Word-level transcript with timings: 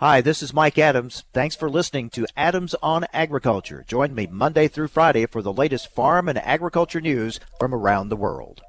Hi, 0.00 0.22
this 0.22 0.42
is 0.42 0.54
Mike 0.54 0.78
Adams. 0.78 1.24
Thanks 1.34 1.54
for 1.54 1.68
listening 1.68 2.08
to 2.12 2.26
Adams 2.34 2.74
on 2.82 3.04
Agriculture. 3.12 3.84
Join 3.86 4.14
me 4.14 4.26
Monday 4.26 4.66
through 4.66 4.88
Friday 4.88 5.26
for 5.26 5.42
the 5.42 5.52
latest 5.52 5.94
farm 5.94 6.26
and 6.26 6.38
agriculture 6.38 7.02
news 7.02 7.38
from 7.58 7.74
around 7.74 8.08
the 8.08 8.16
world. 8.16 8.62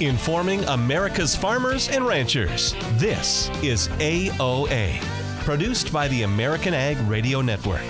Informing 0.00 0.64
America's 0.64 1.36
farmers 1.36 1.90
and 1.90 2.06
ranchers. 2.06 2.74
This 2.92 3.50
is 3.62 3.88
AOA, 3.98 4.98
produced 5.44 5.92
by 5.92 6.08
the 6.08 6.22
American 6.22 6.72
Ag 6.72 6.96
Radio 7.06 7.42
Network. 7.42 7.84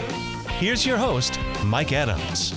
Here's 0.58 0.84
your 0.84 0.96
host, 0.96 1.38
Mike 1.64 1.92
Adams. 1.92 2.56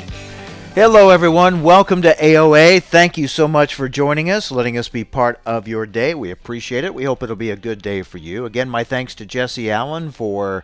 Hello, 0.74 1.10
everyone. 1.10 1.64
Welcome 1.64 2.02
to 2.04 2.16
AOA. 2.16 2.82
Thank 2.82 3.18
you 3.18 3.28
so 3.28 3.46
much 3.46 3.76
for 3.76 3.90
joining 3.90 4.32
us, 4.32 4.52
letting 4.52 4.78
us 4.78 4.88
be 4.88 5.04
part 5.04 5.38
of 5.46 5.68
your 5.68 5.86
day. 5.86 6.16
We 6.16 6.32
appreciate 6.32 6.86
it. 6.86 6.94
We 6.94 7.04
hope 7.04 7.22
it'll 7.22 7.36
be 7.36 7.52
a 7.52 7.58
good 7.58 7.82
day 7.82 8.04
for 8.04 8.20
you. 8.20 8.46
Again, 8.46 8.70
my 8.70 8.86
thanks 8.86 9.14
to 9.16 9.26
Jesse 9.26 9.70
Allen 9.70 10.12
for 10.12 10.64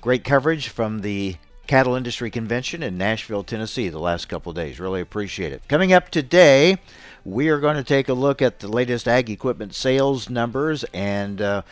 great 0.00 0.22
coverage 0.22 0.68
from 0.68 1.00
the 1.00 1.38
Cattle 1.66 1.96
Industry 1.96 2.30
Convention 2.30 2.84
in 2.84 2.96
Nashville, 2.96 3.42
Tennessee, 3.42 3.88
the 3.88 3.98
last 3.98 4.26
couple 4.28 4.52
days. 4.52 4.78
Really 4.78 5.00
appreciate 5.00 5.52
it. 5.52 5.66
Coming 5.66 5.92
up 5.92 6.10
today, 6.10 6.76
we 7.24 7.48
are 7.48 7.58
going 7.58 7.76
to 7.76 7.82
take 7.82 8.08
a 8.08 8.14
look 8.14 8.40
at 8.40 8.60
the 8.60 8.68
latest 8.68 9.08
ag 9.08 9.28
equipment 9.28 9.74
sales 9.74 10.30
numbers 10.30 10.84
and 10.94 11.42
uh, 11.42 11.62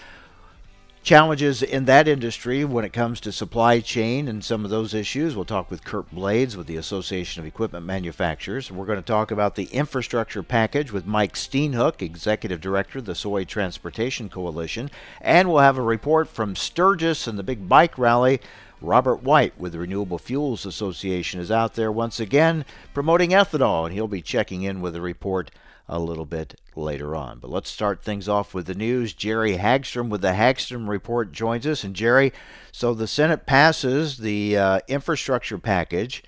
challenges 1.05 1.63
in 1.63 1.85
that 1.85 2.09
industry 2.09 2.65
when 2.65 2.83
it 2.83 2.93
comes 2.93 3.21
to 3.21 3.31
supply 3.31 3.79
chain 3.79 4.27
and 4.27 4.43
some 4.43 4.65
of 4.65 4.71
those 4.71 4.95
issues. 4.95 5.37
We'll 5.37 5.45
talk 5.45 5.71
with 5.71 5.85
Curt 5.85 6.11
Blades 6.11 6.57
with 6.57 6.67
the 6.67 6.79
Association 6.79 7.41
of 7.41 7.47
Equipment 7.47 7.85
Manufacturers. 7.85 8.73
We're 8.73 8.87
going 8.87 8.99
to 8.99 9.03
talk 9.03 9.31
about 9.31 9.55
the 9.55 9.65
infrastructure 9.67 10.43
package 10.43 10.93
with 10.93 11.05
Mike 11.05 11.35
Steenhoek, 11.35 12.01
Executive 12.01 12.59
Director 12.59 13.01
of 13.01 13.05
the 13.05 13.15
Soy 13.15 13.45
Transportation 13.45 14.31
Coalition. 14.31 14.91
And 15.21 15.51
we'll 15.51 15.59
have 15.59 15.77
a 15.77 15.83
report 15.83 16.27
from 16.27 16.57
Sturgis 16.57 17.27
and 17.27 17.39
the 17.39 17.43
big 17.43 17.69
bike 17.69 17.98
rally. 17.98 18.41
Robert 18.81 19.23
White 19.23 19.59
with 19.59 19.73
the 19.73 19.78
Renewable 19.81 20.19
Fuels 20.19 20.65
Association 20.65 21.39
is 21.39 21.50
out 21.50 21.75
there 21.75 21.93
once 21.93 22.19
again 22.19 22.65
promoting 22.95 23.31
ethanol, 23.31 23.84
and 23.84 23.95
he'll 23.95 24.09
be 24.09 24.23
checking 24.23 24.62
in 24.62 24.81
with 24.81 24.97
a 24.97 25.03
report 25.03 25.50
a 25.89 25.99
little 25.99 26.25
bit 26.25 26.59
later 26.75 27.15
on. 27.15 27.39
But 27.39 27.51
let's 27.51 27.71
start 27.71 28.03
things 28.03 28.29
off 28.29 28.55
with 28.55 28.67
the 28.67 28.75
news. 28.75 29.13
Jerry 29.13 29.57
Hagstrom 29.57 30.09
with 30.09 30.23
the 30.23 30.33
Hagstrom 30.33 30.89
Report 30.89 31.33
joins 31.33 31.67
us. 31.67 31.85
And 31.85 31.95
Jerry, 31.95 32.33
so 32.73 32.95
the 32.95 33.07
Senate 33.07 33.47
passes 33.47 34.19
the 34.19 34.57
uh, 34.57 34.81
infrastructure 34.89 35.59
package, 35.59 36.23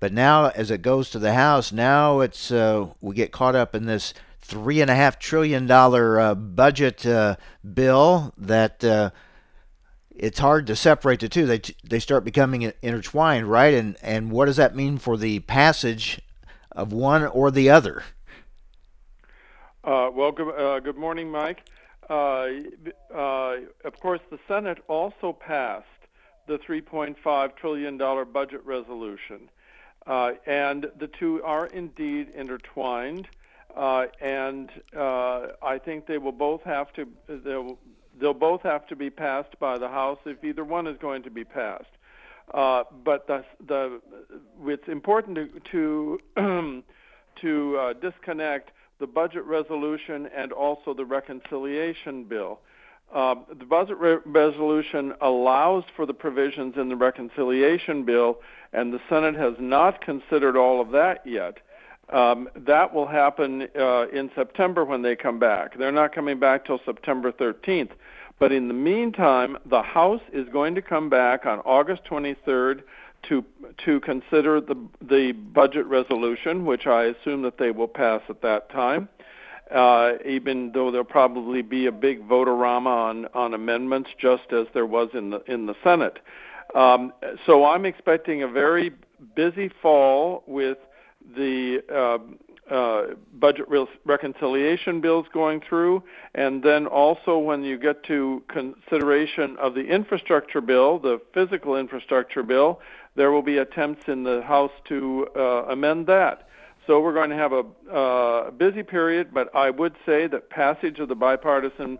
but 0.00 0.12
now 0.12 0.48
as 0.48 0.70
it 0.70 0.82
goes 0.82 1.10
to 1.10 1.18
the 1.18 1.34
House, 1.34 1.72
now 1.72 2.20
it's 2.20 2.50
uh, 2.50 2.88
we 3.00 3.14
get 3.14 3.32
caught 3.32 3.54
up 3.54 3.74
in 3.74 3.86
this 3.86 4.12
three 4.40 4.80
and 4.80 4.90
a 4.90 4.94
half 4.94 5.18
trillion 5.18 5.66
dollar 5.66 6.20
uh, 6.20 6.34
budget 6.34 7.06
uh, 7.06 7.36
bill 7.74 8.32
that 8.36 8.84
uh, 8.84 9.10
it's 10.10 10.38
hard 10.38 10.66
to 10.66 10.76
separate 10.76 11.20
the 11.20 11.28
two. 11.28 11.46
They 11.46 11.60
they 11.84 12.00
start 12.00 12.24
becoming 12.24 12.72
intertwined, 12.82 13.48
right? 13.50 13.74
And 13.74 13.96
and 14.02 14.30
what 14.30 14.46
does 14.46 14.56
that 14.56 14.76
mean 14.76 14.98
for 14.98 15.16
the 15.16 15.40
passage 15.40 16.20
of 16.72 16.92
one 16.92 17.24
or 17.24 17.50
the 17.50 17.70
other? 17.70 18.02
Uh, 19.86 20.10
well, 20.12 20.32
good, 20.32 20.48
uh, 20.48 20.80
good 20.80 20.96
morning, 20.96 21.30
Mike. 21.30 21.60
Uh, 22.10 22.48
uh, 23.14 23.56
of 23.84 24.00
course, 24.00 24.18
the 24.30 24.38
Senate 24.48 24.78
also 24.88 25.32
passed 25.32 25.86
the 26.48 26.58
$3.5 26.58 27.56
trillion 27.56 27.96
budget 28.32 28.66
resolution, 28.66 29.48
uh, 30.08 30.32
and 30.44 30.90
the 30.98 31.06
two 31.06 31.40
are 31.44 31.66
indeed 31.66 32.30
intertwined. 32.34 33.28
Uh, 33.76 34.06
and 34.20 34.70
I 34.96 35.78
think 35.84 36.06
they 36.06 36.18
will 36.18 36.32
both 36.32 36.62
have 36.64 36.92
to 36.94 37.06
they'll, 37.28 37.78
they'll 38.18 38.34
both 38.34 38.62
have 38.62 38.88
to 38.88 38.96
be 38.96 39.10
passed 39.10 39.56
by 39.60 39.78
the 39.78 39.88
House 39.88 40.18
if 40.24 40.42
either 40.42 40.64
one 40.64 40.88
is 40.88 40.98
going 40.98 41.22
to 41.22 41.30
be 41.30 41.44
passed. 41.44 41.84
but 42.52 43.28
the, 43.28 43.44
the 43.64 44.00
it's 44.64 44.88
important 44.88 45.64
to 45.70 46.18
to, 46.36 46.82
to 47.42 47.94
disconnect 48.00 48.72
the 48.98 49.06
budget 49.06 49.44
resolution 49.44 50.28
and 50.34 50.52
also 50.52 50.94
the 50.94 51.04
reconciliation 51.04 52.24
bill. 52.24 52.60
Uh, 53.14 53.36
the 53.58 53.64
budget 53.64 53.98
re- 53.98 54.18
resolution 54.24 55.14
allows 55.20 55.84
for 55.94 56.06
the 56.06 56.14
provisions 56.14 56.74
in 56.76 56.88
the 56.88 56.96
reconciliation 56.96 58.04
bill, 58.04 58.38
and 58.72 58.92
the 58.92 59.00
Senate 59.08 59.36
has 59.36 59.54
not 59.60 60.00
considered 60.00 60.56
all 60.56 60.80
of 60.80 60.90
that 60.90 61.24
yet. 61.26 61.58
Um, 62.08 62.48
that 62.54 62.94
will 62.94 63.06
happen 63.06 63.68
uh, 63.78 64.06
in 64.08 64.30
September 64.34 64.84
when 64.84 65.02
they 65.02 65.16
come 65.16 65.38
back. 65.38 65.76
They're 65.76 65.92
not 65.92 66.14
coming 66.14 66.38
back 66.38 66.64
till 66.64 66.80
September 66.84 67.32
13th. 67.32 67.90
But 68.38 68.52
in 68.52 68.68
the 68.68 68.74
meantime, 68.74 69.56
the 69.64 69.82
House 69.82 70.20
is 70.32 70.46
going 70.50 70.74
to 70.74 70.82
come 70.82 71.08
back 71.08 71.46
on 71.46 71.60
August 71.60 72.04
23rd 72.04 72.82
to 73.28 73.44
to 73.84 74.00
consider 74.00 74.60
the 74.60 74.76
the 75.00 75.32
budget 75.32 75.86
resolution, 75.86 76.64
which 76.64 76.86
I 76.86 77.04
assume 77.04 77.42
that 77.42 77.58
they 77.58 77.70
will 77.70 77.88
pass 77.88 78.22
at 78.28 78.42
that 78.42 78.70
time. 78.70 79.08
Uh, 79.74 80.12
even 80.24 80.70
though 80.72 80.92
there'll 80.92 81.04
probably 81.04 81.60
be 81.60 81.86
a 81.86 81.92
big 81.92 82.24
vote-a-rama 82.26 82.88
on 82.88 83.26
on 83.34 83.52
amendments, 83.52 84.10
just 84.18 84.52
as 84.52 84.66
there 84.74 84.86
was 84.86 85.08
in 85.14 85.30
the 85.30 85.42
in 85.52 85.66
the 85.66 85.74
Senate. 85.82 86.18
Um, 86.74 87.12
so 87.46 87.64
I'm 87.64 87.84
expecting 87.84 88.42
a 88.42 88.48
very 88.48 88.92
busy 89.34 89.70
fall 89.82 90.44
with 90.46 90.78
the 91.36 91.80
uh, 91.92 92.18
uh, 92.70 93.14
budget 93.34 93.68
re- 93.68 93.86
reconciliation 94.04 95.00
bills 95.00 95.26
going 95.32 95.60
through, 95.60 96.02
and 96.34 96.62
then 96.62 96.86
also 96.86 97.38
when 97.38 97.62
you 97.62 97.78
get 97.78 98.02
to 98.04 98.42
consideration 98.48 99.56
of 99.58 99.74
the 99.74 99.86
infrastructure 99.86 100.60
bill, 100.60 100.98
the 100.98 101.20
physical 101.32 101.76
infrastructure 101.76 102.42
bill, 102.42 102.80
there 103.14 103.30
will 103.30 103.42
be 103.42 103.58
attempts 103.58 104.08
in 104.08 104.24
the 104.24 104.42
House 104.42 104.72
to 104.88 105.26
uh, 105.36 105.64
amend 105.68 106.06
that. 106.06 106.48
So 106.86 107.00
we're 107.00 107.14
going 107.14 107.30
to 107.30 107.36
have 107.36 107.52
a 107.52 107.64
uh, 107.90 108.50
busy 108.52 108.82
period, 108.82 109.34
but 109.34 109.54
I 109.54 109.70
would 109.70 109.94
say 110.04 110.26
that 110.28 110.50
passage 110.50 111.00
of 111.00 111.08
the 111.08 111.16
bipartisan 111.16 111.98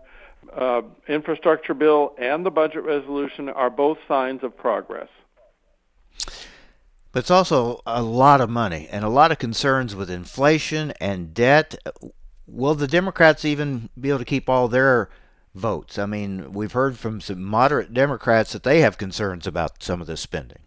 uh, 0.55 0.81
infrastructure 1.09 1.73
bill 1.73 2.13
and 2.17 2.45
the 2.45 2.51
budget 2.51 2.83
resolution 2.83 3.49
are 3.49 3.69
both 3.69 3.97
signs 4.07 4.43
of 4.43 4.55
progress. 4.55 5.09
But 7.17 7.21
it's 7.21 7.31
also 7.31 7.81
a 7.87 8.03
lot 8.03 8.41
of 8.41 8.49
money 8.51 8.87
and 8.91 9.03
a 9.03 9.09
lot 9.09 9.31
of 9.31 9.39
concerns 9.39 9.95
with 9.95 10.07
inflation 10.07 10.93
and 11.01 11.33
debt. 11.33 11.73
Will 12.45 12.75
the 12.75 12.87
Democrats 12.87 13.43
even 13.43 13.89
be 13.99 14.09
able 14.09 14.19
to 14.19 14.23
keep 14.23 14.47
all 14.47 14.67
their 14.67 15.09
votes? 15.55 15.97
I 15.97 16.05
mean, 16.05 16.53
we've 16.53 16.73
heard 16.73 16.99
from 16.99 17.19
some 17.19 17.41
moderate 17.41 17.91
Democrats 17.91 18.53
that 18.53 18.61
they 18.61 18.81
have 18.81 18.99
concerns 18.99 19.47
about 19.47 19.81
some 19.81 19.99
of 19.99 20.05
this 20.05 20.21
spending. 20.21 20.59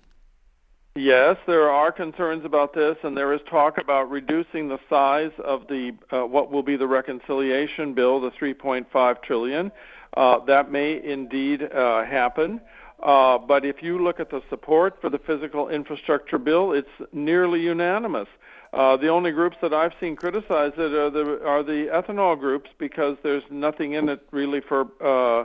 Yes, 0.96 1.36
there 1.46 1.70
are 1.70 1.92
concerns 1.92 2.44
about 2.44 2.74
this, 2.74 2.96
and 3.04 3.16
there 3.16 3.32
is 3.32 3.40
talk 3.48 3.78
about 3.78 4.10
reducing 4.10 4.66
the 4.66 4.80
size 4.88 5.30
of 5.38 5.68
the 5.68 5.92
uh, 6.10 6.26
what 6.26 6.50
will 6.50 6.64
be 6.64 6.74
the 6.74 6.88
reconciliation 6.88 7.94
bill, 7.94 8.20
the 8.20 8.32
3.5 8.32 9.22
trillion. 9.22 9.70
Uh, 10.16 10.40
that 10.46 10.72
may 10.72 11.00
indeed 11.00 11.62
uh, 11.62 12.04
happen. 12.04 12.60
Uh, 13.02 13.38
but 13.38 13.64
if 13.64 13.82
you 13.82 14.02
look 14.02 14.20
at 14.20 14.30
the 14.30 14.42
support 14.50 14.98
for 15.00 15.08
the 15.08 15.18
physical 15.18 15.68
infrastructure 15.68 16.38
bill, 16.38 16.72
it's 16.72 16.88
nearly 17.12 17.60
unanimous. 17.60 18.28
Uh, 18.72 18.96
the 18.96 19.08
only 19.08 19.32
groups 19.32 19.56
that 19.62 19.72
I've 19.72 19.92
seen 20.00 20.14
criticize 20.14 20.72
it 20.76 20.92
are 20.92 21.10
the 21.10 21.44
are 21.44 21.62
the 21.62 21.88
ethanol 21.92 22.38
groups 22.38 22.70
because 22.78 23.16
there's 23.22 23.42
nothing 23.50 23.94
in 23.94 24.08
it 24.08 24.20
really 24.30 24.60
for 24.60 24.86
uh, 25.00 25.44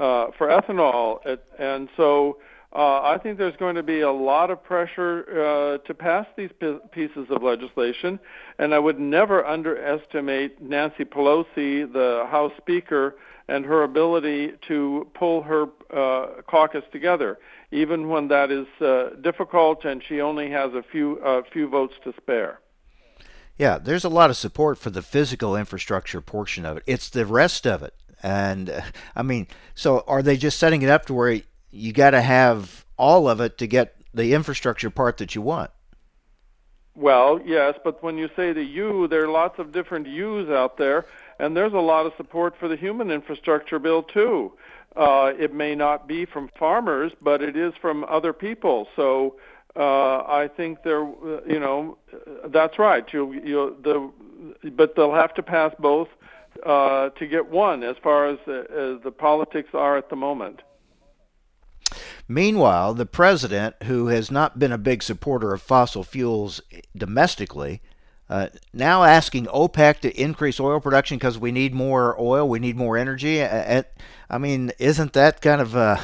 uh, 0.00 0.30
for 0.38 0.46
ethanol, 0.46 1.24
it, 1.26 1.44
and 1.58 1.88
so 1.96 2.38
uh, 2.72 3.00
I 3.02 3.18
think 3.20 3.38
there's 3.38 3.56
going 3.56 3.74
to 3.74 3.82
be 3.82 4.00
a 4.00 4.12
lot 4.12 4.50
of 4.50 4.62
pressure 4.62 5.24
uh, 5.28 5.78
to 5.78 5.94
pass 5.94 6.26
these 6.36 6.50
p- 6.60 6.78
pieces 6.92 7.26
of 7.30 7.42
legislation, 7.42 8.20
and 8.60 8.72
I 8.72 8.78
would 8.78 9.00
never 9.00 9.44
underestimate 9.44 10.62
Nancy 10.62 11.04
Pelosi, 11.04 11.92
the 11.92 12.26
House 12.30 12.52
Speaker, 12.58 13.16
and 13.50 13.64
her 13.66 13.82
ability 13.82 14.52
to 14.68 15.06
pull 15.14 15.42
her 15.42 15.66
uh, 15.92 16.42
caucus 16.46 16.84
together, 16.92 17.38
even 17.70 18.08
when 18.08 18.28
that 18.28 18.50
is 18.50 18.66
uh, 18.80 19.10
difficult 19.20 19.84
and 19.84 20.02
she 20.02 20.20
only 20.20 20.50
has 20.50 20.72
a 20.74 20.82
few 20.82 21.18
uh, 21.20 21.42
few 21.52 21.68
votes 21.68 21.94
to 22.04 22.14
spare. 22.16 22.60
Yeah, 23.58 23.78
there's 23.78 24.04
a 24.04 24.08
lot 24.08 24.30
of 24.30 24.36
support 24.36 24.78
for 24.78 24.90
the 24.90 25.02
physical 25.02 25.54
infrastructure 25.56 26.20
portion 26.22 26.64
of 26.64 26.78
it. 26.78 26.82
It's 26.86 27.10
the 27.10 27.26
rest 27.26 27.66
of 27.66 27.82
it. 27.82 27.94
And 28.22 28.70
uh, 28.70 28.80
I 29.14 29.22
mean, 29.22 29.48
so 29.74 30.04
are 30.06 30.22
they 30.22 30.36
just 30.36 30.58
setting 30.58 30.82
it 30.82 30.88
up 30.88 31.04
to 31.06 31.14
where 31.14 31.40
you 31.70 31.92
got 31.92 32.10
to 32.10 32.22
have 32.22 32.84
all 32.96 33.28
of 33.28 33.40
it 33.40 33.56
to 33.58 33.66
get 33.66 33.96
the 34.12 34.34
infrastructure 34.34 34.90
part 34.90 35.18
that 35.18 35.34
you 35.34 35.42
want. 35.42 35.70
Well, 36.94 37.40
yes, 37.44 37.76
but 37.82 38.02
when 38.02 38.18
you 38.18 38.28
say 38.36 38.52
the 38.52 38.64
U, 38.64 39.08
there 39.08 39.24
are 39.24 39.28
lots 39.28 39.58
of 39.58 39.72
different 39.72 40.06
U's 40.06 40.50
out 40.50 40.76
there, 40.76 41.06
and 41.40 41.56
there's 41.56 41.72
a 41.72 41.78
lot 41.78 42.06
of 42.06 42.12
support 42.16 42.54
for 42.58 42.68
the 42.68 42.76
human 42.76 43.10
infrastructure 43.10 43.78
bill 43.78 44.02
too. 44.02 44.52
Uh, 44.96 45.32
it 45.38 45.54
may 45.54 45.74
not 45.74 46.06
be 46.08 46.24
from 46.24 46.50
farmers, 46.58 47.12
but 47.22 47.42
it 47.42 47.56
is 47.56 47.72
from 47.80 48.04
other 48.04 48.32
people. 48.32 48.88
So 48.96 49.36
uh, 49.76 50.18
I 50.26 50.50
think 50.56 50.82
there, 50.82 51.02
you 51.46 51.60
know, 51.60 51.96
that's 52.46 52.78
right. 52.78 53.04
You, 53.12 53.32
you, 53.32 53.76
the, 53.82 54.70
but 54.70 54.96
they'll 54.96 55.14
have 55.14 55.34
to 55.34 55.42
pass 55.42 55.72
both 55.78 56.08
uh, 56.66 57.10
to 57.10 57.26
get 57.26 57.48
one 57.48 57.84
as 57.84 57.96
far 58.02 58.28
as 58.28 58.38
the, 58.46 58.96
as 58.96 59.02
the 59.04 59.12
politics 59.12 59.70
are 59.74 59.96
at 59.96 60.10
the 60.10 60.16
moment. 60.16 60.62
Meanwhile, 62.26 62.94
the 62.94 63.06
president, 63.06 63.74
who 63.84 64.06
has 64.08 64.30
not 64.30 64.58
been 64.58 64.72
a 64.72 64.78
big 64.78 65.02
supporter 65.02 65.52
of 65.52 65.62
fossil 65.62 66.04
fuels 66.04 66.60
domestically, 66.96 67.80
uh, 68.30 68.46
now 68.72 69.02
asking 69.02 69.46
OPEC 69.46 69.98
to 70.00 70.20
increase 70.20 70.60
oil 70.60 70.80
production 70.80 71.18
because 71.18 71.36
we 71.36 71.50
need 71.50 71.74
more 71.74 72.18
oil, 72.18 72.48
we 72.48 72.60
need 72.60 72.76
more 72.76 72.96
energy. 72.96 73.42
I 73.42 73.84
mean, 74.38 74.70
isn't 74.78 75.12
that 75.14 75.40
kind 75.40 75.60
of 75.60 75.74
uh, 75.76 75.98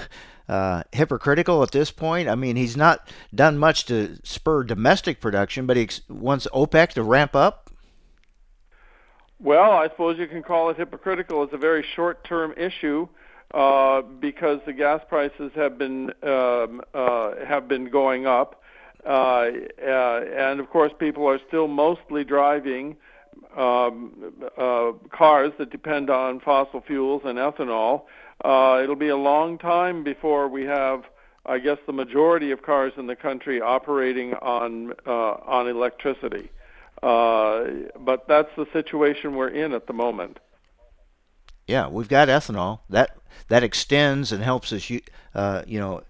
uh, 0.49 0.83
hypocritical 0.91 1.63
at 1.63 1.71
this 1.71 1.93
point? 1.93 2.29
I 2.29 2.35
mean, 2.35 2.57
he's 2.57 2.77
not 2.77 3.09
done 3.33 3.59
much 3.59 3.87
to 3.87 4.19
spur 4.25 4.65
domestic 4.65 5.21
production, 5.21 5.67
but 5.67 5.77
he 5.77 5.89
wants 6.09 6.49
OPEC 6.53 6.91
to 6.95 7.05
ramp 7.05 7.37
up. 7.37 7.71
Well, 9.39 9.71
I 9.71 9.89
suppose 9.89 10.19
you 10.19 10.27
can 10.27 10.43
call 10.43 10.71
it 10.71 10.77
hypocritical. 10.77 11.45
It's 11.45 11.53
a 11.53 11.59
very 11.59 11.85
short-term 11.95 12.55
issue 12.57 13.07
uh, 13.55 14.03
because 14.03 14.61
the 14.67 14.73
gas 14.73 15.03
prices 15.09 15.53
have 15.55 15.79
been 15.79 16.13
um, 16.25 16.83
uh, 16.93 17.37
have 17.47 17.69
been 17.69 17.91
going 17.91 18.27
up, 18.27 18.63
uh, 19.07 19.51
uh, 19.87 20.25
and 20.37 20.61
of 20.61 20.69
course, 20.71 20.93
people 20.99 21.27
are 21.29 21.39
still 21.47 21.69
mostly 21.69 22.25
driving 22.25 22.97
um, 23.57 24.35
uh, 24.59 24.93
cars 25.11 25.53
that 25.59 25.71
depend 25.71 26.11
on 26.11 26.41
fossil 26.41 26.83
fuels 26.87 27.23
and 27.25 27.39
ethanol. 27.39 28.03
Uh, 28.45 28.81
it'll 28.83 28.97
be 28.97 29.09
a 29.09 29.17
long 29.17 29.59
time 29.59 30.05
before 30.05 30.49
we 30.49 30.65
have, 30.65 31.05
I 31.47 31.59
guess, 31.59 31.79
the 31.87 31.93
majority 31.93 32.51
of 32.51 32.63
cars 32.63 32.93
in 32.97 33.07
the 33.07 33.17
country 33.17 33.61
operating 33.61 34.35
on 34.35 34.93
uh, 35.07 35.11
on 35.11 35.69
electricity. 35.69 36.51
Uh, 37.03 37.65
but 38.01 38.27
that's 38.27 38.51
the 38.57 38.67
situation 38.73 39.37
we're 39.37 39.49
in 39.49 39.73
at 39.73 39.87
the 39.87 39.93
moment. 39.93 40.39
Yeah, 41.67 41.89
we've 41.89 42.09
got 42.09 42.29
ethanol 42.29 42.81
that 42.91 43.17
that 43.49 43.63
extends 43.63 44.33
and 44.33 44.43
helps 44.43 44.73
us, 44.73 44.91
uh, 45.35 45.63
you 45.67 45.79
know, 45.79 46.03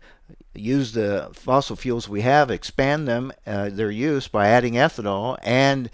use 0.55 0.93
the 0.93 1.31
fossil 1.33 1.77
fuels 1.77 2.09
we 2.09 2.23
have, 2.23 2.51
expand 2.51 3.07
them 3.07 3.33
uh, 3.47 3.69
their 3.71 3.91
use 3.91 4.29
by 4.29 4.49
adding 4.49 4.75
ethanol 4.75 5.39
and 5.43 5.91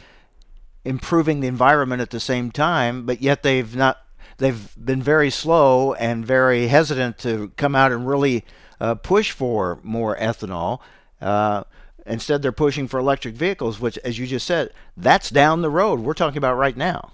improving 0.84 1.40
the 1.40 1.48
environment 1.48 2.02
at 2.02 2.10
the 2.10 2.20
same 2.20 2.50
time. 2.50 3.04
But 3.06 3.20
yet 3.22 3.42
they've 3.42 3.74
not 3.74 3.98
they've 4.38 4.74
been 4.82 5.02
very 5.02 5.30
slow 5.30 5.94
and 5.94 6.24
very 6.26 6.68
hesitant 6.68 7.18
to 7.18 7.52
come 7.56 7.74
out 7.74 7.92
and 7.92 8.06
really 8.06 8.44
uh, 8.80 8.94
push 8.96 9.30
for 9.30 9.78
more 9.82 10.16
ethanol. 10.16 10.80
Uh, 11.20 11.64
instead, 12.04 12.42
they're 12.42 12.52
pushing 12.52 12.88
for 12.88 12.98
electric 12.98 13.34
vehicles, 13.34 13.80
which, 13.80 13.96
as 13.98 14.18
you 14.18 14.26
just 14.26 14.46
said, 14.46 14.70
that's 14.96 15.30
down 15.30 15.62
the 15.62 15.70
road. 15.70 16.00
We're 16.00 16.14
talking 16.14 16.38
about 16.38 16.56
right 16.56 16.76
now. 16.76 17.12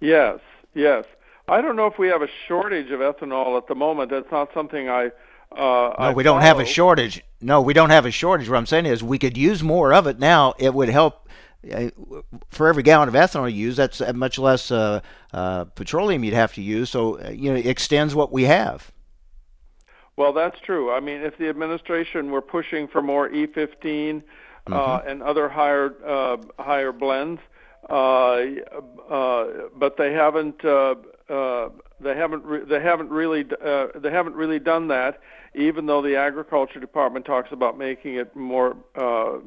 Yes, 0.00 0.38
yes. 0.74 1.04
I 1.48 1.60
don't 1.60 1.76
know 1.76 1.86
if 1.86 1.98
we 1.98 2.08
have 2.08 2.22
a 2.22 2.28
shortage 2.46 2.90
of 2.90 3.00
ethanol 3.00 3.56
at 3.56 3.66
the 3.68 3.74
moment. 3.74 4.10
That's 4.10 4.30
not 4.30 4.52
something 4.54 4.88
I. 4.88 5.10
Uh, 5.52 5.56
no, 5.56 5.94
I 5.98 6.12
we 6.12 6.22
don't 6.22 6.40
follow. 6.40 6.46
have 6.46 6.60
a 6.60 6.64
shortage. 6.64 7.22
No, 7.40 7.60
we 7.60 7.72
don't 7.72 7.90
have 7.90 8.06
a 8.06 8.10
shortage. 8.10 8.48
What 8.48 8.56
I'm 8.56 8.66
saying 8.66 8.86
is 8.86 9.02
we 9.02 9.18
could 9.18 9.36
use 9.36 9.62
more 9.62 9.92
of 9.92 10.06
it 10.06 10.18
now. 10.18 10.54
It 10.58 10.74
would 10.74 10.88
help. 10.88 11.28
Uh, 11.72 11.90
for 12.48 12.68
every 12.68 12.82
gallon 12.84 13.08
of 13.08 13.14
ethanol 13.14 13.50
you 13.50 13.56
use, 13.56 13.76
that's 13.76 14.00
much 14.12 14.38
less 14.38 14.70
uh, 14.70 15.00
uh, 15.32 15.64
petroleum 15.64 16.22
you'd 16.22 16.34
have 16.34 16.54
to 16.54 16.62
use. 16.62 16.90
So 16.90 17.18
uh, 17.18 17.30
you 17.30 17.50
know, 17.50 17.56
it 17.56 17.66
extends 17.66 18.14
what 18.14 18.30
we 18.30 18.44
have. 18.44 18.92
Well, 20.16 20.32
that's 20.32 20.58
true. 20.60 20.92
I 20.92 21.00
mean, 21.00 21.20
if 21.22 21.36
the 21.38 21.48
administration 21.48 22.30
were 22.30 22.40
pushing 22.40 22.88
for 22.88 23.02
more 23.02 23.28
E15 23.28 24.22
uh, 24.66 24.70
mm-hmm. 24.70 25.08
and 25.08 25.22
other 25.22 25.48
higher 25.48 25.94
uh, 26.06 26.36
higher 26.58 26.92
blends, 26.92 27.40
uh, 27.90 28.42
uh, 29.10 29.46
but 29.76 29.96
they 29.96 30.12
haven't 30.12 30.64
uh, 30.64 30.94
uh, 31.28 31.68
they 32.00 32.16
haven't 32.16 32.44
re- 32.44 32.64
they 32.64 32.80
haven't 32.80 33.10
really 33.10 33.44
uh, 33.64 33.88
they 33.94 34.10
haven't 34.10 34.34
really 34.34 34.58
done 34.58 34.88
that. 34.88 35.20
Even 35.56 35.86
though 35.86 36.02
the 36.02 36.16
agriculture 36.16 36.78
department 36.78 37.24
talks 37.24 37.50
about 37.50 37.78
making 37.78 38.16
it 38.16 38.36
more 38.36 38.76
uh, 38.94 39.38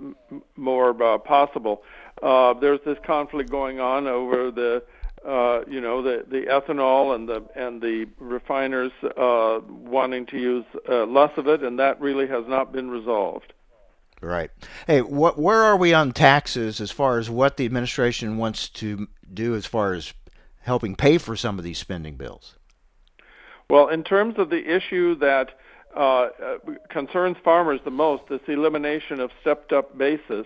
more 0.55 1.01
uh, 1.03 1.17
possible, 1.19 1.83
uh, 2.23 2.53
there's 2.55 2.79
this 2.83 2.97
conflict 3.05 3.49
going 3.49 3.79
on 3.79 4.07
over 4.07 4.49
the 4.49 4.83
uh, 5.25 5.61
you 5.67 5.79
know 5.79 6.01
the 6.01 6.25
the 6.27 6.41
ethanol 6.47 7.13
and 7.13 7.29
the 7.29 7.43
and 7.55 7.81
the 7.81 8.07
refiners 8.19 8.91
uh, 9.17 9.59
wanting 9.67 10.25
to 10.25 10.37
use 10.37 10.65
uh, 10.87 11.05
less 11.05 11.31
of 11.37 11.47
it, 11.47 11.63
and 11.63 11.77
that 11.77 11.99
really 12.01 12.27
has 12.27 12.45
not 12.47 12.71
been 12.71 12.89
resolved. 12.89 13.53
Right. 14.21 14.49
Hey, 14.87 15.01
what 15.01 15.37
where 15.37 15.61
are 15.63 15.77
we 15.77 15.93
on 15.93 16.11
taxes 16.11 16.81
as 16.81 16.91
far 16.91 17.19
as 17.19 17.29
what 17.29 17.57
the 17.57 17.65
administration 17.65 18.37
wants 18.37 18.67
to 18.69 19.07
do 19.33 19.55
as 19.55 19.65
far 19.65 19.93
as 19.93 20.13
helping 20.61 20.95
pay 20.95 21.17
for 21.17 21.35
some 21.35 21.57
of 21.57 21.63
these 21.63 21.77
spending 21.77 22.15
bills? 22.15 22.55
Well, 23.69 23.87
in 23.89 24.03
terms 24.03 24.35
of 24.37 24.49
the 24.49 24.75
issue 24.75 25.15
that 25.19 25.51
uh, 25.99 26.01
uh, 26.01 26.57
concerns 26.89 27.35
farmers 27.43 27.81
the 27.83 27.91
most, 27.91 28.23
this 28.29 28.39
elimination 28.47 29.19
of 29.19 29.31
stepped 29.41 29.73
up 29.73 29.97
basis, 29.97 30.45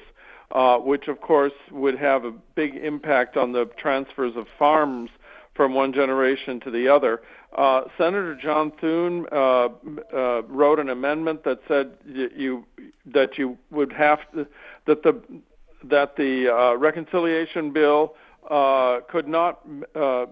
uh, 0.52 0.78
which 0.78 1.08
of 1.08 1.22
course 1.22 1.54
would 1.72 1.96
have 1.98 2.26
a 2.26 2.32
big 2.56 2.76
impact 2.76 3.38
on 3.38 3.52
the 3.52 3.66
transfers 3.78 4.36
of 4.36 4.48
farms 4.58 5.12
from 5.54 5.76
one 5.76 5.94
generation 5.94 6.60
to 6.60 6.72
the 6.72 6.88
other. 6.88 7.22
Uh, 7.56 7.84
Senator 8.00 8.36
John 8.36 8.72
Thune 8.82 9.28
uh, 9.32 9.70
uh, 10.12 10.42
wrote 10.48 10.80
an 10.80 10.90
amendment 10.90 11.44
that 11.44 11.60
said 11.68 11.92
you 12.04 12.66
that 13.06 13.38
you 13.38 13.56
would 13.70 13.94
have 13.94 14.20
to, 14.34 14.48
that 14.88 15.04
the 15.04 15.22
that 15.84 16.16
the 16.16 16.52
uh, 16.52 16.76
reconciliation 16.78 17.72
bill 17.72 18.16
could 19.08 19.28
not 19.28 19.62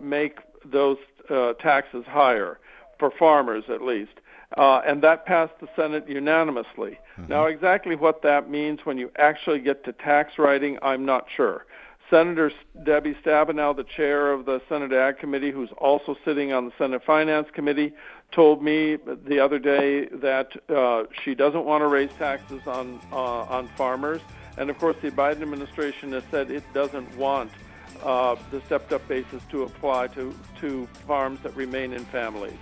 make 0.02 0.40
those 0.66 0.98
taxes 1.62 2.06
higher 2.08 2.58
for 2.98 3.12
farmers 3.20 3.66
at 3.70 3.84
least. 3.84 4.14
Uh, 4.58 4.82
and 4.86 5.02
that 5.02 5.26
passed 5.26 5.54
the 5.62 5.68
Senate 5.76 6.08
unanimously. 6.10 7.00
Mm-hmm. 7.18 7.28
Now, 7.30 7.46
exactly 7.46 7.96
what 7.96 8.22
that 8.24 8.50
means 8.50 8.82
when 8.84 8.98
you 8.98 9.10
actually 9.18 9.60
get 9.60 9.84
to 9.86 9.94
tax 9.94 10.38
writing, 10.38 10.78
I'm 10.82 11.06
not 11.06 11.28
sure. 11.36 11.66
Senator 12.10 12.52
Debbie 12.84 13.16
Stabenow, 13.24 13.74
the 13.74 13.86
chair 13.86 14.34
of 14.34 14.46
the 14.46 14.62
Senate 14.68 14.92
Ag 14.92 15.18
Committee, 15.18 15.50
who's 15.50 15.70
also 15.78 16.18
sitting 16.26 16.52
on 16.52 16.66
the 16.66 16.74
Senate 16.78 17.02
Finance 17.06 17.48
Committee, 17.54 17.94
told 18.34 18.62
me 18.62 18.98
the 19.26 19.40
other 19.40 19.58
day 19.58 20.08
that 20.08 20.52
uh, 20.70 21.04
she 21.24 21.34
doesn't 21.34 21.64
want 21.64 21.82
to 21.82 21.88
raise 21.88 22.12
taxes 22.20 22.62
on 22.68 23.00
uh, 23.14 23.16
on 23.16 23.70
farmers, 23.78 24.20
and 24.58 24.70
of 24.70 24.78
course, 24.78 24.98
the 25.02 25.10
Biden 25.12 25.42
administration 25.42 26.12
has 26.12 26.24
said 26.30 26.52
it 26.52 26.64
doesn't 26.74 27.16
want 27.16 27.50
uh, 28.04 28.36
the 28.52 28.62
stepped-up 28.66 29.08
basis 29.08 29.42
to 29.50 29.64
apply 29.64 30.08
to 30.08 30.36
to 30.60 30.88
farms 31.08 31.40
that 31.44 31.56
remain 31.56 31.94
in 31.94 32.04
families. 32.06 32.60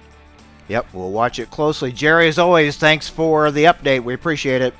Yep, 0.69 0.94
we'll 0.94 1.12
watch 1.12 1.39
it 1.39 1.50
closely. 1.50 1.92
Jerry, 1.92 2.28
as 2.28 2.38
always, 2.38 2.78
thanks 2.78 3.09
for 3.09 3.52
the 3.52 3.66
update. 3.66 4.04
We 4.04 4.14
appreciate 4.14 4.61
it. 4.61 4.73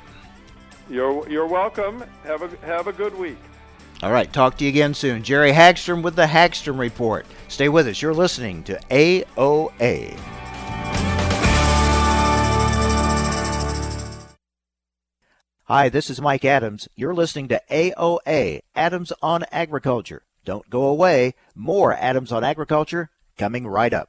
You're 0.88 1.28
you're 1.28 1.46
welcome. 1.46 2.04
Have 2.24 2.42
a 2.42 2.66
have 2.66 2.86
a 2.86 2.92
good 2.92 3.16
week. 3.18 3.38
All 4.02 4.12
right, 4.12 4.32
talk 4.32 4.56
to 4.56 4.64
you 4.64 4.70
again 4.70 4.94
soon. 4.94 5.22
Jerry 5.22 5.52
Hagstrom 5.52 6.02
with 6.02 6.16
the 6.16 6.26
Hagstrom 6.26 6.78
Report. 6.78 7.26
Stay 7.48 7.68
with 7.68 7.86
us. 7.86 8.00
You're 8.00 8.14
listening 8.14 8.62
to 8.64 8.80
AOA. 8.90 10.18
Hi, 15.64 15.88
this 15.88 16.08
is 16.08 16.20
Mike 16.20 16.44
Adams. 16.44 16.88
You're 16.96 17.14
listening 17.14 17.48
to 17.48 17.62
AOA, 17.70 18.60
Adams 18.74 19.12
on 19.22 19.44
Agriculture. 19.52 20.22
Don't 20.44 20.68
go 20.70 20.86
away. 20.86 21.34
More 21.54 21.92
Adams 21.92 22.32
on 22.32 22.42
Agriculture 22.42 23.10
coming 23.36 23.66
right 23.66 23.92
up. 23.92 24.08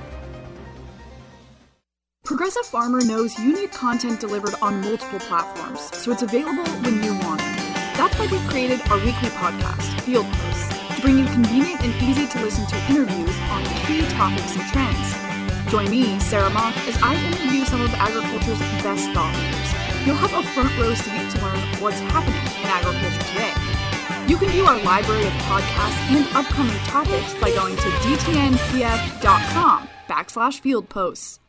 Progressive 2.23 2.65
Farmer 2.65 3.01
knows 3.01 3.37
you 3.39 3.51
need 3.53 3.71
content 3.71 4.19
delivered 4.19 4.53
on 4.61 4.79
multiple 4.81 5.19
platforms, 5.19 5.81
so 5.97 6.11
it's 6.11 6.21
available 6.21 6.69
when 6.81 7.01
you 7.03 7.13
want 7.25 7.41
it. 7.41 7.57
That's 7.97 8.17
why 8.17 8.27
we've 8.31 8.47
created 8.47 8.79
our 8.89 8.97
weekly 8.97 9.29
podcast, 9.41 9.99
Field 10.01 10.27
Posts, 10.27 10.95
to 10.95 11.01
bring 11.01 11.17
you 11.17 11.25
convenient 11.25 11.81
and 11.81 11.93
easy 12.01 12.27
to 12.27 12.39
listen 12.41 12.65
to 12.67 12.75
interviews 12.89 13.35
on 13.49 13.63
key 13.85 14.05
topics 14.15 14.55
and 14.55 14.65
trends. 14.71 15.71
Join 15.71 15.89
me, 15.89 16.19
Sarah 16.19 16.51
Mock, 16.51 16.77
as 16.87 16.97
I 17.01 17.15
interview 17.15 17.65
some 17.65 17.81
of 17.81 17.91
agriculture's 17.95 18.59
best 18.83 19.09
thought 19.11 19.33
leaders. 19.35 20.05
You'll 20.05 20.15
have 20.15 20.33
a 20.33 20.47
front 20.53 20.77
row 20.77 20.93
seat 20.93 21.31
to 21.31 21.41
learn 21.43 21.59
what's 21.81 21.99
happening 21.99 22.41
in 22.61 22.69
agriculture 22.69 23.23
today 23.33 23.53
You 24.27 24.37
can 24.37 24.49
view 24.49 24.65
our 24.65 24.79
library 24.83 25.25
of 25.25 25.33
podcasts 25.49 26.15
and 26.15 26.25
upcoming 26.35 26.77
topics 26.85 27.33
by 27.41 27.49
going 27.51 27.75
to 27.75 27.89
dtnpf.com 28.05 29.89
backslash 30.07 30.59
field 30.59 30.87
posts. 30.87 31.39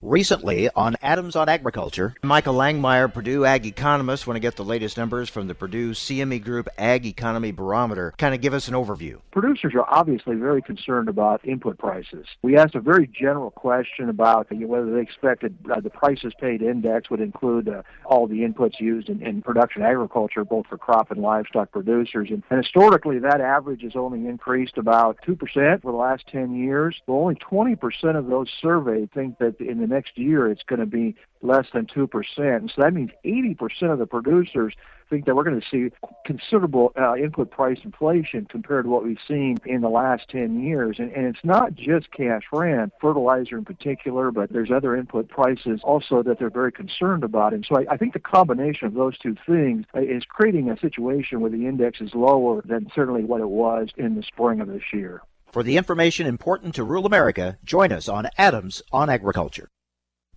Recently 0.00 0.70
on 0.76 0.94
Adams 1.02 1.34
on 1.34 1.48
Agriculture, 1.48 2.14
Michael 2.22 2.54
Langemeier, 2.54 3.12
Purdue 3.12 3.44
Ag 3.44 3.66
Economist, 3.66 4.28
want 4.28 4.36
to 4.36 4.40
get 4.40 4.54
the 4.54 4.64
latest 4.64 4.96
numbers 4.96 5.28
from 5.28 5.48
the 5.48 5.56
Purdue 5.56 5.90
CME 5.90 6.44
Group 6.44 6.68
Ag 6.78 7.04
Economy 7.04 7.50
Barometer. 7.50 8.14
Kind 8.16 8.32
of 8.32 8.40
give 8.40 8.54
us 8.54 8.68
an 8.68 8.74
overview. 8.74 9.18
Producers 9.32 9.74
are 9.74 9.84
obviously 9.88 10.36
very 10.36 10.62
concerned 10.62 11.08
about 11.08 11.44
input 11.44 11.78
prices. 11.78 12.28
We 12.42 12.56
asked 12.56 12.76
a 12.76 12.80
very 12.80 13.08
general 13.08 13.50
question 13.50 14.08
about 14.08 14.46
whether 14.52 14.94
they 14.94 15.00
expected 15.00 15.58
uh, 15.68 15.80
the 15.80 15.90
prices 15.90 16.32
paid 16.40 16.62
index 16.62 17.10
would 17.10 17.20
include 17.20 17.68
uh, 17.68 17.82
all 18.04 18.28
the 18.28 18.42
inputs 18.42 18.78
used 18.78 19.08
in, 19.08 19.20
in, 19.20 19.42
production 19.42 19.82
agriculture, 19.82 20.44
both 20.44 20.68
for 20.68 20.78
crop 20.78 21.10
and 21.10 21.20
livestock 21.20 21.72
producers. 21.72 22.28
And, 22.30 22.44
and 22.50 22.62
historically, 22.62 23.18
that 23.18 23.40
average 23.40 23.82
has 23.82 23.96
only 23.96 24.28
increased 24.28 24.78
about 24.78 25.18
2% 25.26 25.82
for 25.82 25.90
the 25.90 25.98
last 25.98 26.28
10 26.28 26.54
years. 26.54 27.02
But 27.04 27.14
only 27.14 27.34
20% 27.34 28.16
of 28.16 28.28
those 28.28 28.48
surveyed 28.62 29.10
think 29.12 29.38
that 29.38 29.60
in 29.60 29.80
the 29.80 29.87
next 29.88 30.16
year 30.16 30.48
it's 30.48 30.62
going 30.62 30.80
to 30.80 30.86
be 30.86 31.16
less 31.42 31.66
than 31.72 31.86
2%. 31.86 32.08
And 32.38 32.72
so 32.74 32.82
that 32.82 32.92
means 32.92 33.10
80% 33.24 33.92
of 33.92 33.98
the 33.98 34.06
producers 34.06 34.74
think 35.08 35.26
that 35.26 35.34
we're 35.34 35.44
going 35.44 35.60
to 35.60 35.66
see 35.70 35.94
considerable 36.24 36.92
uh, 37.00 37.16
input 37.16 37.50
price 37.50 37.78
inflation 37.82 38.46
compared 38.46 38.84
to 38.84 38.90
what 38.90 39.04
we've 39.04 39.18
seen 39.26 39.58
in 39.64 39.80
the 39.80 39.88
last 39.88 40.28
10 40.28 40.62
years. 40.62 40.96
And, 40.98 41.10
and 41.12 41.26
it's 41.26 41.44
not 41.44 41.74
just 41.74 42.10
cash 42.10 42.42
rent, 42.52 42.92
fertilizer 43.00 43.58
in 43.58 43.64
particular, 43.64 44.30
but 44.30 44.52
there's 44.52 44.70
other 44.70 44.96
input 44.96 45.28
prices 45.28 45.80
also 45.82 46.22
that 46.22 46.38
they're 46.38 46.50
very 46.50 46.72
concerned 46.72 47.24
about. 47.24 47.54
And 47.54 47.64
so 47.66 47.78
I, 47.78 47.94
I 47.94 47.96
think 47.96 48.12
the 48.12 48.18
combination 48.18 48.86
of 48.86 48.94
those 48.94 49.16
two 49.18 49.36
things 49.46 49.86
uh, 49.94 50.00
is 50.00 50.24
creating 50.24 50.70
a 50.70 50.78
situation 50.78 51.40
where 51.40 51.50
the 51.50 51.66
index 51.66 52.00
is 52.00 52.14
lower 52.14 52.62
than 52.64 52.90
certainly 52.94 53.24
what 53.24 53.40
it 53.40 53.48
was 53.48 53.88
in 53.96 54.14
the 54.14 54.22
spring 54.22 54.60
of 54.60 54.68
this 54.68 54.82
year. 54.92 55.22
For 55.52 55.62
the 55.62 55.78
information 55.78 56.26
important 56.26 56.74
to 56.74 56.84
rural 56.84 57.06
America, 57.06 57.56
join 57.64 57.90
us 57.90 58.08
on 58.08 58.28
Adams 58.36 58.82
on 58.92 59.08
Agriculture. 59.08 59.68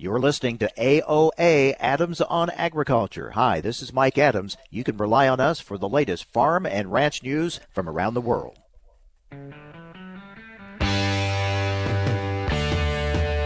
You're 0.00 0.18
listening 0.18 0.56
to 0.56 0.72
AOA 0.78 1.74
Adams 1.78 2.22
on 2.22 2.48
Agriculture. 2.48 3.32
Hi, 3.32 3.60
this 3.60 3.82
is 3.82 3.92
Mike 3.92 4.16
Adams. 4.16 4.56
You 4.70 4.82
can 4.82 4.96
rely 4.96 5.28
on 5.28 5.40
us 5.40 5.60
for 5.60 5.76
the 5.76 5.90
latest 5.90 6.24
farm 6.32 6.64
and 6.64 6.90
ranch 6.90 7.22
news 7.22 7.60
from 7.70 7.86
around 7.86 8.14
the 8.14 8.22
world. 8.22 8.58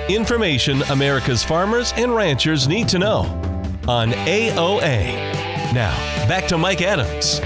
Information 0.08 0.82
America's 0.82 1.42
farmers 1.42 1.92
and 1.96 2.14
ranchers 2.14 2.68
need 2.68 2.88
to 2.90 3.00
know 3.00 3.22
on 3.88 4.12
AOA. 4.12 5.12
Now, 5.74 5.90
back 6.28 6.46
to 6.46 6.56
Mike 6.56 6.82
Adams. 6.82 7.40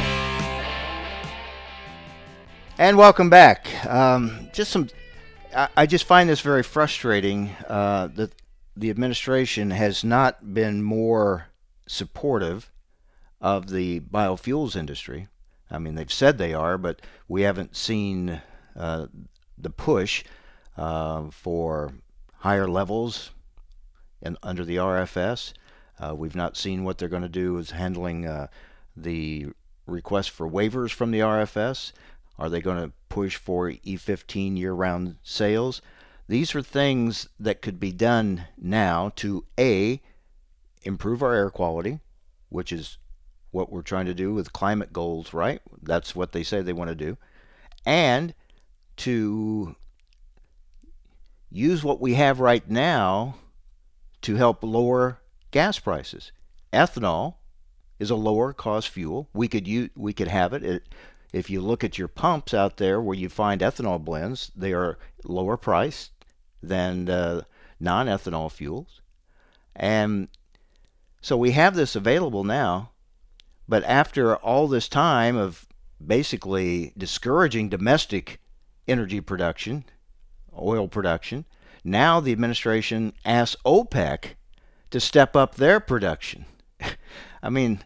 And 2.77 2.99
welcome 2.99 3.31
back. 3.31 3.71
Um, 3.87 4.51
just 4.53 4.71
some, 4.71 4.91
I, 5.57 5.69
I, 5.79 5.87
just 5.87 6.05
find 6.05 6.29
this 6.29 6.43
very 6.43 6.63
frustrating 6.63 7.49
uh, 7.67 8.09
that 8.09 8.35
the 8.79 8.91
administration 8.91 9.73
has 9.73 10.05
not 10.05 10.55
been 10.55 10.83
more 10.83 11.49
supportive 11.87 12.71
of 13.41 13.71
the 13.71 14.01
biofuels 14.01 14.77
industry. 14.77 15.27
I 15.69 15.79
mean, 15.79 15.97
they've 15.97 16.13
said 16.13 16.39
they 16.39 16.55
are, 16.55 16.79
but 16.79 17.03
we 17.27 17.43
haven't 17.43 17.77
seen 17.77 18.41
uh, 18.77 19.07
the 19.57 19.71
push 19.71 20.23
uh, 20.77 21.25
for 21.31 21.93
higher 22.39 22.69
levels 22.69 23.33
in, 24.23 24.37
under 24.45 24.65
the 24.65 24.77
RFS. 24.77 25.53
Uh, 25.99 26.15
we've 26.15 26.37
not 26.37 26.57
seen 26.57 26.85
what 26.85 26.99
they're 26.99 27.09
going 27.09 27.23
to 27.23 27.29
do 27.29 27.59
is 27.59 27.73
handling 27.73 28.27
uh, 28.27 28.47
the 28.97 29.49
request 29.87 30.31
for 30.31 30.49
waivers 30.49 30.93
from 30.93 31.11
the 31.11 31.21
RFS. 31.21 31.93
Are 32.39 32.49
they 32.49 32.61
going 32.61 32.81
to 32.81 32.93
push 33.09 33.35
for 33.35 33.69
E15 33.71 34.57
year 34.57 34.73
round 34.73 35.17
sales? 35.25 35.83
These 36.29 36.55
are 36.55 36.63
things 36.63 37.27
that 37.41 37.63
could 37.63 37.81
be 37.81 37.91
done 37.91 38.45
now 38.59 39.13
to 39.17 39.47
A, 39.59 40.03
improve 40.83 41.23
our 41.23 41.33
air 41.33 41.49
quality, 41.49 42.01
which 42.51 42.71
is 42.71 42.99
what 43.51 43.73
we're 43.73 43.81
trying 43.81 44.05
to 44.07 44.15
do 44.15 44.35
with 44.35 44.53
climate 44.53 44.93
goals, 44.93 45.33
right? 45.33 45.63
That's 45.83 46.15
what 46.15 46.33
they 46.33 46.43
say 46.43 46.61
they 46.61 46.75
want 46.75 46.91
to 46.91 46.95
do. 46.95 47.17
And 47.87 48.35
to 48.99 49.75
use 51.51 51.83
what 51.83 51.99
we 51.99 52.13
have 52.15 52.41
right 52.41 52.69
now 52.69 53.37
to 54.21 54.37
help 54.37 54.63
lower 54.63 55.21
gas 55.51 55.79
prices. 55.79 56.31
Ethanol 56.75 57.37
is 57.99 58.11
a 58.11 58.17
lower 58.17 58.53
cost 58.53 58.91
fuel. 58.91 59.31
We 59.33 59.49
could 59.49 59.67
use, 59.67 59.89
we 59.97 60.13
could 60.13 60.29
have 60.29 60.53
it. 60.53 60.63
it. 60.63 60.95
If 61.33 61.49
you 61.49 61.63
look 61.63 61.83
at 61.83 61.97
your 61.97 62.09
pumps 62.09 62.53
out 62.53 62.77
there 62.77 63.01
where 63.01 63.17
you 63.17 63.31
find 63.31 63.63
ethanol 63.63 64.03
blends, 64.03 64.51
they 64.55 64.75
are 64.75 64.99
lower 65.25 65.57
priced 65.57 66.11
than 66.63 67.09
uh, 67.09 67.43
non 67.81 68.07
ethanol 68.07 68.51
fuels. 68.51 69.01
And 69.75 70.29
so 71.21 71.37
we 71.37 71.53
have 71.53 71.75
this 71.75 71.95
available 71.95 72.45
now, 72.45 72.91
but 73.69 73.85
after 73.85 74.37
all 74.37 74.69
this 74.69 74.89
time 74.89 75.37
of 75.37 75.67
basically 76.05 76.93
discouraging 76.97 77.69
domestic 77.69 78.41
energy 78.87 79.21
production, 79.21 79.85
oil 80.59 80.89
production, 80.89 81.45
now 81.85 82.21
the 82.21 82.33
administration 82.33 83.13
asks 83.25 83.61
OPEC 83.65 84.35
to 84.91 85.01
step 85.01 85.37
up 85.37 85.55
their 85.55 85.81
production. 85.81 86.45
I 87.43 87.51
mean, 87.51 87.83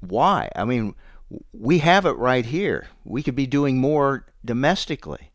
why? 0.00 0.50
I 0.54 0.64
mean, 0.64 0.94
we 1.52 1.78
have 1.78 2.06
it 2.06 2.16
right 2.16 2.44
here. 2.44 2.88
We 3.04 3.22
could 3.22 3.34
be 3.34 3.46
doing 3.46 3.78
more 3.78 4.26
domestically 4.44 5.31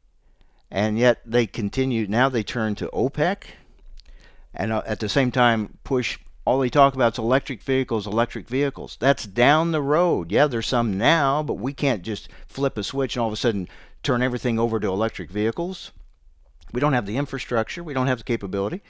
and 0.70 0.98
yet 0.98 1.22
they 1.26 1.48
continue. 1.48 2.08
Now 2.08 2.30
they 2.30 2.44
turn 2.44 2.76
to 2.76 2.90
OPEC, 2.94 3.44
and 4.54 4.72
uh, 4.72 4.84
at 4.86 5.00
the 5.00 5.10
same 5.10 5.32
time 5.32 5.78
push. 5.84 6.18
All 6.46 6.60
they 6.60 6.70
talk 6.70 6.94
about 6.94 7.14
is 7.14 7.20
electric 7.20 7.62
vehicles, 7.62 8.08
electric 8.08 8.48
vehicles. 8.48 8.96
That's 9.02 9.26
down 9.26 9.74
the 9.74 9.82
road. 9.82 10.32
Yeah, 10.32 10.48
there's 10.48 10.68
some 10.68 10.98
now, 10.98 11.44
but 11.44 11.56
we 11.56 11.74
can't 11.74 12.04
just 12.04 12.30
flip 12.48 12.78
a 12.78 12.84
switch 12.84 13.18
and 13.18 13.22
all 13.22 13.28
of 13.28 13.34
a 13.34 13.36
sudden 13.36 13.68
turn 14.02 14.22
everything 14.22 14.58
over 14.58 14.80
to 14.80 14.88
electric 14.88 15.30
vehicles. 15.30 15.92
We 16.72 16.80
don't 16.80 16.94
have 16.94 17.06
the 17.06 17.18
infrastructure. 17.18 17.84
We 17.84 17.94
don't 17.94 18.08
have 18.08 18.20
the 18.20 18.24
capability. 18.24 18.82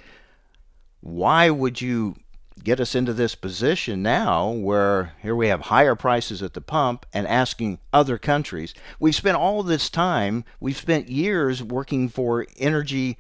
Why 1.02 1.50
would 1.50 1.82
you 1.82 2.18
get 2.64 2.80
us 2.80 2.96
into 2.96 3.14
this 3.14 3.36
position 3.36 4.02
now 4.02 4.50
where 4.50 5.14
here 5.22 5.36
we 5.36 5.48
have 5.48 5.62
higher 5.62 5.96
prices 5.96 6.42
at 6.42 6.54
the 6.54 6.62
pump 6.62 7.06
and 7.14 7.28
asking 7.28 7.80
other 7.94 8.18
countries. 8.18 8.74
We've 9.00 9.16
spent 9.16 9.38
all 9.38 9.64
this 9.64 9.90
time, 9.90 10.44
we've 10.60 10.78
spent 10.78 11.10
years 11.10 11.64
working 11.64 12.10
for 12.10 12.46
energy 12.58 13.18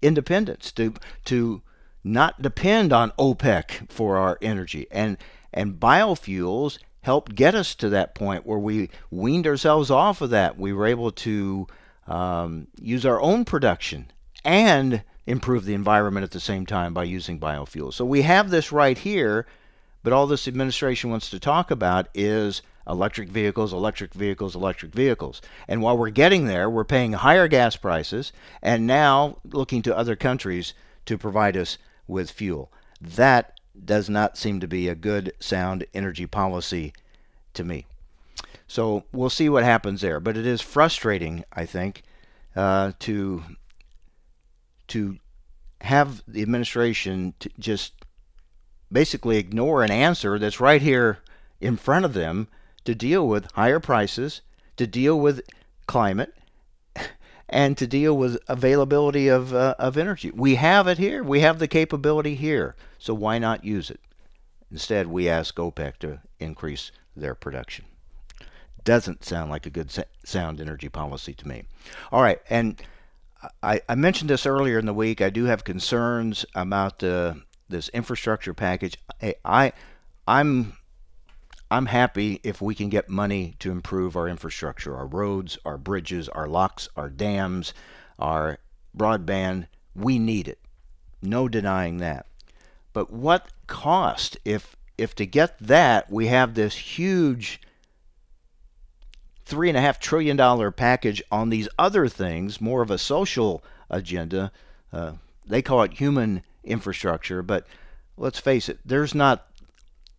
independence 0.00 0.72
to 0.72 0.94
to 1.26 1.62
not 2.04 2.42
depend 2.42 2.92
on 2.92 3.12
OPEC 3.12 3.90
for 3.90 4.16
our 4.16 4.38
energy. 4.42 4.86
And 4.90 5.16
and 5.52 5.78
biofuels 5.78 6.78
helped 7.02 7.34
get 7.34 7.54
us 7.54 7.74
to 7.76 7.88
that 7.88 8.14
point 8.14 8.46
where 8.46 8.58
we 8.58 8.90
weaned 9.10 9.46
ourselves 9.46 9.90
off 9.90 10.20
of 10.20 10.30
that. 10.30 10.58
We 10.58 10.72
were 10.72 10.86
able 10.86 11.10
to 11.12 11.66
um, 12.06 12.68
use 12.80 13.04
our 13.04 13.20
own 13.20 13.44
production 13.44 14.10
and 14.44 15.02
improve 15.26 15.64
the 15.64 15.74
environment 15.74 16.24
at 16.24 16.30
the 16.32 16.40
same 16.40 16.66
time 16.66 16.92
by 16.92 17.04
using 17.04 17.38
biofuels. 17.38 17.94
So 17.94 18.04
we 18.04 18.22
have 18.22 18.50
this 18.50 18.72
right 18.72 18.98
here, 18.98 19.46
But 20.02 20.12
all 20.12 20.26
this 20.26 20.48
administration 20.48 21.10
wants 21.10 21.30
to 21.30 21.38
talk 21.38 21.70
about 21.70 22.08
is 22.14 22.62
electric 22.88 23.28
vehicles, 23.28 23.72
electric 23.72 24.14
vehicles, 24.14 24.56
electric 24.56 24.92
vehicles. 24.92 25.40
And 25.68 25.80
while 25.80 25.96
we're 25.96 26.10
getting 26.10 26.46
there, 26.46 26.68
we're 26.68 26.84
paying 26.84 27.12
higher 27.12 27.46
gas 27.46 27.76
prices 27.76 28.32
and 28.60 28.86
now 28.86 29.38
looking 29.44 29.82
to 29.82 29.96
other 29.96 30.16
countries 30.16 30.74
to 31.06 31.16
provide 31.16 31.56
us 31.56 31.78
with 32.08 32.30
fuel. 32.30 32.72
That 33.00 33.60
does 33.84 34.10
not 34.10 34.36
seem 34.36 34.60
to 34.60 34.68
be 34.68 34.88
a 34.88 34.94
good, 34.94 35.32
sound 35.38 35.86
energy 35.94 36.26
policy 36.26 36.92
to 37.54 37.64
me. 37.64 37.86
So 38.66 39.04
we'll 39.12 39.30
see 39.30 39.48
what 39.48 39.64
happens 39.64 40.00
there. 40.00 40.18
But 40.18 40.36
it 40.36 40.46
is 40.46 40.60
frustrating, 40.60 41.44
I 41.52 41.64
think, 41.66 42.02
uh, 42.56 42.92
to 43.00 43.44
to 44.92 45.18
have 45.80 46.22
the 46.28 46.42
administration 46.42 47.32
to 47.40 47.48
just 47.58 47.94
basically 48.92 49.38
ignore 49.38 49.82
an 49.82 49.90
answer 49.90 50.38
that's 50.38 50.60
right 50.60 50.82
here 50.82 51.18
in 51.62 51.78
front 51.78 52.04
of 52.04 52.12
them 52.12 52.46
to 52.84 52.94
deal 52.94 53.26
with 53.26 53.50
higher 53.52 53.80
prices, 53.80 54.42
to 54.76 54.86
deal 54.86 55.18
with 55.18 55.40
climate, 55.86 56.34
and 57.48 57.78
to 57.78 57.86
deal 57.86 58.14
with 58.14 58.36
availability 58.48 59.28
of, 59.28 59.54
uh, 59.54 59.74
of 59.78 59.96
energy. 59.96 60.30
We 60.30 60.56
have 60.56 60.86
it 60.86 60.98
here. 60.98 61.22
We 61.22 61.40
have 61.40 61.58
the 61.58 61.68
capability 61.68 62.34
here. 62.34 62.76
So 62.98 63.14
why 63.14 63.38
not 63.38 63.64
use 63.64 63.88
it? 63.88 64.00
Instead, 64.70 65.06
we 65.06 65.26
ask 65.26 65.56
OPEC 65.56 65.96
to 66.00 66.20
increase 66.38 66.92
their 67.16 67.34
production. 67.34 67.86
Doesn't 68.84 69.24
sound 69.24 69.50
like 69.50 69.64
a 69.64 69.70
good 69.70 69.90
sound 70.22 70.60
energy 70.60 70.90
policy 70.90 71.32
to 71.34 71.48
me. 71.48 71.64
All 72.10 72.22
right, 72.22 72.40
and 72.50 72.82
I, 73.62 73.80
I 73.88 73.94
mentioned 73.94 74.30
this 74.30 74.46
earlier 74.46 74.78
in 74.78 74.86
the 74.86 74.94
week. 74.94 75.20
I 75.20 75.30
do 75.30 75.44
have 75.44 75.64
concerns 75.64 76.44
about 76.54 77.02
uh, 77.02 77.34
this 77.68 77.88
infrastructure 77.90 78.54
package. 78.54 78.96
I 79.44 79.72
I'm 80.26 80.74
I'm 81.70 81.86
happy 81.86 82.40
if 82.44 82.60
we 82.60 82.74
can 82.74 82.88
get 82.88 83.08
money 83.08 83.54
to 83.60 83.70
improve 83.70 84.14
our 84.14 84.28
infrastructure, 84.28 84.94
our 84.94 85.06
roads, 85.06 85.58
our 85.64 85.78
bridges, 85.78 86.28
our 86.28 86.46
locks, 86.46 86.88
our 86.96 87.08
dams, 87.08 87.72
our 88.18 88.58
broadband. 88.96 89.66
We 89.96 90.18
need 90.18 90.48
it. 90.48 90.58
No 91.22 91.48
denying 91.48 91.98
that. 91.98 92.26
But 92.92 93.10
what 93.10 93.48
cost 93.66 94.36
if 94.44 94.76
if 94.98 95.14
to 95.14 95.26
get 95.26 95.58
that 95.58 96.10
we 96.10 96.26
have 96.26 96.54
this 96.54 96.74
huge 96.74 97.60
three 99.44 99.68
and 99.68 99.76
a 99.76 99.80
half 99.80 99.98
trillion 99.98 100.36
dollar 100.36 100.70
package 100.70 101.22
on 101.30 101.50
these 101.50 101.68
other 101.78 102.08
things, 102.08 102.60
more 102.60 102.82
of 102.82 102.90
a 102.90 102.98
social 102.98 103.62
agenda. 103.90 104.52
Uh, 104.92 105.12
they 105.46 105.62
call 105.62 105.82
it 105.82 105.94
human 105.94 106.42
infrastructure, 106.64 107.42
but 107.42 107.66
let's 108.16 108.38
face 108.38 108.68
it, 108.68 108.78
there's 108.84 109.14
not 109.14 109.46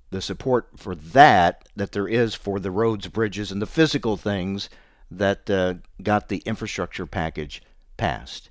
the 0.10 0.22
support 0.22 0.70
for 0.78 0.94
that 0.94 1.68
that 1.76 1.92
there 1.92 2.08
is 2.08 2.36
for 2.36 2.60
the 2.60 2.72
roads, 2.72 3.08
bridges, 3.08 3.52
and 3.52 3.62
the 3.62 3.66
physical 3.66 4.16
things 4.16 4.70
that 5.10 5.50
uh, 5.50 5.76
got 6.02 6.30
the 6.30 6.44
infrastructure 6.46 7.06
package 7.06 7.62
passed. 7.98 8.50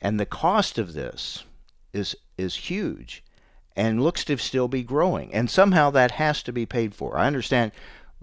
And 0.00 0.18
the 0.18 0.26
cost 0.26 0.78
of 0.78 0.94
this 0.94 1.44
is 1.92 2.16
is 2.36 2.56
huge 2.56 3.22
and 3.76 4.02
looks 4.02 4.24
to 4.24 4.36
still 4.36 4.68
be 4.68 4.82
growing. 4.82 5.34
And 5.34 5.50
somehow 5.50 5.90
that 5.90 6.12
has 6.12 6.42
to 6.44 6.52
be 6.52 6.66
paid 6.66 6.94
for. 6.94 7.18
I 7.18 7.26
understand 7.26 7.72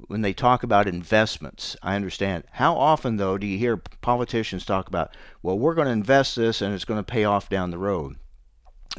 when 0.07 0.21
they 0.21 0.33
talk 0.33 0.63
about 0.63 0.87
investments, 0.87 1.75
I 1.81 1.95
understand. 1.95 2.43
How 2.51 2.75
often, 2.75 3.17
though, 3.17 3.37
do 3.37 3.47
you 3.47 3.57
hear 3.57 3.77
politicians 3.77 4.65
talk 4.65 4.87
about, 4.87 5.15
well, 5.41 5.57
we're 5.57 5.75
going 5.75 5.87
to 5.87 5.91
invest 5.91 6.35
this 6.35 6.61
and 6.61 6.73
it's 6.73 6.85
going 6.85 6.99
to 6.99 7.03
pay 7.03 7.23
off 7.23 7.49
down 7.49 7.71
the 7.71 7.77
road? 7.77 8.17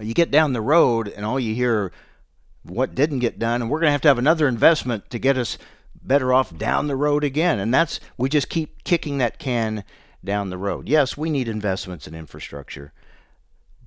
You 0.00 0.14
get 0.14 0.30
down 0.30 0.52
the 0.52 0.60
road 0.60 1.08
and 1.08 1.24
all 1.24 1.38
you 1.38 1.54
hear 1.54 1.92
what 2.62 2.94
didn't 2.94 3.18
get 3.18 3.38
done, 3.38 3.60
and 3.60 3.70
we're 3.70 3.80
going 3.80 3.88
to 3.88 3.92
have 3.92 4.00
to 4.02 4.08
have 4.08 4.18
another 4.18 4.48
investment 4.48 5.10
to 5.10 5.18
get 5.18 5.36
us 5.36 5.58
better 6.02 6.32
off 6.32 6.56
down 6.56 6.86
the 6.86 6.96
road 6.96 7.24
again. 7.24 7.58
And 7.58 7.74
that's, 7.74 8.00
we 8.16 8.28
just 8.28 8.48
keep 8.48 8.84
kicking 8.84 9.18
that 9.18 9.38
can 9.38 9.84
down 10.24 10.50
the 10.50 10.58
road. 10.58 10.88
Yes, 10.88 11.16
we 11.16 11.30
need 11.30 11.48
investments 11.48 12.06
in 12.06 12.14
infrastructure, 12.14 12.92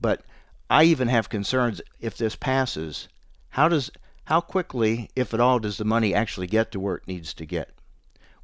but 0.01 0.24
I 0.69 0.84
even 0.84 1.07
have 1.07 1.29
concerns 1.29 1.81
if 2.00 2.17
this 2.17 2.36
passes. 2.36 3.07
How 3.49 3.69
does 3.69 3.91
how 4.26 4.42
quickly, 4.42 5.10
if 5.16 5.34
at 5.34 5.40
all, 5.40 5.60
does 5.60 5.78
the 5.78 5.86
money 5.86 6.14
actually 6.14 6.48
get 6.48 6.72
to 6.72 6.80
where 6.80 6.96
it 6.96 7.08
needs 7.08 7.34
to 7.36 7.46
get? 7.46 7.72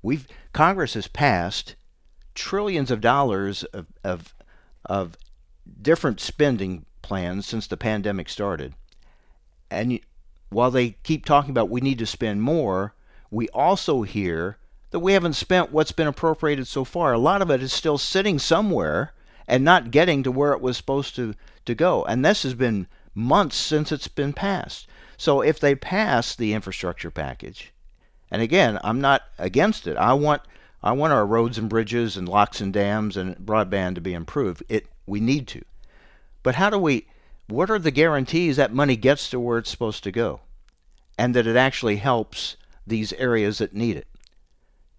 We've 0.01 0.27
Congress 0.53 0.95
has 0.95 1.07
passed 1.07 1.75
trillions 2.33 2.91
of 2.91 3.01
dollars 3.01 3.63
of 3.65 3.87
of, 4.03 4.33
of 4.85 5.17
different 5.81 6.19
spending 6.19 6.85
plans 7.01 7.45
since 7.45 7.67
the 7.67 7.77
pandemic 7.77 8.29
started, 8.29 8.73
and 9.69 9.99
while 10.49 10.71
they 10.71 10.91
keep 11.03 11.25
talking 11.25 11.51
about 11.51 11.69
we 11.69 11.81
need 11.81 11.99
to 11.99 12.05
spend 12.05 12.41
more, 12.41 12.93
we 13.29 13.47
also 13.49 14.03
hear 14.03 14.57
that 14.91 14.99
we 14.99 15.13
haven't 15.13 15.33
spent 15.33 15.71
what's 15.71 15.93
been 15.93 16.07
appropriated 16.07 16.67
so 16.67 16.83
far. 16.83 17.13
A 17.13 17.17
lot 17.17 17.41
of 17.41 17.49
it 17.49 17.63
is 17.63 17.71
still 17.73 17.97
sitting 17.97 18.37
somewhere 18.37 19.13
and 19.47 19.63
not 19.63 19.91
getting 19.91 20.21
to 20.23 20.31
where 20.31 20.53
it 20.53 20.61
was 20.61 20.77
supposed 20.77 21.15
to, 21.15 21.33
to 21.65 21.73
go. 21.73 22.03
And 22.05 22.23
this 22.23 22.43
has 22.43 22.53
been 22.53 22.87
months 23.15 23.55
since 23.55 23.91
it's 23.91 24.07
been 24.07 24.33
passed. 24.33 24.87
So 25.21 25.41
if 25.41 25.59
they 25.59 25.75
pass 25.75 26.35
the 26.35 26.53
infrastructure 26.55 27.11
package, 27.11 27.71
and 28.31 28.41
again, 28.41 28.79
I'm 28.83 28.99
not 28.99 29.21
against 29.37 29.85
it. 29.85 29.95
I 29.95 30.13
want 30.13 30.41
I 30.81 30.93
want 30.93 31.13
our 31.13 31.27
roads 31.27 31.59
and 31.59 31.69
bridges 31.69 32.17
and 32.17 32.27
locks 32.27 32.59
and 32.59 32.73
dams 32.73 33.15
and 33.15 33.35
broadband 33.37 33.93
to 33.93 34.01
be 34.01 34.15
improved. 34.15 34.63
It 34.67 34.87
we 35.05 35.19
need 35.19 35.47
to. 35.49 35.61
But 36.41 36.55
how 36.55 36.71
do 36.71 36.79
we 36.79 37.05
what 37.47 37.69
are 37.69 37.77
the 37.77 37.91
guarantees 37.91 38.57
that 38.57 38.73
money 38.73 38.95
gets 38.95 39.29
to 39.29 39.39
where 39.39 39.59
it's 39.59 39.69
supposed 39.69 40.03
to 40.05 40.11
go? 40.11 40.39
And 41.19 41.35
that 41.35 41.45
it 41.45 41.55
actually 41.55 41.97
helps 41.97 42.57
these 42.87 43.13
areas 43.13 43.59
that 43.59 43.75
need 43.75 43.97
it. 43.97 44.07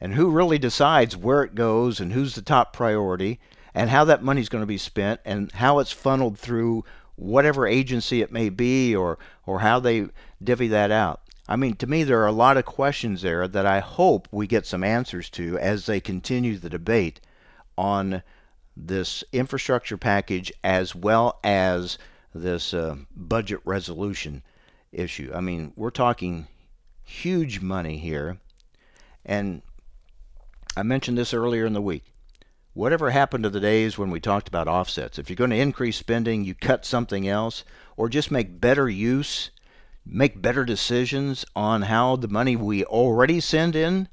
And 0.01 0.15
who 0.15 0.31
really 0.31 0.57
decides 0.57 1.17
where 1.17 1.43
it 1.43 1.57
goes 1.57 1.99
and 1.99 2.13
who's 2.13 2.37
the 2.37 2.43
top 2.43 2.73
priority 2.73 3.41
and 3.75 3.91
how 3.91 4.05
that 4.05 4.23
money's 4.23 4.49
going 4.49 4.63
to 4.63 4.67
be 4.67 4.79
spent 4.79 5.21
and 5.25 5.51
how 5.51 5.81
it's 5.81 5.91
funneled 5.91 6.39
through 6.39 6.85
whatever 7.17 7.67
agency 7.67 8.23
it 8.23 8.33
may 8.33 8.49
be 8.49 8.95
or 8.95 9.19
or 9.47 9.61
how 9.61 9.79
they 9.81 10.07
divvy 10.43 10.69
that 10.69 10.91
out. 10.91 11.21
I 11.49 11.57
mean, 11.57 11.77
to 11.77 11.87
me, 11.87 12.05
there 12.05 12.21
are 12.23 12.27
a 12.27 12.33
lot 12.33 12.57
of 12.57 12.65
questions 12.65 13.23
there 13.23 13.47
that 13.49 13.67
I 13.67 13.81
hope 13.81 14.29
we 14.31 14.47
get 14.47 14.65
some 14.65 14.85
answers 14.85 15.29
to 15.31 15.59
as 15.59 15.87
they 15.87 16.01
continue 16.01 16.57
the 16.57 16.71
debate 16.71 17.21
on 17.77 18.23
this 18.77 19.25
infrastructure 19.33 19.99
package 19.99 20.53
as 20.63 20.95
well 20.95 21.39
as 21.45 21.99
this 22.35 22.73
uh, 22.73 22.97
budget 23.15 23.61
resolution 23.65 24.43
issue. 24.93 25.31
I 25.35 25.41
mean, 25.41 25.73
we're 25.77 25.91
talking 25.91 26.47
huge 27.03 27.61
money 27.61 27.99
here. 27.99 28.39
And 29.25 29.63
I 30.77 30.83
mentioned 30.83 31.19
this 31.19 31.35
earlier 31.35 31.67
in 31.67 31.73
the 31.73 31.83
week 31.83 32.12
whatever 32.75 33.11
happened 33.11 33.45
to 33.45 33.51
the 33.51 33.61
days 33.61 33.99
when 33.99 34.11
we 34.11 34.21
talked 34.21 34.49
about 34.49 34.69
offsets? 34.69 35.19
If 35.19 35.29
you're 35.29 35.37
going 35.37 35.51
to 35.51 35.57
increase 35.57 35.97
spending, 35.97 36.45
you 36.45 36.55
cut 36.55 36.85
something 36.85 37.29
else, 37.29 37.65
or 37.97 38.09
just 38.09 38.31
make 38.31 38.61
better 38.61 38.89
use, 38.89 39.51
make 40.05 40.43
better 40.43 40.65
decisions 40.65 41.45
on 41.55 41.83
how 41.83 42.17
the 42.17 42.29
money 42.29 42.57
we 42.57 42.85
already 42.85 43.41
send 43.41 43.77
in 43.77 44.09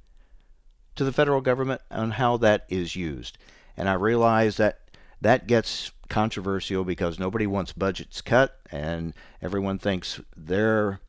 to 0.96 1.04
the 1.04 1.14
federal 1.14 1.42
government 1.42 1.82
on 1.90 2.12
how 2.12 2.38
that 2.38 2.66
is 2.70 2.96
used. 2.96 3.38
And 3.78 3.88
I 3.88 3.94
realize 3.94 4.58
that 4.58 4.82
that 5.22 5.48
gets 5.48 5.92
controversial 6.10 6.84
because 6.84 7.20
nobody 7.20 7.48
wants 7.48 7.72
budgets 7.72 8.22
cut 8.22 8.60
and 8.72 9.14
everyone 9.42 9.80
thinks 9.80 10.20
their 10.36 11.00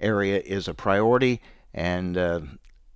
area 0.00 0.40
is 0.40 0.66
a 0.66 0.74
priority 0.74 1.40
and 1.72 2.16
uh, 2.16 2.40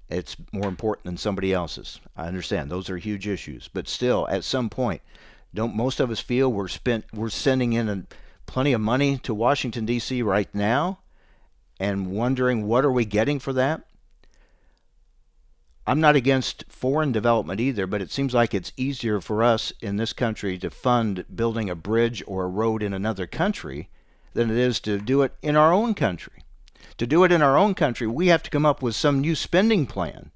it's 0.08 0.36
more 0.52 0.68
important 0.68 1.06
than 1.06 1.16
somebody 1.16 1.52
else's. 1.52 2.00
I 2.16 2.26
understand 2.26 2.70
those 2.70 2.90
are 2.90 2.98
huge 2.98 3.26
issues, 3.26 3.68
but 3.72 3.88
still, 3.88 4.28
at 4.28 4.44
some 4.44 4.68
point, 4.68 5.02
don't 5.54 5.74
most 5.74 6.00
of 6.00 6.10
us 6.10 6.20
feel 6.20 6.52
we're 6.52 6.68
spent 6.68 7.06
we're 7.12 7.30
sending 7.30 7.72
in 7.72 7.88
a, 7.88 8.04
plenty 8.46 8.72
of 8.72 8.80
money 8.80 9.18
to 9.18 9.32
Washington 9.32 9.86
D.C. 9.86 10.22
right 10.22 10.52
now, 10.54 10.98
and 11.80 12.12
wondering 12.12 12.66
what 12.66 12.84
are 12.84 12.92
we 12.92 13.04
getting 13.04 13.38
for 13.38 13.52
that? 13.52 13.82
I'm 15.86 16.00
not 16.00 16.16
against 16.16 16.64
foreign 16.68 17.12
development 17.12 17.60
either, 17.60 17.86
but 17.86 18.00
it 18.00 18.10
seems 18.10 18.32
like 18.32 18.54
it's 18.54 18.72
easier 18.76 19.20
for 19.20 19.42
us 19.42 19.72
in 19.82 19.96
this 19.96 20.14
country 20.14 20.58
to 20.58 20.70
fund 20.70 21.26
building 21.34 21.68
a 21.68 21.74
bridge 21.74 22.22
or 22.26 22.44
a 22.44 22.48
road 22.48 22.82
in 22.82 22.94
another 22.94 23.26
country 23.26 23.90
than 24.32 24.50
it 24.50 24.56
is 24.56 24.80
to 24.80 24.98
do 24.98 25.22
it 25.22 25.34
in 25.42 25.56
our 25.56 25.72
own 25.72 25.94
country. 25.94 26.43
To 26.98 27.06
do 27.06 27.24
it 27.24 27.32
in 27.32 27.42
our 27.42 27.56
own 27.56 27.74
country, 27.74 28.06
we 28.06 28.28
have 28.28 28.42
to 28.44 28.50
come 28.50 28.66
up 28.66 28.82
with 28.82 28.94
some 28.94 29.20
new 29.20 29.34
spending 29.34 29.86
plan. 29.86 30.30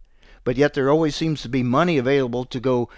But 0.45 0.57
yet 0.57 0.75
there 0.75 0.91
always 0.91 1.15
seems 1.15 1.43
to 1.43 1.49
be 1.49 1.63
money 1.63 1.99
available 1.99 2.45
to 2.47 2.61
go 2.61 2.89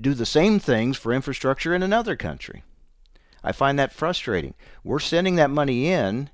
do 0.00 0.14
the 0.14 0.26
same 0.26 0.58
things 0.58 0.96
for 0.96 1.12
infrastructure 1.12 1.74
in 1.74 1.82
another 1.82 2.16
country. 2.16 2.64
I 3.44 3.52
find 3.52 3.78
that 3.78 3.92
frustrating. 3.92 4.54
We're 4.82 4.98
sending 4.98 5.36
that 5.36 5.50
money 5.50 5.86
in, 5.86 6.30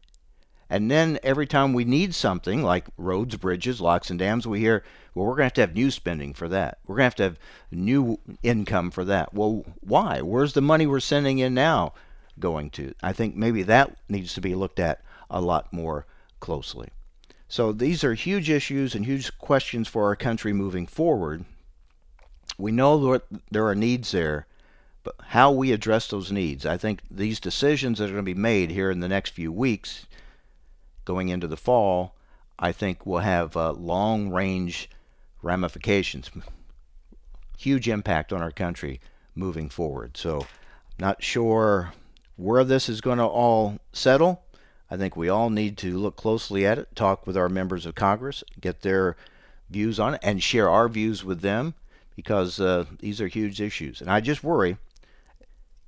and 0.70 0.90
then 0.90 1.18
every 1.22 1.46
time 1.46 1.74
we 1.74 1.84
need 1.84 2.14
something 2.14 2.62
like 2.62 2.86
roads, 2.96 3.36
bridges, 3.36 3.80
locks, 3.80 4.08
and 4.08 4.18
dams, 4.18 4.46
we 4.46 4.60
hear, 4.60 4.82
well, 5.14 5.26
we're 5.26 5.36
going 5.36 5.42
to 5.42 5.44
have 5.44 5.52
to 5.54 5.60
have 5.60 5.74
new 5.74 5.90
spending 5.90 6.32
for 6.32 6.48
that. 6.48 6.78
We're 6.86 6.96
going 6.96 7.02
to 7.02 7.04
have 7.04 7.14
to 7.16 7.22
have 7.24 7.38
new 7.70 8.18
income 8.42 8.90
for 8.90 9.04
that. 9.04 9.34
Well, 9.34 9.64
why? 9.80 10.22
Where's 10.22 10.54
the 10.54 10.62
money 10.62 10.86
we're 10.86 11.00
sending 11.00 11.38
in 11.38 11.52
now 11.52 11.92
going 12.38 12.70
to? 12.70 12.94
I 13.02 13.12
think 13.12 13.36
maybe 13.36 13.62
that 13.64 13.96
needs 14.08 14.32
to 14.34 14.40
be 14.40 14.54
looked 14.54 14.80
at 14.80 15.02
a 15.28 15.42
lot 15.42 15.72
more 15.72 16.06
closely. 16.44 16.90
So 17.48 17.72
these 17.72 18.04
are 18.04 18.12
huge 18.12 18.50
issues 18.50 18.94
and 18.94 19.06
huge 19.06 19.36
questions 19.38 19.88
for 19.88 20.04
our 20.04 20.14
country 20.14 20.52
moving 20.52 20.86
forward. 20.86 21.46
We 22.58 22.70
know 22.70 23.12
that 23.12 23.22
there 23.50 23.66
are 23.66 23.74
needs 23.74 24.10
there, 24.10 24.46
but 25.04 25.14
how 25.28 25.50
we 25.50 25.72
address 25.72 26.06
those 26.06 26.30
needs, 26.30 26.66
I 26.66 26.76
think 26.76 27.00
these 27.10 27.40
decisions 27.40 27.98
that 27.98 28.10
are 28.10 28.12
going 28.12 28.26
to 28.26 28.34
be 28.34 28.34
made 28.34 28.70
here 28.70 28.90
in 28.90 29.00
the 29.00 29.08
next 29.08 29.30
few 29.30 29.50
weeks, 29.50 30.04
going 31.06 31.30
into 31.30 31.48
the 31.48 31.56
fall, 31.56 32.14
I 32.58 32.72
think 32.72 33.06
will 33.06 33.20
have 33.20 33.56
uh, 33.56 33.72
long 33.72 34.28
range 34.28 34.90
ramifications, 35.40 36.30
huge 37.56 37.88
impact 37.88 38.34
on 38.34 38.42
our 38.42 38.52
country 38.52 39.00
moving 39.34 39.70
forward. 39.70 40.18
So, 40.18 40.46
not 40.98 41.22
sure 41.22 41.94
where 42.36 42.64
this 42.64 42.90
is 42.90 43.00
going 43.00 43.18
to 43.18 43.24
all 43.24 43.78
settle. 43.94 44.43
I 44.94 44.96
think 44.96 45.16
we 45.16 45.28
all 45.28 45.50
need 45.50 45.76
to 45.78 45.98
look 45.98 46.14
closely 46.14 46.64
at 46.64 46.78
it, 46.78 46.94
talk 46.94 47.26
with 47.26 47.36
our 47.36 47.48
members 47.48 47.84
of 47.84 47.96
Congress, 47.96 48.44
get 48.60 48.82
their 48.82 49.16
views 49.68 49.98
on 49.98 50.14
it, 50.14 50.20
and 50.22 50.40
share 50.40 50.70
our 50.70 50.88
views 50.88 51.24
with 51.24 51.40
them 51.40 51.74
because 52.14 52.60
uh, 52.60 52.84
these 53.00 53.20
are 53.20 53.26
huge 53.26 53.60
issues. 53.60 54.00
And 54.00 54.08
I 54.08 54.20
just 54.20 54.44
worry 54.44 54.76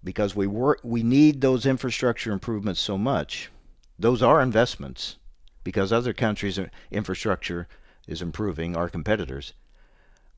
because 0.02 0.34
we 0.34 0.48
work, 0.48 0.80
we 0.82 1.04
need 1.04 1.40
those 1.40 1.66
infrastructure 1.66 2.32
improvements 2.32 2.80
so 2.80 2.98
much. 2.98 3.48
Those 3.96 4.24
are 4.24 4.42
investments 4.42 5.18
because 5.62 5.92
other 5.92 6.12
countries' 6.12 6.58
infrastructure 6.90 7.68
is 8.08 8.20
improving, 8.20 8.76
our 8.76 8.88
competitors. 8.88 9.52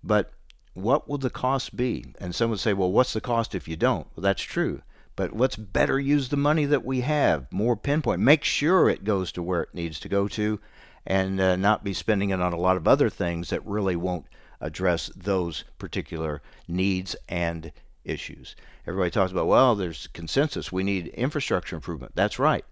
But 0.05 0.31
what 0.75 1.09
will 1.09 1.17
the 1.17 1.31
cost 1.31 1.75
be? 1.75 2.05
And 2.21 2.35
some 2.35 2.51
would 2.51 2.61
say, 2.61 2.75
well, 2.75 2.93
what's 2.93 3.15
the 3.15 3.23
cost 3.23 3.55
if 3.55 3.67
you 3.67 3.77
don't? 3.77 4.09
Well, 4.15 4.23
that's 4.25 4.43
true. 4.43 4.83
But 5.19 5.37
let's 5.37 5.57
better 5.57 5.99
use 5.99 6.29
the 6.29 6.37
money 6.37 6.65
that 6.67 6.85
we 6.85 7.01
have, 7.01 7.53
more 7.53 7.75
pinpoint. 7.77 8.21
Make 8.21 8.45
sure 8.45 8.89
it 8.89 9.03
goes 9.03 9.33
to 9.33 9.43
where 9.43 9.63
it 9.63 9.75
needs 9.75 9.99
to 9.99 10.09
go 10.09 10.29
to 10.29 10.61
and 11.05 11.41
uh, 11.41 11.57
not 11.57 11.83
be 11.83 11.93
spending 11.93 12.31
it 12.31 12.41
on 12.41 12.53
a 12.53 12.57
lot 12.57 12.77
of 12.77 12.87
other 12.87 13.11
things 13.11 13.51
that 13.51 13.67
really 13.67 13.97
won't 13.97 14.27
address 14.61 15.11
those 15.17 15.65
particular 15.77 16.41
needs 16.69 17.17
and 17.29 17.73
issues. 18.05 18.55
Everybody 18.87 19.11
talks 19.11 19.33
about, 19.33 19.49
well, 19.49 19.75
there's 19.75 20.07
consensus. 20.07 20.71
We 20.71 20.85
need 20.85 21.09
infrastructure 21.09 21.75
improvement. 21.75 22.13
That's 22.15 22.39
right. 22.39 22.65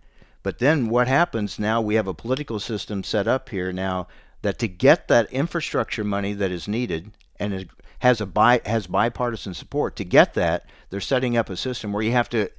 But 0.44 0.60
then 0.60 0.88
what 0.88 1.08
happens 1.08 1.58
now? 1.58 1.80
We 1.80 1.96
have 1.96 2.06
a 2.06 2.14
political 2.14 2.60
system 2.60 3.02
set 3.02 3.26
up 3.26 3.48
here 3.48 3.72
now 3.72 4.06
that 4.42 4.60
to 4.60 4.68
get 4.68 5.08
that 5.08 5.32
infrastructure 5.32 6.04
money 6.04 6.32
that 6.34 6.52
is 6.52 6.68
needed 6.68 7.10
and 7.38 7.68
has 8.00 8.20
a 8.20 8.26
bi- 8.26 8.60
has 8.64 8.86
bipartisan 8.86 9.54
support. 9.54 9.96
To 9.96 10.04
get 10.04 10.34
that, 10.34 10.66
they're 10.90 11.00
setting 11.00 11.36
up 11.36 11.50
a 11.50 11.56
system 11.56 11.92
where 11.92 12.02
you 12.02 12.12
have 12.12 12.28
to 12.30 12.50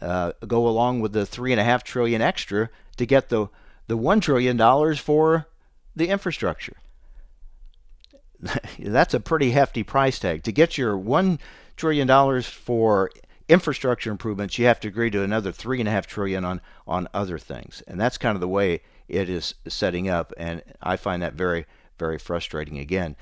uh, 0.00 0.32
go 0.46 0.66
along 0.66 1.00
with 1.00 1.12
the 1.12 1.26
three 1.26 1.52
and 1.52 1.60
a 1.60 1.64
half 1.64 1.82
trillion 1.84 2.22
extra 2.22 2.70
to 2.96 3.06
get 3.06 3.28
the 3.28 3.48
the 3.86 3.96
one 3.96 4.20
trillion 4.20 4.56
dollars 4.56 4.98
for 4.98 5.48
the 5.96 6.08
infrastructure. 6.08 6.76
That's 8.78 9.14
a 9.14 9.20
pretty 9.20 9.50
hefty 9.50 9.82
price 9.82 10.18
tag. 10.18 10.44
To 10.44 10.52
get 10.52 10.78
your 10.78 10.96
one 10.96 11.38
trillion 11.76 12.06
dollars 12.06 12.46
for 12.46 13.10
infrastructure 13.48 14.10
improvements, 14.10 14.58
you 14.58 14.66
have 14.66 14.80
to 14.80 14.88
agree 14.88 15.10
to 15.10 15.22
another 15.22 15.52
three 15.52 15.80
and 15.80 15.88
a 15.88 15.92
half 15.92 16.06
trillion 16.06 16.44
on 16.44 16.60
on 16.86 17.08
other 17.12 17.38
things, 17.38 17.82
and 17.88 18.00
that's 18.00 18.18
kind 18.18 18.36
of 18.36 18.40
the 18.40 18.48
way 18.48 18.82
it 19.08 19.28
is 19.28 19.54
setting 19.66 20.08
up. 20.08 20.32
And 20.36 20.62
I 20.82 20.96
find 20.96 21.22
that 21.22 21.34
very 21.34 21.66
very 21.98 22.18
frustrating. 22.18 22.78
Again, 22.78 23.16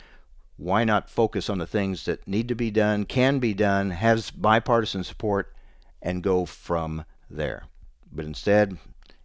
why 0.57 0.85
not 0.85 1.11
focus 1.11 1.51
on 1.51 1.59
the 1.59 1.67
things 1.67 2.05
that 2.07 2.27
need 2.27 2.49
to 2.49 2.55
be 2.55 2.71
done, 2.71 3.05
can 3.05 3.39
be 3.39 3.53
done, 3.53 3.91
has 3.91 4.31
bipartisan 4.31 5.05
support, 5.05 5.53
and 6.01 6.23
go 6.23 6.47
from 6.47 7.05
there? 7.29 7.65
But 8.11 8.25
instead, 8.25 8.79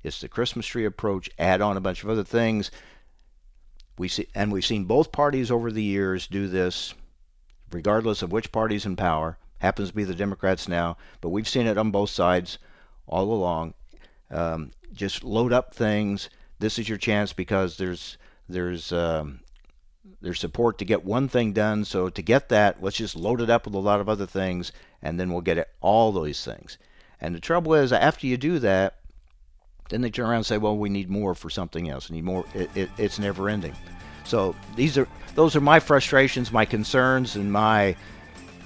it's 0.03 0.19
the 0.19 0.27
Christmas 0.27 0.65
tree 0.65 0.85
approach, 0.85 1.29
add 1.39 1.61
on 1.61 1.77
a 1.77 1.81
bunch 1.81 2.03
of 2.03 2.09
other 2.09 2.23
things. 2.23 2.71
We 3.97 4.07
see, 4.07 4.27
and 4.35 4.51
we've 4.51 4.65
seen 4.65 4.85
both 4.85 5.11
parties 5.11 5.51
over 5.51 5.71
the 5.71 5.83
years 5.83 6.27
do 6.27 6.47
this, 6.47 6.93
regardless 7.71 8.21
of 8.21 8.31
which 8.31 8.51
party's 8.51 8.85
in 8.85 8.95
power. 8.95 9.37
Happens 9.59 9.89
to 9.89 9.95
be 9.95 10.03
the 10.03 10.15
Democrats 10.15 10.67
now, 10.67 10.97
but 11.21 11.29
we've 11.29 11.47
seen 11.47 11.67
it 11.67 11.77
on 11.77 11.91
both 11.91 12.09
sides 12.09 12.57
all 13.05 13.31
along. 13.31 13.75
Um, 14.31 14.71
just 14.91 15.23
load 15.23 15.53
up 15.53 15.73
things. 15.73 16.29
This 16.59 16.79
is 16.79 16.89
your 16.89 16.97
chance 16.97 17.31
because 17.31 17.77
there's 17.77 18.17
there's 18.49 18.91
um, 18.91 19.41
their 20.21 20.33
support 20.33 20.77
to 20.77 20.85
get 20.85 21.05
one 21.05 21.27
thing 21.27 21.53
done. 21.53 21.85
So 21.85 22.09
to 22.09 22.21
get 22.21 22.49
that, 22.49 22.81
let's 22.81 22.97
just 22.97 23.15
load 23.15 23.41
it 23.41 23.49
up 23.49 23.65
with 23.65 23.75
a 23.75 23.79
lot 23.79 23.99
of 23.99 24.09
other 24.09 24.25
things, 24.25 24.71
and 25.01 25.19
then 25.19 25.31
we'll 25.31 25.41
get 25.41 25.57
it, 25.57 25.69
all 25.81 26.11
those 26.11 26.43
things. 26.43 26.77
And 27.19 27.35
the 27.35 27.39
trouble 27.39 27.73
is, 27.75 27.91
after 27.91 28.27
you 28.27 28.37
do 28.37 28.59
that, 28.59 28.97
then 29.89 30.01
they 30.01 30.09
turn 30.09 30.25
around 30.25 30.37
and 30.37 30.45
say, 30.45 30.57
"Well, 30.57 30.77
we 30.77 30.89
need 30.89 31.09
more 31.09 31.35
for 31.35 31.49
something 31.49 31.89
else. 31.89 32.09
We 32.09 32.15
need 32.15 32.23
more." 32.23 32.45
It, 32.53 32.69
it, 32.75 32.89
it's 32.97 33.19
never 33.19 33.49
ending. 33.49 33.75
So 34.23 34.55
these 34.75 34.97
are 34.97 35.07
those 35.35 35.55
are 35.55 35.61
my 35.61 35.79
frustrations, 35.79 36.51
my 36.51 36.65
concerns, 36.65 37.35
and 37.35 37.51
my 37.51 37.95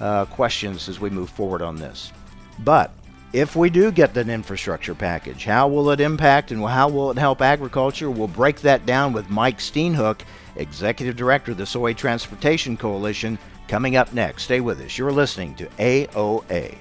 uh, 0.00 0.26
questions 0.26 0.88
as 0.88 1.00
we 1.00 1.10
move 1.10 1.28
forward 1.28 1.62
on 1.62 1.76
this. 1.76 2.12
But 2.60 2.92
if 3.32 3.56
we 3.56 3.70
do 3.70 3.90
get 3.90 4.16
an 4.16 4.30
infrastructure 4.30 4.94
package, 4.94 5.44
how 5.44 5.68
will 5.68 5.90
it 5.90 6.00
impact 6.00 6.52
and 6.52 6.62
how 6.62 6.88
will 6.88 7.10
it 7.10 7.18
help 7.18 7.42
agriculture? 7.42 8.10
We'll 8.10 8.28
break 8.28 8.60
that 8.60 8.86
down 8.86 9.12
with 9.12 9.28
Mike 9.28 9.58
Steenhoek 9.58 10.20
Executive 10.56 11.16
Director 11.16 11.52
of 11.52 11.58
the 11.58 11.66
Soy 11.66 11.94
Transportation 11.94 12.76
Coalition, 12.76 13.38
coming 13.68 13.96
up 13.96 14.12
next. 14.12 14.44
Stay 14.44 14.60
with 14.60 14.80
us. 14.80 14.96
You're 14.98 15.12
listening 15.12 15.54
to 15.56 15.66
AOA. 15.78 16.76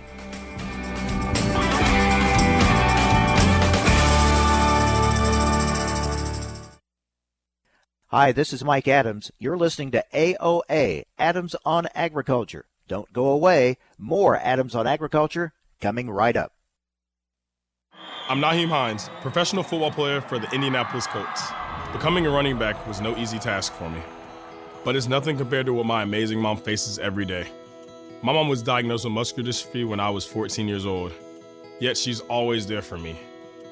Hi, 8.10 8.32
this 8.32 8.54
is 8.54 8.64
Mike 8.64 8.88
Adams. 8.88 9.30
You're 9.40 9.58
listening 9.58 9.92
to 9.92 10.06
AOA, 10.14 11.04
Adams 11.18 11.56
on 11.66 11.88
Agriculture. 11.94 12.66
Don't 12.88 13.12
go 13.12 13.28
away. 13.28 13.78
More 13.98 14.38
Adams 14.38 14.74
on 14.74 14.88
Agriculture 14.88 15.52
coming 15.82 16.10
right 16.10 16.38
up. 16.38 16.54
I'm 18.30 18.40
Nyheim 18.40 18.70
Hines, 18.70 19.10
professional 19.22 19.64
football 19.64 19.92
player 19.92 20.22
for 20.22 20.40
the 20.40 20.50
Indianapolis 20.52 21.08
Colts. 21.08 21.52
Becoming 21.96 22.26
a 22.28 22.30
running 22.30 22.60
back 22.60 22.86
was 22.90 23.00
no 23.00 23.16
easy 23.16 23.40
task 23.40 23.72
for 23.72 23.90
me, 23.90 24.02
but 24.84 24.98
it's 24.98 25.08
nothing 25.08 25.38
compared 25.38 25.66
to 25.68 25.74
what 25.74 25.86
my 25.86 26.04
amazing 26.04 26.42
mom 26.42 26.58
faces 26.58 27.00
every 27.00 27.24
day. 27.24 27.48
My 28.22 28.34
mom 28.34 28.50
was 28.50 28.62
diagnosed 28.62 29.06
with 29.06 29.14
muscular 29.14 29.50
dystrophy 29.50 29.88
when 29.88 30.02
I 30.02 30.10
was 30.10 30.26
14 30.26 30.68
years 30.68 30.86
old, 30.86 31.14
yet 31.80 31.96
she's 31.96 32.20
always 32.20 32.68
there 32.68 32.82
for 32.82 32.98
me, 32.98 33.18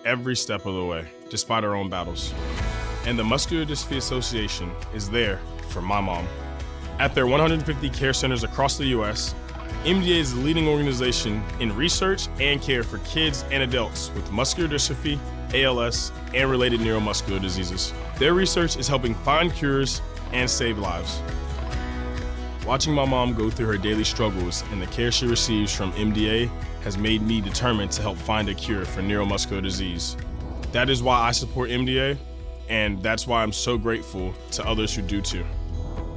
every 0.05 0.37
step 0.37 0.65
of 0.65 0.73
the 0.73 0.85
way, 0.85 1.05
despite 1.29 1.65
her 1.65 1.75
own 1.75 1.89
battles. 1.89 2.33
And 3.05 3.19
the 3.19 3.25
Muscular 3.25 3.65
Dystrophy 3.65 3.97
Association 3.97 4.71
is 4.95 5.09
there 5.09 5.41
for 5.67 5.81
my 5.81 5.99
mom. 5.99 6.25
At 6.99 7.13
their 7.13 7.27
150 7.27 7.89
care 7.89 8.13
centers 8.13 8.45
across 8.45 8.77
the 8.77 8.85
U.S., 8.85 9.35
MDA 9.83 10.15
is 10.15 10.33
the 10.33 10.39
leading 10.39 10.69
organization 10.69 11.43
in 11.59 11.75
research 11.75 12.29
and 12.39 12.61
care 12.61 12.83
for 12.83 12.99
kids 12.99 13.43
and 13.51 13.63
adults 13.63 14.11
with 14.15 14.31
muscular 14.31 14.69
dystrophy, 14.69 15.19
ALS, 15.53 16.11
and 16.33 16.49
related 16.49 16.79
neuromuscular 16.79 17.41
diseases. 17.41 17.93
Their 18.17 18.33
research 18.33 18.77
is 18.77 18.87
helping 18.87 19.13
find 19.15 19.53
cures 19.53 20.01
and 20.31 20.49
save 20.49 20.77
lives. 20.77 21.21
Watching 22.65 22.93
my 22.93 23.05
mom 23.05 23.33
go 23.33 23.49
through 23.49 23.67
her 23.67 23.77
daily 23.77 24.03
struggles 24.03 24.63
and 24.71 24.81
the 24.81 24.87
care 24.87 25.11
she 25.11 25.27
receives 25.27 25.75
from 25.75 25.91
MDA 25.93 26.49
has 26.83 26.97
made 26.97 27.21
me 27.21 27.41
determined 27.41 27.91
to 27.91 28.01
help 28.01 28.17
find 28.17 28.49
a 28.49 28.53
cure 28.53 28.85
for 28.85 29.01
neuromuscular 29.01 29.61
disease. 29.61 30.15
That 30.71 30.89
is 30.89 31.03
why 31.03 31.19
I 31.19 31.31
support 31.31 31.69
MDA, 31.69 32.17
and 32.69 33.01
that's 33.03 33.27
why 33.27 33.43
I'm 33.43 33.51
so 33.51 33.77
grateful 33.77 34.33
to 34.51 34.67
others 34.67 34.95
who 34.95 35.01
do 35.01 35.21
too. 35.21 35.45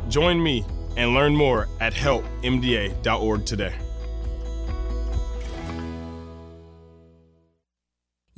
Join 0.08 0.42
me 0.42 0.64
and 0.96 1.14
learn 1.14 1.34
more 1.34 1.68
at 1.80 1.92
helpmda.org 1.92 3.44
today. 3.44 3.74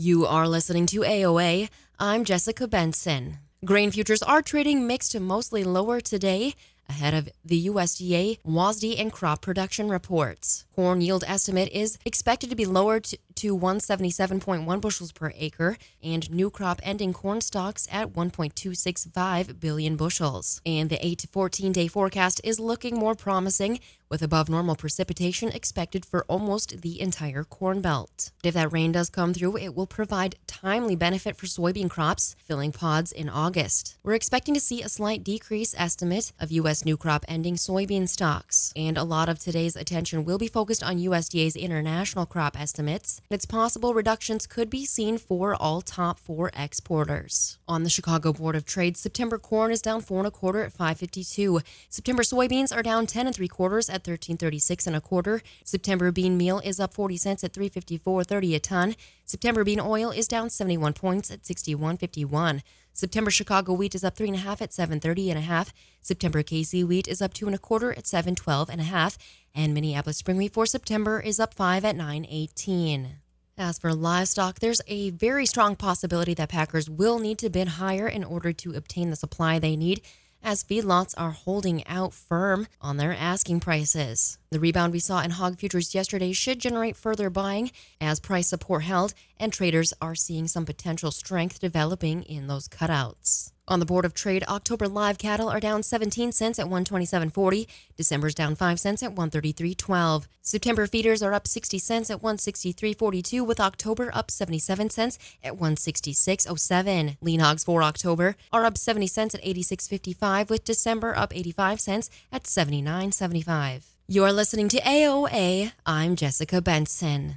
You 0.01 0.27
are 0.27 0.47
listening 0.47 0.87
to 0.87 1.01
AOA. 1.01 1.71
I'm 1.99 2.23
Jessica 2.23 2.69
Benson. 2.69 3.39
Grain 3.65 3.91
futures 3.91 4.23
are 4.23 4.43
trading 4.43 4.87
mixed 4.87 5.11
to 5.11 5.19
mostly 5.19 5.65
lower 5.65 6.01
today 6.01 6.55
ahead 6.89 7.15
of 7.15 7.29
the 7.45 7.67
USDA, 7.67 8.39
WASDE, 8.47 8.95
and 8.97 9.13
crop 9.13 9.41
production 9.41 9.89
reports. 9.89 10.67
Corn 10.77 11.01
yield 11.01 11.25
estimate 11.27 11.69
is 11.73 11.99
expected 12.05 12.49
to 12.49 12.55
be 12.55 12.65
lowered 12.65 13.09
to, 13.39 13.49
to 13.49 13.57
177.1 13.57 14.81
bushels 14.81 15.13
per 15.13 15.33
acre, 15.37 15.79
and 16.03 16.31
new 16.31 16.51
crop 16.51 16.81
ending 16.83 17.13
corn 17.13 17.41
stocks 17.41 17.89
at 17.91 18.13
1.265 18.13 19.61
billion 19.61 19.97
bushels. 19.97 20.61
And 20.67 20.91
the 20.91 21.05
8 21.05 21.19
to 21.21 21.29
14 21.29 21.73
day 21.73 21.89
forecast 21.89 22.41
is 22.45 22.61
looking 22.61 22.97
more 22.97 23.15
promising 23.15 23.81
with 24.11 24.23
above 24.23 24.49
normal 24.49 24.75
precipitation 24.75 25.51
expected 25.51 26.05
for 26.05 26.25
almost 26.29 26.81
the 26.83 27.01
entire 27.01 27.45
Corn 27.45 27.81
Belt. 27.81 28.31
If 28.43 28.55
that 28.55 28.73
rain 28.73 28.93
does 28.93 29.11
come 29.11 29.35
through, 29.35 29.59
it 29.59 29.75
will 29.75 29.87
provide 29.87 30.37
timely 30.47 30.97
benefit 30.97 31.37
for 31.37 31.47
soybean 31.47 31.91
crops 31.91 32.35
filling 32.39 32.73
pods 32.73 33.13
in 33.13 33.29
August. 33.29 33.99
We're 34.03 34.15
expecting 34.15 34.55
to 34.55 34.61
see 34.61 34.83
a 34.83 34.89
slight 34.89 35.23
decrease 35.25 35.75
estimate 35.77 36.33
of 36.41 36.53
U.S. 36.53 36.85
new 36.85 36.97
crop 36.97 37.25
ending 37.29 37.57
soybean 37.57 38.09
stocks, 38.09 38.73
and 38.75 38.97
a 38.97 39.05
lot 39.05 39.29
of 39.29 39.39
today's 39.39 39.77
attention 39.77 40.25
will 40.25 40.39
be 40.39 40.49
focused 40.49 40.83
on 40.83 40.99
USDA's 40.99 41.57
international 41.57 42.27
crop 42.27 42.59
estimates. 42.59 43.21
Its 43.31 43.45
possible 43.45 43.93
reductions 43.93 44.47
could 44.47 44.71
be 44.71 44.87
seen 44.87 45.19
for 45.19 45.55
all 45.55 45.83
top 45.83 46.19
four 46.19 46.51
exporters. 46.57 47.59
On 47.69 47.83
the 47.83 47.91
Chicago 47.91 48.33
Board 48.33 48.57
of 48.57 48.65
Trade, 48.65 48.97
September 48.97 49.37
corn 49.37 49.71
is 49.71 49.83
down 49.83 50.01
four 50.01 50.21
and 50.21 50.27
a 50.27 50.31
quarter 50.31 50.63
at 50.63 50.73
552. 50.73 51.61
September 51.91 52.23
soybeans 52.23 52.75
are 52.75 52.83
down 52.83 53.07
10 53.07 53.27
and 53.27 53.37
three 53.37 53.47
quarters 53.47 53.91
at 53.91 54.07
1336 54.07 54.87
and 54.87 54.97
a 54.97 55.03
quarter. 55.03 55.43
September 55.63 56.11
bean 56.11 56.39
meal 56.39 56.59
is 56.65 56.81
up 56.81 56.95
40 56.95 57.19
cents 57.19 57.45
at 57.45 57.53
354.30 57.53 58.57
a 58.57 58.61
ton. 58.61 58.97
September 59.27 59.63
bean 59.63 59.79
oil 59.79 60.11
is 60.11 60.27
down 60.27 60.49
71 60.49 60.95
points 60.95 61.31
at 61.31 61.43
61.51. 61.43 62.63
September 62.95 63.31
Chicago 63.31 63.75
wheat 63.75 63.95
is 63.95 64.03
up 64.03 64.17
three 64.17 64.27
and 64.27 64.37
a 64.37 64.41
half 64.41 64.61
at 64.61 64.73
730 64.73 65.31
and 65.31 65.39
a 65.39 65.43
half. 65.43 65.73
September 66.01 66.43
KC 66.43 66.85
wheat 66.85 67.07
is 67.07 67.23
up 67.23 67.33
two 67.35 67.47
and 67.47 67.55
a 67.55 67.59
quarter 67.59 67.93
at 67.93 68.09
712 68.09 68.71
and 68.71 68.81
a 68.81 68.85
half. 68.85 69.19
And 69.55 69.75
Minneapolis 69.75 70.19
spring 70.19 70.37
wheat 70.37 70.53
for 70.53 70.67
September 70.67 71.21
is 71.21 71.41
up 71.41 71.55
five 71.55 71.85
at 71.85 71.97
918. 71.97 73.17
As 73.57 73.79
for 73.79 73.93
livestock, 73.93 74.61
there's 74.61 74.81
a 74.87 75.11
very 75.11 75.45
strong 75.45 75.75
possibility 75.75 76.33
that 76.35 76.49
packers 76.49 76.89
will 76.89 77.19
need 77.19 77.39
to 77.39 77.51
bid 77.51 77.69
higher 77.69 78.07
in 78.07 78.23
order 78.23 78.53
to 78.53 78.75
obtain 78.75 79.11
the 79.11 79.17
supply 79.17 79.59
they 79.59 79.75
need 79.75 80.01
as 80.43 80.63
feedlots 80.63 81.15
are 81.17 81.33
holding 81.33 81.87
out 81.87 82.13
firm 82.15 82.69
on 82.81 82.97
their 82.97 83.13
asking 83.13 83.61
prices. 83.61 84.39
The 84.51 84.61
rebound 84.61 84.93
we 84.93 85.01
saw 85.01 85.23
in 85.23 85.33
hog 85.33 85.59
futures 85.59 85.95
yesterday 85.95 86.33
should 86.33 86.61
generate 86.61 86.97
further 86.97 87.31
buying 87.31 87.71
as 88.01 88.21
price 88.21 88.49
support 88.49 88.85
held, 88.85 89.15
and 89.39 89.53
traders 89.53 89.93
are 90.01 90.15
seeing 90.15 90.47
some 90.47 90.65
potential 90.65 91.11
strength 91.11 91.61
developing 91.61 92.23
in 92.23 92.47
those 92.47 92.69
cutouts. 92.69 93.53
On 93.69 93.81
the 93.81 93.87
Board 93.87 94.07
of 94.07 94.15
Trade, 94.15 94.45
October 94.49 94.89
live 94.89 95.19
cattle 95.19 95.51
are 95.51 95.61
down 95.61 95.83
17 95.83 96.33
cents 96.33 96.59
at 96.59 96.67
127.40. 96.67 97.67
December's 97.97 98.35
down 98.35 98.55
5 98.55 98.81
cents 98.81 99.03
at 99.03 99.15
133.12. 99.15 100.27
September 100.41 100.87
feeders 100.87 101.23
are 101.23 101.35
up 101.35 101.47
60 101.47 101.79
cents 101.79 102.11
at 102.11 102.23
163.42 102.23 103.47
with 103.47 103.61
October 103.61 104.11
up 104.15 104.31
77 104.31 104.89
cents 104.89 105.19
at 105.45 105.53
166.07. 105.53 107.19
Lean 107.21 107.41
hogs 107.41 107.63
for 107.63 107.83
October 107.83 108.37
are 108.51 108.65
up 108.65 108.79
70 108.79 109.07
cents 109.07 109.35
at 109.35 109.45
86.55 109.45 110.49
with 110.49 110.65
December 110.65 111.15
up 111.15 111.37
85 111.37 111.79
cents 111.79 112.11
at 112.33 112.45
79.75. 112.45 113.83
You're 114.09 114.33
listening 114.33 114.71
to 114.71 114.81
AOA. 114.81 115.73
I'm 115.85 116.17
Jessica 116.17 116.63
Benson. 116.63 117.37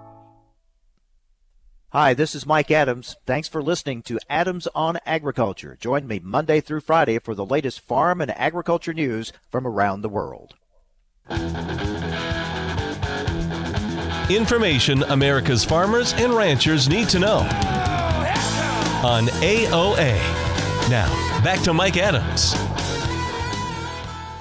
Hi, 1.93 2.13
this 2.13 2.35
is 2.35 2.45
Mike 2.45 2.71
Adams. 2.71 3.17
Thanks 3.25 3.49
for 3.49 3.61
listening 3.61 4.01
to 4.03 4.17
Adams 4.29 4.65
on 4.73 4.97
Agriculture. 5.05 5.77
Join 5.77 6.07
me 6.07 6.21
Monday 6.23 6.61
through 6.61 6.79
Friday 6.79 7.19
for 7.19 7.35
the 7.35 7.45
latest 7.45 7.81
farm 7.81 8.21
and 8.21 8.31
agriculture 8.31 8.93
news 8.93 9.33
from 9.49 9.67
around 9.67 9.99
the 9.99 10.07
world. 10.07 10.53
Information 14.29 15.03
America's 15.03 15.65
farmers 15.65 16.13
and 16.13 16.33
ranchers 16.33 16.87
need 16.87 17.09
to 17.09 17.19
know 17.19 17.39
on 19.03 19.25
AOA. 19.41 20.13
Now, 20.89 21.09
back 21.43 21.59
to 21.63 21.73
Mike 21.73 21.97
Adams. 21.97 22.55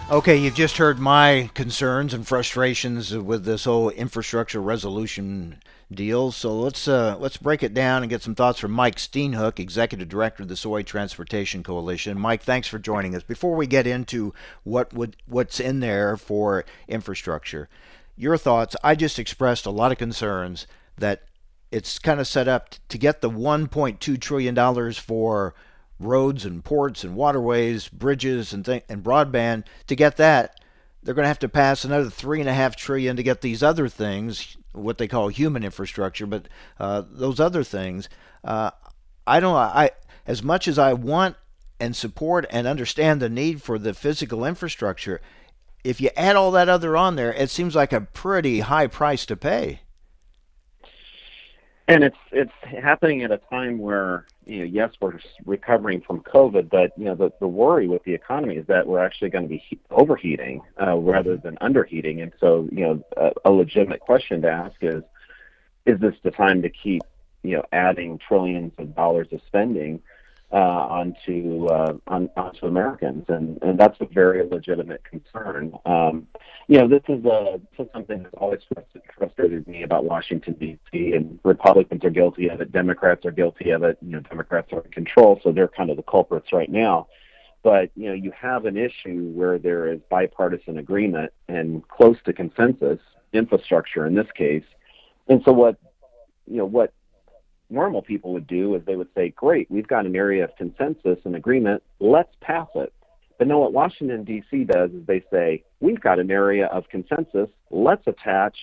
Okay, 0.08 0.36
you've 0.36 0.54
just 0.54 0.76
heard 0.76 1.00
my 1.00 1.50
concerns 1.54 2.14
and 2.14 2.24
frustrations 2.24 3.12
with 3.12 3.44
this 3.44 3.64
whole 3.64 3.90
infrastructure 3.90 4.62
resolution 4.62 5.60
deal. 5.92 6.30
So 6.32 6.56
let's 6.56 6.86
uh, 6.86 7.16
let's 7.18 7.36
break 7.36 7.62
it 7.62 7.74
down 7.74 8.02
and 8.02 8.10
get 8.10 8.22
some 8.22 8.34
thoughts 8.34 8.58
from 8.58 8.72
Mike 8.72 8.96
Steenhoek, 8.96 9.58
Executive 9.58 10.08
Director 10.08 10.42
of 10.42 10.48
the 10.48 10.56
Soy 10.56 10.82
Transportation 10.82 11.62
Coalition. 11.62 12.18
Mike, 12.18 12.42
thanks 12.42 12.68
for 12.68 12.78
joining 12.78 13.14
us. 13.14 13.22
Before 13.22 13.54
we 13.54 13.66
get 13.66 13.86
into 13.86 14.32
what 14.64 14.92
would 14.92 15.16
what's 15.26 15.60
in 15.60 15.80
there 15.80 16.16
for 16.16 16.64
infrastructure, 16.88 17.68
your 18.16 18.36
thoughts. 18.36 18.76
I 18.84 18.94
just 18.94 19.18
expressed 19.18 19.66
a 19.66 19.70
lot 19.70 19.92
of 19.92 19.98
concerns 19.98 20.66
that 20.96 21.22
it's 21.70 21.98
kind 21.98 22.20
of 22.20 22.26
set 22.26 22.48
up 22.48 22.74
to 22.88 22.98
get 22.98 23.20
the 23.20 23.30
1.2 23.30 24.20
trillion 24.20 24.54
dollars 24.54 24.98
for 24.98 25.54
roads 25.98 26.44
and 26.44 26.64
ports 26.64 27.04
and 27.04 27.14
waterways, 27.14 27.88
bridges 27.88 28.52
and 28.52 28.64
th- 28.64 28.84
and 28.88 29.02
broadband. 29.02 29.64
To 29.86 29.96
get 29.96 30.16
that, 30.16 30.60
they're 31.02 31.14
going 31.14 31.24
to 31.24 31.28
have 31.28 31.38
to 31.40 31.48
pass 31.48 31.84
another 31.84 32.10
three 32.10 32.40
and 32.40 32.48
a 32.48 32.54
half 32.54 32.76
trillion 32.76 33.16
to 33.16 33.22
get 33.22 33.40
these 33.40 33.62
other 33.62 33.88
things 33.88 34.56
what 34.72 34.98
they 34.98 35.08
call 35.08 35.28
human 35.28 35.64
infrastructure, 35.64 36.26
but 36.26 36.46
uh, 36.78 37.02
those 37.06 37.40
other 37.40 37.64
things, 37.64 38.08
uh, 38.44 38.70
I 39.26 39.40
don't. 39.40 39.54
I 39.54 39.90
as 40.26 40.42
much 40.42 40.68
as 40.68 40.78
I 40.78 40.92
want 40.92 41.36
and 41.78 41.96
support 41.96 42.46
and 42.50 42.66
understand 42.66 43.20
the 43.20 43.28
need 43.28 43.62
for 43.62 43.78
the 43.78 43.94
physical 43.94 44.44
infrastructure, 44.44 45.20
if 45.82 46.00
you 46.00 46.10
add 46.16 46.36
all 46.36 46.50
that 46.52 46.68
other 46.68 46.96
on 46.96 47.16
there, 47.16 47.32
it 47.32 47.50
seems 47.50 47.74
like 47.74 47.92
a 47.92 48.02
pretty 48.02 48.60
high 48.60 48.86
price 48.86 49.24
to 49.26 49.36
pay. 49.36 49.80
And 51.88 52.04
it's 52.04 52.16
it's 52.30 52.52
happening 52.62 53.22
at 53.22 53.32
a 53.32 53.38
time 53.50 53.78
where 53.78 54.26
you 54.50 54.58
know 54.58 54.64
yes 54.64 54.90
we're 55.00 55.18
recovering 55.46 56.00
from 56.00 56.20
COVID, 56.20 56.68
but 56.68 56.92
you 56.96 57.04
know 57.04 57.14
the 57.14 57.32
the 57.38 57.46
worry 57.46 57.86
with 57.86 58.02
the 58.02 58.12
economy 58.12 58.56
is 58.56 58.66
that 58.66 58.86
we're 58.86 59.04
actually 59.04 59.30
going 59.30 59.44
to 59.44 59.48
be 59.48 59.62
he- 59.68 59.78
overheating 59.90 60.60
uh, 60.80 60.96
rather 60.96 61.36
than 61.36 61.56
underheating, 61.60 62.20
and 62.20 62.32
so 62.40 62.68
you 62.72 62.84
know 62.84 63.04
a, 63.16 63.30
a 63.44 63.50
legitimate 63.50 64.00
question 64.00 64.42
to 64.42 64.50
ask 64.50 64.74
is 64.82 65.02
is 65.86 66.00
this 66.00 66.14
the 66.24 66.32
time 66.32 66.62
to 66.62 66.68
keep 66.68 67.02
you 67.44 67.56
know 67.56 67.62
adding 67.72 68.18
trillions 68.18 68.72
of 68.78 68.94
dollars 68.96 69.28
of 69.30 69.40
spending 69.46 70.02
uh, 70.52 70.56
onto 70.56 71.66
uh, 71.66 71.94
on, 72.08 72.28
onto 72.36 72.66
Americans, 72.66 73.24
and 73.28 73.58
and 73.62 73.78
that's 73.78 74.00
a 74.00 74.06
very 74.06 74.46
legitimate 74.48 75.02
concern. 75.04 75.72
Um, 75.86 76.26
you 76.66 76.78
know, 76.78 76.88
this 76.88 77.02
is 77.08 77.24
a 77.24 77.60
this 77.76 77.86
is 77.86 77.92
something 77.92 78.24
that's 78.24 78.34
always 78.34 78.60
frustrated 79.16 79.68
me 79.68 79.84
about 79.84 80.04
Washington 80.04 80.54
D.C. 80.54 81.12
and 81.12 81.38
Republicans 81.44 82.04
are 82.04 82.10
guilty 82.10 82.48
of 82.48 82.60
it, 82.60 82.72
Democrats 82.72 83.24
are 83.24 83.30
guilty 83.30 83.70
of 83.70 83.84
it. 83.84 83.98
You 84.02 84.10
know, 84.10 84.20
Democrats 84.20 84.72
are 84.72 84.80
in 84.80 84.90
control, 84.90 85.40
so 85.42 85.52
they're 85.52 85.68
kind 85.68 85.90
of 85.90 85.96
the 85.96 86.02
culprits 86.02 86.52
right 86.52 86.70
now. 86.70 87.06
But 87.62 87.90
you 87.94 88.08
know, 88.08 88.14
you 88.14 88.32
have 88.32 88.64
an 88.64 88.76
issue 88.76 89.30
where 89.34 89.58
there 89.58 89.92
is 89.92 90.00
bipartisan 90.10 90.78
agreement 90.78 91.32
and 91.48 91.86
close 91.86 92.16
to 92.24 92.32
consensus, 92.32 92.98
infrastructure 93.32 94.06
in 94.06 94.14
this 94.14 94.30
case. 94.34 94.64
And 95.28 95.42
so 95.44 95.52
what 95.52 95.76
you 96.46 96.56
know 96.56 96.64
what 96.64 96.92
normal 97.70 98.02
people 98.02 98.32
would 98.32 98.46
do 98.46 98.74
is 98.74 98.82
they 98.84 98.96
would 98.96 99.08
say, 99.14 99.30
great, 99.30 99.70
we've 99.70 99.86
got 99.86 100.06
an 100.06 100.16
area 100.16 100.44
of 100.44 100.50
consensus 100.56 101.18
and 101.24 101.36
agreement, 101.36 101.82
let's 101.98 102.34
pass 102.40 102.68
it. 102.74 102.92
But 103.38 103.48
no, 103.48 103.58
what 103.60 103.72
Washington, 103.72 104.24
D.C. 104.24 104.64
does 104.64 104.90
is 104.90 105.06
they 105.06 105.22
say, 105.30 105.64
we've 105.80 106.00
got 106.00 106.18
an 106.18 106.30
area 106.30 106.66
of 106.66 106.88
consensus, 106.88 107.48
let's 107.70 108.06
attach 108.06 108.56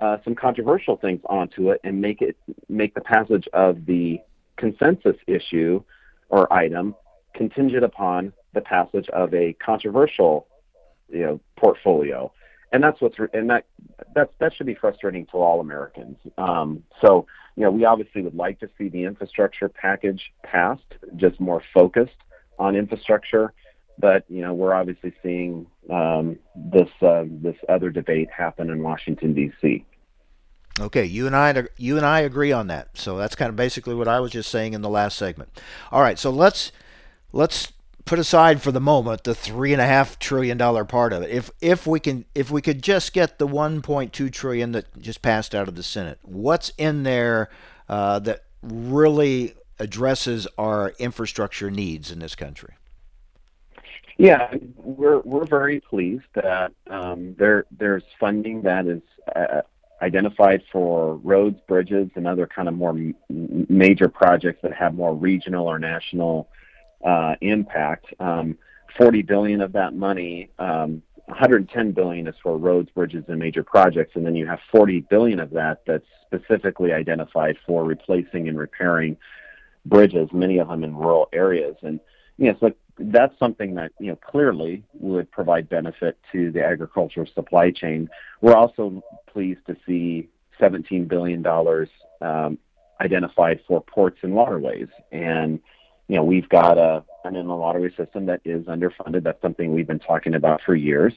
uh, 0.00 0.18
some 0.24 0.34
controversial 0.34 0.96
things 0.96 1.20
onto 1.28 1.70
it 1.70 1.80
and 1.84 2.00
make 2.00 2.22
it 2.22 2.36
make 2.68 2.94
the 2.94 3.00
passage 3.00 3.48
of 3.52 3.84
the 3.86 4.20
consensus 4.56 5.16
issue 5.26 5.82
or 6.28 6.52
item 6.52 6.94
contingent 7.34 7.84
upon 7.84 8.32
the 8.54 8.60
passage 8.60 9.08
of 9.08 9.34
a 9.34 9.54
controversial 9.54 10.46
you 11.08 11.20
know 11.20 11.40
portfolio 11.56 12.32
and 12.72 12.82
that's 12.82 13.00
what's 13.00 13.16
and 13.32 13.50
that 13.50 13.64
that 14.14 14.30
that 14.38 14.54
should 14.54 14.66
be 14.66 14.74
frustrating 14.74 15.26
for 15.30 15.44
all 15.44 15.60
Americans. 15.60 16.16
Um, 16.36 16.82
so 17.00 17.26
you 17.58 17.64
know, 17.64 17.72
we 17.72 17.84
obviously 17.84 18.22
would 18.22 18.36
like 18.36 18.60
to 18.60 18.70
see 18.78 18.88
the 18.88 19.02
infrastructure 19.02 19.68
package 19.68 20.32
passed, 20.44 20.94
just 21.16 21.40
more 21.40 21.60
focused 21.74 22.14
on 22.56 22.76
infrastructure. 22.76 23.52
But 23.98 24.24
you 24.28 24.42
know, 24.42 24.54
we're 24.54 24.74
obviously 24.74 25.12
seeing 25.24 25.66
um, 25.90 26.38
this 26.54 26.88
uh, 27.02 27.24
this 27.28 27.56
other 27.68 27.90
debate 27.90 28.30
happen 28.30 28.70
in 28.70 28.80
Washington 28.80 29.34
D.C. 29.34 29.84
Okay, 30.78 31.04
you 31.04 31.26
and 31.26 31.34
I 31.34 31.64
you 31.76 31.96
and 31.96 32.06
I 32.06 32.20
agree 32.20 32.52
on 32.52 32.68
that. 32.68 32.96
So 32.96 33.18
that's 33.18 33.34
kind 33.34 33.48
of 33.48 33.56
basically 33.56 33.96
what 33.96 34.06
I 34.06 34.20
was 34.20 34.30
just 34.30 34.50
saying 34.50 34.74
in 34.74 34.82
the 34.82 34.88
last 34.88 35.18
segment. 35.18 35.60
All 35.90 36.00
right, 36.00 36.16
so 36.16 36.30
let's 36.30 36.70
let's 37.32 37.72
put 38.08 38.18
aside 38.18 38.62
for 38.62 38.72
the 38.72 38.80
moment 38.80 39.24
the 39.24 39.34
three 39.34 39.72
and 39.72 39.82
a 39.82 39.86
half 39.86 40.18
trillion 40.18 40.56
dollar 40.56 40.84
part 40.84 41.12
of 41.12 41.22
it. 41.22 41.30
If 41.30 41.50
if 41.60 41.86
we 41.86 42.00
can 42.00 42.24
if 42.34 42.50
we 42.50 42.62
could 42.62 42.82
just 42.82 43.12
get 43.12 43.38
the 43.38 43.46
1.2 43.46 44.32
trillion 44.32 44.72
that 44.72 44.98
just 44.98 45.20
passed 45.20 45.54
out 45.54 45.68
of 45.68 45.74
the 45.74 45.82
Senate, 45.82 46.18
what's 46.22 46.70
in 46.78 47.02
there 47.02 47.50
uh, 47.88 48.18
that 48.20 48.44
really 48.62 49.54
addresses 49.78 50.48
our 50.56 50.94
infrastructure 50.98 51.70
needs 51.70 52.10
in 52.10 52.18
this 52.18 52.34
country? 52.34 52.74
Yeah, 54.16 54.52
we're 54.76 55.20
we're 55.20 55.46
very 55.46 55.80
pleased 55.80 56.24
that 56.34 56.72
um, 56.88 57.36
there 57.38 57.66
there's 57.70 58.04
funding 58.18 58.62
that 58.62 58.86
is 58.86 59.02
uh, 59.36 59.60
identified 60.00 60.62
for 60.72 61.16
roads, 61.16 61.60
bridges, 61.68 62.08
and 62.14 62.26
other 62.26 62.46
kind 62.46 62.68
of 62.68 62.74
more 62.74 62.98
major 63.28 64.08
projects 64.08 64.60
that 64.62 64.72
have 64.72 64.94
more 64.94 65.14
regional 65.14 65.66
or 65.66 65.78
national 65.78 66.48
uh, 67.04 67.34
impact. 67.40 68.06
Um, 68.20 68.58
40 68.96 69.22
billion 69.22 69.60
of 69.60 69.72
that 69.72 69.94
money, 69.94 70.50
um, 70.58 71.02
110 71.26 71.92
billion 71.92 72.26
is 72.26 72.34
for 72.42 72.56
roads, 72.56 72.90
bridges, 72.90 73.24
and 73.28 73.38
major 73.38 73.62
projects, 73.62 74.16
and 74.16 74.24
then 74.26 74.34
you 74.34 74.46
have 74.46 74.58
40 74.72 75.00
billion 75.10 75.40
of 75.40 75.50
that 75.50 75.82
that's 75.86 76.06
specifically 76.26 76.92
identified 76.92 77.56
for 77.66 77.84
replacing 77.84 78.48
and 78.48 78.58
repairing 78.58 79.16
bridges, 79.84 80.28
many 80.32 80.58
of 80.58 80.68
them 80.68 80.84
in 80.84 80.96
rural 80.96 81.28
areas. 81.32 81.76
And 81.82 82.00
you 82.38 82.50
know, 82.50 82.56
so 82.60 82.72
that's 82.98 83.38
something 83.38 83.74
that 83.74 83.92
you 84.00 84.08
know 84.08 84.16
clearly 84.16 84.82
would 84.94 85.30
provide 85.30 85.68
benefit 85.68 86.18
to 86.32 86.50
the 86.50 86.64
agricultural 86.64 87.26
supply 87.34 87.70
chain. 87.70 88.08
We're 88.40 88.56
also 88.56 89.02
pleased 89.26 89.60
to 89.66 89.76
see 89.86 90.28
17 90.58 91.06
billion 91.06 91.42
dollars 91.42 91.88
um, 92.20 92.58
identified 93.00 93.60
for 93.66 93.82
ports 93.82 94.18
and 94.22 94.34
waterways, 94.34 94.88
and 95.12 95.60
you 96.08 96.16
know, 96.16 96.24
we've 96.24 96.48
got 96.48 96.78
a, 96.78 97.04
an 97.24 97.36
inland 97.36 97.60
waterway 97.60 97.94
system 97.94 98.26
that 98.26 98.40
is 98.44 98.64
underfunded. 98.64 99.22
That's 99.22 99.40
something 99.42 99.72
we've 99.72 99.86
been 99.86 99.98
talking 99.98 100.34
about 100.34 100.62
for 100.62 100.74
years. 100.74 101.12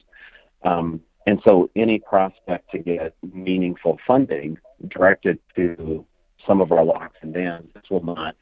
Um, 0.62 1.00
and 1.26 1.40
so 1.44 1.70
any 1.74 1.98
prospect 1.98 2.70
to 2.72 2.78
get 2.78 3.14
meaningful 3.32 3.98
funding 4.06 4.58
directed 4.88 5.38
to 5.56 6.04
some 6.46 6.60
of 6.60 6.72
our 6.72 6.84
locks 6.84 7.16
and 7.22 7.32
dams, 7.32 7.70
this 7.74 7.84
will 7.90 8.04
not 8.04 8.36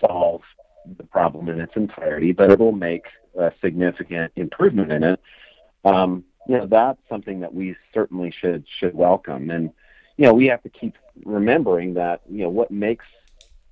solve 0.00 0.42
the 0.96 1.04
problem 1.04 1.48
in 1.48 1.60
its 1.60 1.76
entirety, 1.76 2.32
but 2.32 2.50
it 2.50 2.58
will 2.58 2.72
make 2.72 3.04
a 3.38 3.52
significant 3.62 4.32
improvement 4.36 4.92
in 4.92 5.02
it. 5.04 5.20
Um, 5.84 6.24
you 6.48 6.58
know, 6.58 6.66
that's 6.66 7.00
something 7.08 7.40
that 7.40 7.54
we 7.54 7.76
certainly 7.92 8.30
should 8.30 8.64
should 8.78 8.94
welcome. 8.94 9.50
And 9.50 9.70
you 10.16 10.26
know, 10.26 10.34
we 10.34 10.46
have 10.46 10.62
to 10.62 10.68
keep 10.68 10.96
remembering 11.24 11.94
that 11.94 12.22
you 12.28 12.42
know 12.42 12.50
what 12.50 12.70
makes 12.70 13.06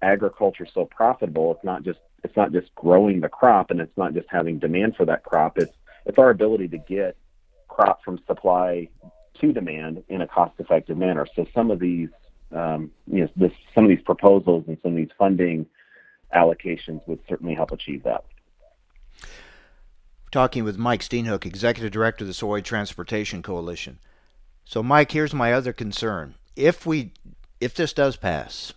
agriculture 0.00 0.66
so 0.72 0.84
profitable. 0.86 1.52
It's 1.52 1.64
not 1.64 1.82
just 1.82 2.00
it's 2.24 2.36
not 2.36 2.52
just 2.52 2.74
growing 2.74 3.20
the 3.20 3.28
crop 3.28 3.70
and 3.70 3.80
it's 3.80 3.96
not 3.96 4.14
just 4.14 4.28
having 4.30 4.58
demand 4.58 4.96
for 4.96 5.04
that 5.06 5.24
crop. 5.24 5.58
It's 5.58 5.74
it's 6.06 6.18
our 6.18 6.30
ability 6.30 6.68
to 6.68 6.78
get 6.78 7.16
crop 7.68 8.02
from 8.04 8.18
supply 8.26 8.88
to 9.40 9.52
demand 9.52 10.02
in 10.08 10.20
a 10.20 10.26
cost-effective 10.26 10.96
manner. 10.96 11.26
So 11.34 11.46
some 11.54 11.70
of 11.70 11.78
these, 11.78 12.08
um, 12.52 12.90
you 13.06 13.22
know, 13.22 13.28
this, 13.36 13.52
some 13.74 13.84
of 13.84 13.90
these 13.90 14.02
proposals 14.02 14.64
and 14.66 14.76
some 14.82 14.92
of 14.92 14.96
these 14.96 15.10
funding 15.16 15.66
allocations 16.34 17.06
would 17.06 17.20
certainly 17.28 17.54
help 17.54 17.72
achieve 17.72 18.02
that. 18.02 18.24
Talking 20.30 20.64
with 20.64 20.78
Mike 20.78 21.02
Steenhoek, 21.02 21.44
Executive 21.46 21.92
Director 21.92 22.24
of 22.24 22.28
the 22.28 22.34
Soy 22.34 22.60
Transportation 22.60 23.42
Coalition. 23.42 23.98
So, 24.64 24.82
Mike, 24.82 25.12
here's 25.12 25.34
my 25.34 25.52
other 25.52 25.72
concern: 25.72 26.34
if 26.56 26.86
we, 26.86 27.12
if 27.60 27.74
this 27.74 27.92
does 27.92 28.16
pass, 28.16 28.72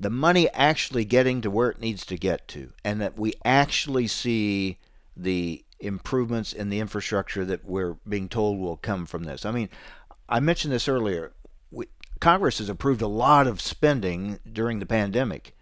the 0.00 0.10
money 0.10 0.48
actually 0.50 1.04
getting 1.04 1.40
to 1.40 1.50
where 1.50 1.70
it 1.70 1.80
needs 1.80 2.06
to 2.06 2.16
get 2.16 2.46
to, 2.48 2.72
and 2.84 3.00
that 3.00 3.18
we 3.18 3.34
actually 3.44 4.06
see 4.06 4.78
the 5.16 5.64
improvements 5.80 6.52
in 6.52 6.70
the 6.70 6.80
infrastructure 6.80 7.44
that 7.44 7.64
we're 7.64 7.96
being 8.08 8.28
told 8.28 8.58
will 8.58 8.76
come 8.76 9.06
from 9.06 9.24
this. 9.24 9.44
I 9.44 9.50
mean, 9.50 9.68
I 10.28 10.40
mentioned 10.40 10.72
this 10.72 10.88
earlier. 10.88 11.32
We, 11.70 11.86
Congress 12.20 12.58
has 12.58 12.68
approved 12.68 13.02
a 13.02 13.08
lot 13.08 13.46
of 13.46 13.60
spending 13.60 14.38
during 14.50 14.78
the 14.78 14.86
pandemic, 14.86 15.56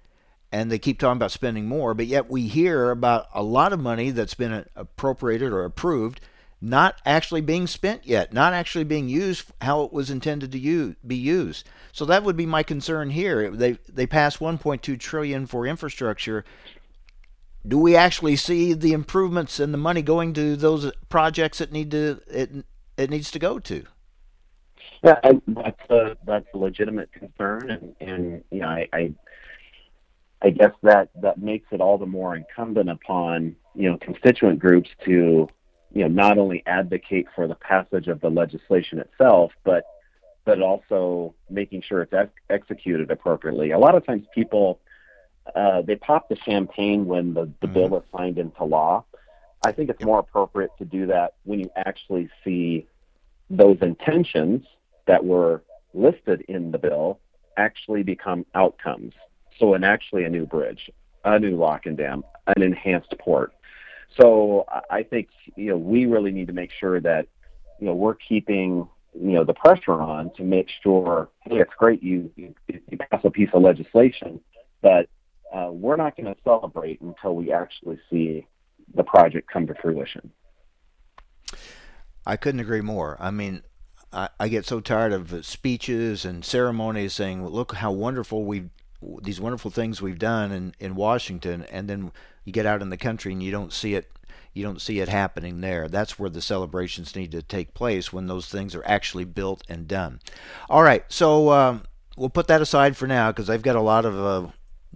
and 0.52 0.70
they 0.70 0.78
keep 0.78 0.98
talking 0.98 1.16
about 1.16 1.32
spending 1.32 1.66
more, 1.66 1.94
but 1.94 2.06
yet 2.06 2.30
we 2.30 2.46
hear 2.48 2.90
about 2.90 3.26
a 3.34 3.42
lot 3.42 3.72
of 3.72 3.80
money 3.80 4.10
that's 4.10 4.34
been 4.34 4.66
appropriated 4.74 5.52
or 5.52 5.64
approved 5.64 6.20
not 6.66 7.00
actually 7.06 7.40
being 7.40 7.66
spent 7.66 8.06
yet, 8.06 8.32
not 8.32 8.52
actually 8.52 8.84
being 8.84 9.08
used 9.08 9.52
how 9.62 9.82
it 9.82 9.92
was 9.92 10.10
intended 10.10 10.50
to 10.50 10.58
use, 10.58 10.96
be 11.06 11.16
used. 11.16 11.68
So 11.92 12.04
that 12.06 12.24
would 12.24 12.36
be 12.36 12.44
my 12.44 12.62
concern 12.62 13.10
here. 13.10 13.50
They 13.50 13.78
they 13.88 14.06
pass 14.06 14.38
1.2 14.38 14.98
trillion 14.98 15.46
for 15.46 15.66
infrastructure. 15.66 16.44
Do 17.66 17.78
we 17.78 17.94
actually 17.96 18.36
see 18.36 18.72
the 18.72 18.92
improvements 18.92 19.60
and 19.60 19.72
the 19.72 19.78
money 19.78 20.02
going 20.02 20.32
to 20.34 20.56
those 20.56 20.90
projects 21.08 21.58
that 21.58 21.72
need 21.72 21.90
to 21.92 22.20
it 22.26 22.64
it 22.96 23.10
needs 23.10 23.30
to 23.30 23.38
go 23.38 23.58
to? 23.60 23.84
Yeah, 25.04 25.20
that's 25.46 25.90
a 25.90 26.16
that's 26.26 26.46
a 26.52 26.58
legitimate 26.58 27.12
concern, 27.12 27.70
and 27.70 27.94
and 28.00 28.44
you 28.50 28.60
know 28.60 28.68
I, 28.68 28.88
I 28.92 29.14
I 30.42 30.50
guess 30.50 30.72
that 30.82 31.10
that 31.22 31.38
makes 31.38 31.68
it 31.70 31.80
all 31.80 31.96
the 31.96 32.06
more 32.06 32.34
incumbent 32.34 32.90
upon 32.90 33.54
you 33.74 33.90
know 33.90 33.98
constituent 33.98 34.58
groups 34.58 34.90
to 35.04 35.48
you 35.96 36.02
know 36.02 36.08
not 36.08 36.36
only 36.36 36.62
advocate 36.66 37.26
for 37.34 37.48
the 37.48 37.54
passage 37.54 38.06
of 38.06 38.20
the 38.20 38.28
legislation 38.28 38.98
itself, 38.98 39.52
but 39.64 39.84
but 40.44 40.60
also 40.60 41.34
making 41.48 41.82
sure 41.82 42.02
it's 42.02 42.12
ex- 42.12 42.30
executed 42.50 43.10
appropriately. 43.10 43.70
A 43.70 43.78
lot 43.78 43.94
of 43.94 44.04
times, 44.04 44.26
people 44.34 44.78
uh, 45.54 45.80
they 45.80 45.96
pop 45.96 46.28
the 46.28 46.36
champagne 46.36 47.06
when 47.06 47.32
the, 47.32 47.50
the 47.60 47.66
mm-hmm. 47.66 47.72
bill 47.72 47.96
is 47.96 48.04
signed 48.14 48.36
into 48.36 48.62
law. 48.64 49.04
I 49.64 49.72
think 49.72 49.88
it's 49.88 50.04
more 50.04 50.18
appropriate 50.18 50.70
to 50.78 50.84
do 50.84 51.06
that 51.06 51.34
when 51.44 51.60
you 51.60 51.70
actually 51.76 52.28
see 52.44 52.86
those 53.48 53.78
intentions 53.80 54.66
that 55.06 55.24
were 55.24 55.62
listed 55.94 56.42
in 56.42 56.72
the 56.72 56.78
bill 56.78 57.20
actually 57.56 58.02
become 58.02 58.44
outcomes. 58.54 59.14
So, 59.58 59.72
an 59.72 59.82
actually 59.82 60.24
a 60.24 60.28
new 60.28 60.44
bridge, 60.44 60.90
a 61.24 61.38
new 61.38 61.56
lock 61.56 61.86
and 61.86 61.96
dam, 61.96 62.22
an 62.48 62.62
enhanced 62.62 63.14
port, 63.18 63.54
so 64.20 64.66
I 64.90 65.02
think 65.02 65.28
you 65.56 65.70
know 65.70 65.76
we 65.76 66.06
really 66.06 66.30
need 66.30 66.46
to 66.46 66.52
make 66.52 66.70
sure 66.78 67.00
that 67.00 67.26
you 67.80 67.86
know 67.86 67.94
we're 67.94 68.14
keeping 68.14 68.88
you 69.14 69.32
know 69.32 69.44
the 69.44 69.54
pressure 69.54 69.92
on 69.92 70.30
to 70.36 70.42
make 70.42 70.68
sure 70.82 71.28
hey 71.42 71.56
it's 71.56 71.72
great 71.78 72.02
you 72.02 72.30
you, 72.36 72.54
you 72.68 72.98
pass 72.98 73.20
a 73.24 73.30
piece 73.30 73.50
of 73.52 73.62
legislation, 73.62 74.40
but 74.82 75.08
uh, 75.54 75.70
we're 75.70 75.96
not 75.96 76.16
going 76.16 76.26
to 76.26 76.40
celebrate 76.42 77.00
until 77.00 77.34
we 77.34 77.52
actually 77.52 77.98
see 78.10 78.46
the 78.94 79.04
project 79.04 79.50
come 79.50 79.66
to 79.66 79.74
fruition. 79.80 80.30
I 82.26 82.36
couldn't 82.36 82.60
agree 82.60 82.80
more. 82.80 83.16
I 83.20 83.30
mean, 83.30 83.62
I, 84.12 84.28
I 84.40 84.48
get 84.48 84.66
so 84.66 84.80
tired 84.80 85.12
of 85.12 85.46
speeches 85.46 86.24
and 86.24 86.44
ceremonies 86.44 87.12
saying, 87.12 87.46
"Look 87.46 87.74
how 87.74 87.92
wonderful 87.92 88.44
we've 88.44 88.70
these 89.22 89.40
wonderful 89.40 89.70
things 89.70 90.00
we've 90.00 90.18
done 90.18 90.52
in, 90.52 90.74
in 90.80 90.94
Washington, 90.94 91.64
and 91.70 91.88
then 91.88 92.12
you 92.44 92.52
get 92.52 92.66
out 92.66 92.82
in 92.82 92.90
the 92.90 92.96
country 92.96 93.32
and 93.32 93.42
you 93.42 93.50
don't 93.50 93.72
see 93.72 93.94
it 93.94 94.10
you 94.56 94.62
don't 94.62 94.80
see 94.80 95.00
it 95.00 95.08
happening 95.10 95.60
there. 95.60 95.86
That's 95.86 96.18
where 96.18 96.30
the 96.30 96.40
celebrations 96.40 97.14
need 97.14 97.30
to 97.32 97.42
take 97.42 97.74
place 97.74 98.10
when 98.10 98.26
those 98.26 98.46
things 98.46 98.74
are 98.74 98.86
actually 98.86 99.24
built 99.24 99.62
and 99.68 99.86
done. 99.86 100.20
All 100.70 100.82
right, 100.82 101.04
so 101.08 101.50
um, 101.50 101.82
we'll 102.16 102.30
put 102.30 102.48
that 102.48 102.62
aside 102.62 102.96
for 102.96 103.06
now 103.06 103.30
because 103.30 103.50
I've 103.50 103.60
got 103.60 103.76
a 103.76 103.82
lot 103.82 104.06
of 104.06 104.18
uh, 104.18 104.50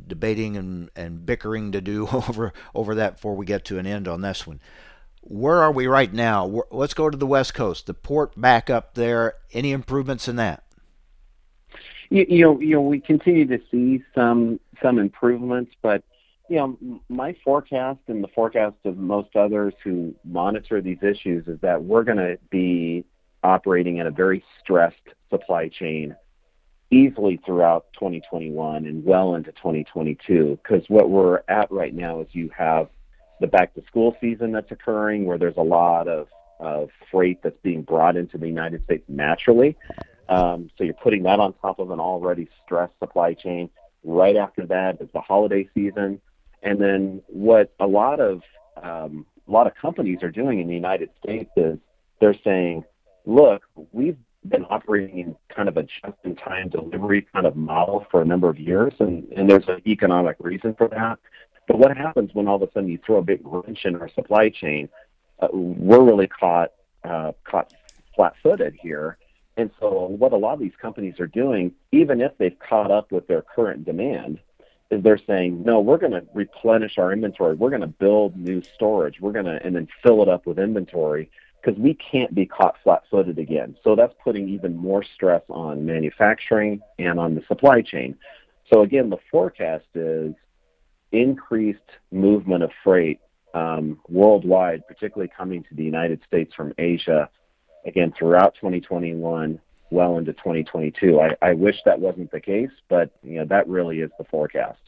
debating 0.06 0.56
and, 0.56 0.88
and 0.96 1.26
bickering 1.26 1.72
to 1.72 1.82
do 1.82 2.08
over 2.12 2.54
over 2.74 2.94
that 2.94 3.16
before 3.16 3.36
we 3.36 3.44
get 3.44 3.66
to 3.66 3.78
an 3.78 3.86
end 3.86 4.08
on 4.08 4.22
this 4.22 4.46
one. 4.46 4.60
Where 5.20 5.62
are 5.62 5.72
we 5.72 5.86
right 5.86 6.12
now? 6.12 6.62
Let's 6.70 6.94
go 6.94 7.10
to 7.10 7.18
the 7.18 7.26
West 7.26 7.52
Coast. 7.52 7.86
The 7.86 7.92
port 7.92 8.40
back 8.40 8.70
up 8.70 8.94
there. 8.94 9.34
Any 9.52 9.72
improvements 9.72 10.26
in 10.26 10.36
that? 10.36 10.64
You, 12.10 12.42
know, 12.42 12.60
you 12.60 12.74
know, 12.74 12.80
we 12.80 13.00
continue 13.00 13.46
to 13.46 13.60
see 13.70 14.02
some 14.14 14.58
some 14.82 14.98
improvements, 14.98 15.72
but 15.80 16.02
you 16.48 16.56
know, 16.56 17.00
my 17.08 17.36
forecast 17.44 18.00
and 18.08 18.24
the 18.24 18.28
forecast 18.28 18.74
of 18.84 18.96
most 18.96 19.36
others 19.36 19.72
who 19.84 20.12
monitor 20.24 20.80
these 20.80 20.98
issues 21.02 21.46
is 21.46 21.60
that 21.60 21.84
we're 21.84 22.02
going 22.02 22.18
to 22.18 22.36
be 22.50 23.04
operating 23.44 23.98
in 23.98 24.08
a 24.08 24.11
very 24.11 24.44
stressed 24.61 24.96
supply 25.30 25.68
chain 25.68 26.16
easily 26.90 27.40
throughout 27.46 27.86
2021 27.94 28.84
and 28.84 29.04
well 29.04 29.36
into 29.36 29.52
2022 29.52 30.58
because 30.62 30.82
what 30.88 31.08
we're 31.08 31.42
at 31.48 31.70
right 31.70 31.94
now 31.94 32.20
is 32.20 32.26
you 32.32 32.50
have 32.56 32.88
the 33.40 33.46
back 33.46 33.72
to 33.74 33.82
school 33.86 34.16
season 34.20 34.50
that's 34.50 34.72
occurring 34.72 35.24
where 35.24 35.38
there's 35.38 35.56
a 35.56 35.62
lot 35.62 36.08
of 36.08 36.26
of 36.58 36.90
freight 37.11 37.42
that's 37.42 37.56
being 37.62 37.82
brought 37.82 38.16
into 38.16 38.36
the 38.36 38.46
United 38.46 38.84
States 38.84 39.04
naturally. 39.08 39.76
Um, 40.31 40.70
so 40.78 40.85
you're 40.85 40.95
putting 40.95 41.24
that 41.24 41.41
on 41.41 41.53
top 41.55 41.78
of 41.81 41.91
an 41.91 42.01
already 42.01 42.49
stressed 42.64 42.99
supply 43.01 43.35
chain. 43.35 43.68
Right 44.05 44.37
after 44.37 44.64
that 44.66 45.03
is 45.03 45.09
the 45.12 45.20
holiday 45.20 45.68
season, 45.74 46.22
and 46.62 46.81
then 46.81 47.20
what 47.26 47.74
a 47.81 47.87
lot 47.87 48.18
of 48.20 48.41
um, 48.83 49.26
a 49.47 49.51
lot 49.51 49.66
of 49.66 49.74
companies 49.74 50.22
are 50.22 50.31
doing 50.31 50.61
in 50.61 50.68
the 50.68 50.74
United 50.74 51.11
States 51.22 51.51
is 51.57 51.78
they're 52.20 52.41
saying, 52.45 52.85
look, 53.26 53.62
we've 53.93 54.16
been 54.49 54.64
operating 54.70 55.18
in 55.18 55.37
kind 55.55 55.68
of 55.68 55.76
a 55.76 55.83
just-in-time 55.83 56.70
delivery 56.70 57.26
kind 57.33 57.47
of 57.47 57.57
model 57.57 58.07
for 58.11 58.22
a 58.22 58.24
number 58.24 58.49
of 58.49 58.59
years, 58.59 58.95
and, 59.01 59.31
and 59.37 59.51
there's 59.51 59.68
an 59.68 59.83
economic 59.87 60.37
reason 60.41 60.74
for 60.78 60.89
that. 60.89 61.18
But 61.68 61.78
what 61.78 61.95
happens 61.97 62.31
when 62.33 62.49
all 62.49 62.57
of 62.57 62.62
a 62.62 62.72
sudden 62.72 62.89
you 62.89 62.99
throw 63.05 63.18
a 63.18 63.22
big 63.22 63.41
wrench 63.45 63.85
in 63.85 63.97
our 63.97 64.09
supply 64.14 64.49
chain? 64.49 64.89
Uh, 65.41 65.49
we're 65.53 66.03
really 66.03 66.26
caught 66.26 66.72
uh, 67.05 67.33
caught 67.45 67.72
flat-footed 68.14 68.76
here. 68.81 69.18
And 69.61 69.70
so, 69.78 70.06
what 70.06 70.32
a 70.32 70.38
lot 70.38 70.54
of 70.54 70.61
these 70.61 70.72
companies 70.80 71.20
are 71.20 71.26
doing, 71.26 71.72
even 71.92 72.22
if 72.22 72.32
they've 72.38 72.58
caught 72.58 72.90
up 72.90 73.12
with 73.12 73.26
their 73.26 73.42
current 73.42 73.84
demand, 73.84 74.40
is 74.90 75.02
they're 75.02 75.20
saying, 75.26 75.62
no, 75.64 75.80
we're 75.80 75.98
going 75.98 76.12
to 76.12 76.24
replenish 76.32 76.96
our 76.96 77.12
inventory. 77.12 77.56
We're 77.56 77.68
going 77.68 77.82
to 77.82 77.86
build 77.86 78.34
new 78.38 78.62
storage. 78.74 79.20
We're 79.20 79.32
going 79.32 79.44
to, 79.44 79.61
and 79.62 79.76
then 79.76 79.86
fill 80.02 80.22
it 80.22 80.30
up 80.30 80.46
with 80.46 80.58
inventory 80.58 81.30
because 81.61 81.78
we 81.78 81.92
can't 81.92 82.34
be 82.34 82.46
caught 82.46 82.76
flat 82.82 83.02
footed 83.11 83.38
again. 83.38 83.76
So 83.84 83.94
that's 83.94 84.14
putting 84.24 84.48
even 84.48 84.78
more 84.78 85.04
stress 85.04 85.42
on 85.50 85.84
manufacturing 85.84 86.80
and 86.98 87.20
on 87.20 87.34
the 87.34 87.42
supply 87.46 87.82
chain. 87.82 88.16
So 88.72 88.80
again, 88.80 89.11
the 89.11 89.18
forecast 89.30 89.84
is 89.94 90.34
increased 91.12 91.80
movement 92.11 92.62
of 92.62 92.70
freight 92.82 93.20
um, 93.52 94.00
worldwide, 94.08 94.88
particularly 94.88 95.30
coming 95.36 95.64
to 95.64 95.74
the 95.74 95.84
United 95.84 96.22
States 96.26 96.54
from 96.54 96.72
Asia, 96.78 97.28
again, 97.87 98.12
throughout 98.16 98.55
2021, 98.57 99.61
well 99.91 100.18
into 100.18 100.33
2022. 100.33 101.20
I, 101.20 101.37
I 101.43 101.53
wish 101.55 101.76
that 101.85 102.01
wasn't 102.01 102.31
the 102.31 102.41
case, 102.41 102.70
but 102.89 103.11
you 103.22 103.37
know 103.37 103.45
that 103.47 103.68
really 103.68 104.01
is 104.01 104.11
the 104.18 104.24
forecast. 104.24 104.78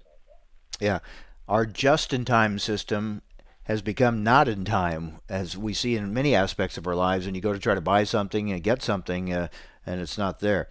Yeah, 0.80 1.00
our 1.48 1.66
just-in-time 1.66 2.58
system 2.58 3.22
has 3.64 3.82
become 3.82 4.24
not 4.24 4.48
in 4.48 4.64
time, 4.64 5.20
as 5.28 5.56
we 5.56 5.72
see 5.72 5.96
in 5.96 6.12
many 6.12 6.34
aspects 6.34 6.76
of 6.76 6.86
our 6.86 6.96
lives. 6.96 7.26
And 7.26 7.36
you 7.36 7.42
go 7.42 7.52
to 7.52 7.58
try 7.58 7.74
to 7.74 7.80
buy 7.80 8.04
something 8.04 8.50
and 8.50 8.62
get 8.62 8.82
something, 8.82 9.32
uh, 9.32 9.48
and 9.86 10.00
it's 10.00 10.18
not 10.18 10.40
there. 10.40 10.68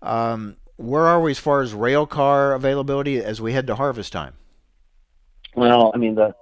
Um, 0.00 0.56
where 0.76 1.06
are 1.06 1.20
we 1.20 1.30
as 1.30 1.38
far 1.38 1.60
as 1.60 1.74
rail 1.74 2.06
car 2.06 2.54
availability 2.54 3.22
as 3.22 3.40
we 3.40 3.52
head 3.52 3.66
to 3.68 3.76
harvest 3.76 4.12
time? 4.12 4.34
Well, 5.54 5.92
I 5.94 5.98
mean 5.98 6.14
the 6.14 6.34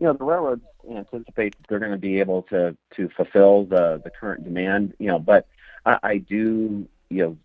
you 0.00 0.06
know 0.06 0.14
the 0.14 0.24
railroads 0.24 0.62
anticipate 0.90 1.54
they're 1.68 1.78
going 1.78 1.92
to 1.92 1.98
be 1.98 2.20
able 2.20 2.42
to 2.42 2.76
to 2.96 3.08
fulfill 3.16 3.64
the 3.64 4.00
the 4.02 4.10
current 4.10 4.44
demand. 4.44 4.94
You 4.98 5.08
know, 5.08 5.18
but 5.18 5.46
I, 5.84 5.98
I 6.02 6.18
do 6.18 6.86
you 7.10 7.22
know 7.22 7.36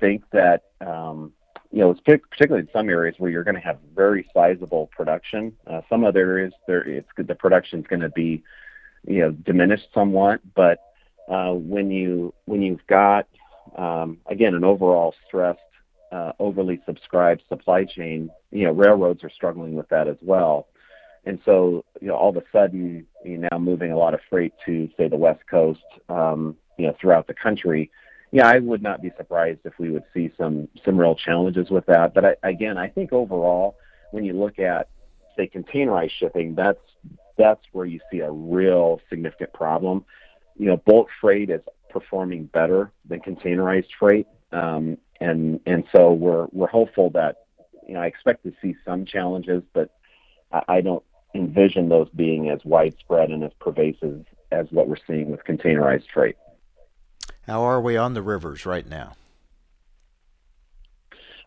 think 0.00 0.24
that 0.32 0.64
um, 0.80 1.32
you 1.72 1.80
know, 1.80 1.94
particularly 1.94 2.66
in 2.66 2.72
some 2.72 2.88
areas 2.88 3.16
where 3.18 3.30
you're 3.30 3.44
going 3.44 3.56
to 3.56 3.60
have 3.60 3.78
very 3.94 4.28
sizable 4.32 4.88
production. 4.96 5.52
Uh, 5.66 5.82
some 5.88 6.04
other 6.04 6.20
areas, 6.20 6.52
there 6.66 6.82
it's 6.82 7.08
the 7.16 7.34
production 7.34 7.80
is 7.80 7.86
going 7.86 8.00
to 8.00 8.08
be, 8.10 8.42
you 9.06 9.20
know, 9.20 9.30
diminished 9.32 9.88
somewhat. 9.92 10.40
But 10.54 10.78
uh, 11.28 11.52
when 11.52 11.90
you 11.90 12.32
when 12.44 12.62
you've 12.62 12.86
got 12.86 13.26
um, 13.76 14.18
again 14.26 14.54
an 14.54 14.64
overall 14.64 15.14
stressed, 15.26 15.60
uh, 16.12 16.32
overly 16.38 16.80
subscribed 16.86 17.42
supply 17.48 17.84
chain, 17.84 18.30
you 18.50 18.64
know, 18.64 18.72
railroads 18.72 19.24
are 19.24 19.30
struggling 19.30 19.74
with 19.74 19.88
that 19.88 20.08
as 20.08 20.18
well. 20.22 20.68
And 21.26 21.40
so, 21.44 21.84
you 22.00 22.08
know, 22.08 22.14
all 22.14 22.30
of 22.30 22.36
a 22.36 22.44
sudden, 22.52 23.06
you're 23.24 23.48
now 23.50 23.58
moving 23.58 23.92
a 23.92 23.98
lot 23.98 24.14
of 24.14 24.20
freight 24.30 24.54
to, 24.64 24.88
say, 24.96 25.08
the 25.08 25.16
West 25.16 25.42
Coast, 25.50 25.82
um, 26.08 26.56
you 26.78 26.86
know, 26.86 26.96
throughout 27.00 27.26
the 27.26 27.34
country 27.34 27.90
yeah, 28.32 28.48
I 28.48 28.58
would 28.58 28.82
not 28.82 29.02
be 29.02 29.12
surprised 29.16 29.60
if 29.64 29.78
we 29.78 29.90
would 29.90 30.04
see 30.12 30.32
some 30.36 30.68
some 30.84 30.98
real 30.98 31.14
challenges 31.14 31.70
with 31.70 31.86
that. 31.86 32.12
But 32.14 32.24
I, 32.24 32.34
again, 32.42 32.76
I 32.76 32.88
think 32.88 33.12
overall, 33.12 33.76
when 34.10 34.24
you 34.24 34.32
look 34.32 34.58
at 34.58 34.88
say 35.36 35.48
containerized 35.48 36.10
shipping, 36.10 36.54
that's 36.54 36.80
that's 37.38 37.62
where 37.72 37.86
you 37.86 38.00
see 38.10 38.20
a 38.20 38.30
real 38.30 39.00
significant 39.08 39.52
problem. 39.52 40.04
You 40.56 40.66
know, 40.66 40.76
bulk 40.76 41.08
freight 41.20 41.50
is 41.50 41.60
performing 41.90 42.46
better 42.46 42.90
than 43.08 43.20
containerized 43.20 43.88
freight, 43.98 44.26
um, 44.52 44.98
and 45.20 45.60
and 45.66 45.84
so 45.94 46.12
we're 46.12 46.46
we're 46.52 46.66
hopeful 46.66 47.10
that 47.10 47.46
you 47.86 47.94
know 47.94 48.00
I 48.00 48.06
expect 48.06 48.42
to 48.44 48.52
see 48.60 48.74
some 48.84 49.04
challenges, 49.04 49.62
but 49.72 49.90
I, 50.52 50.62
I 50.68 50.80
don't 50.80 51.04
envision 51.34 51.88
those 51.88 52.08
being 52.10 52.50
as 52.50 52.60
widespread 52.64 53.30
and 53.30 53.44
as 53.44 53.52
pervasive 53.60 54.24
as 54.52 54.66
what 54.70 54.88
we're 54.88 54.96
seeing 55.06 55.30
with 55.30 55.44
containerized 55.44 56.06
freight. 56.12 56.36
How 57.46 57.62
are 57.62 57.80
we 57.80 57.96
on 57.96 58.14
the 58.14 58.22
rivers 58.22 58.66
right 58.66 58.86
now? 58.86 59.14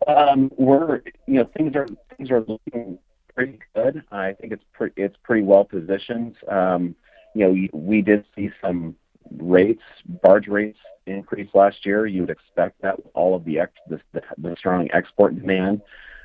Um, 0.08 0.52
we're 0.58 1.02
you 1.28 1.36
know 1.36 1.50
things 1.58 1.76
are 1.76 1.88
things 2.16 2.32
are 2.32 2.42
looking 2.42 3.00
pretty 3.36 3.60
good. 3.76 4.04
I 4.12 4.34
think 4.34 4.54
it's 4.54 4.64
pretty 4.74 5.02
it's 5.02 5.18
pretty 5.24 5.44
well 5.44 5.66
positioned. 5.66 6.36
Um, 6.48 6.96
you 7.34 7.46
know, 7.46 7.52
we, 7.52 7.70
we 7.74 8.02
did 8.02 8.26
see 8.36 8.50
some 8.62 8.96
rates, 9.38 9.84
barge 10.24 10.48
rates 10.48 10.80
increase 11.06 11.50
last 11.54 11.86
year. 11.86 12.06
You 12.06 12.22
would 12.22 12.30
expect 12.30 12.82
that 12.82 12.98
with 12.98 13.08
all 13.14 13.36
of 13.36 13.46
the 13.46 13.60
ex, 13.60 13.74
the, 13.88 14.00
the, 14.14 14.22
the 14.38 14.56
strong 14.58 14.90
export 14.94 15.36
demand. 15.36 15.82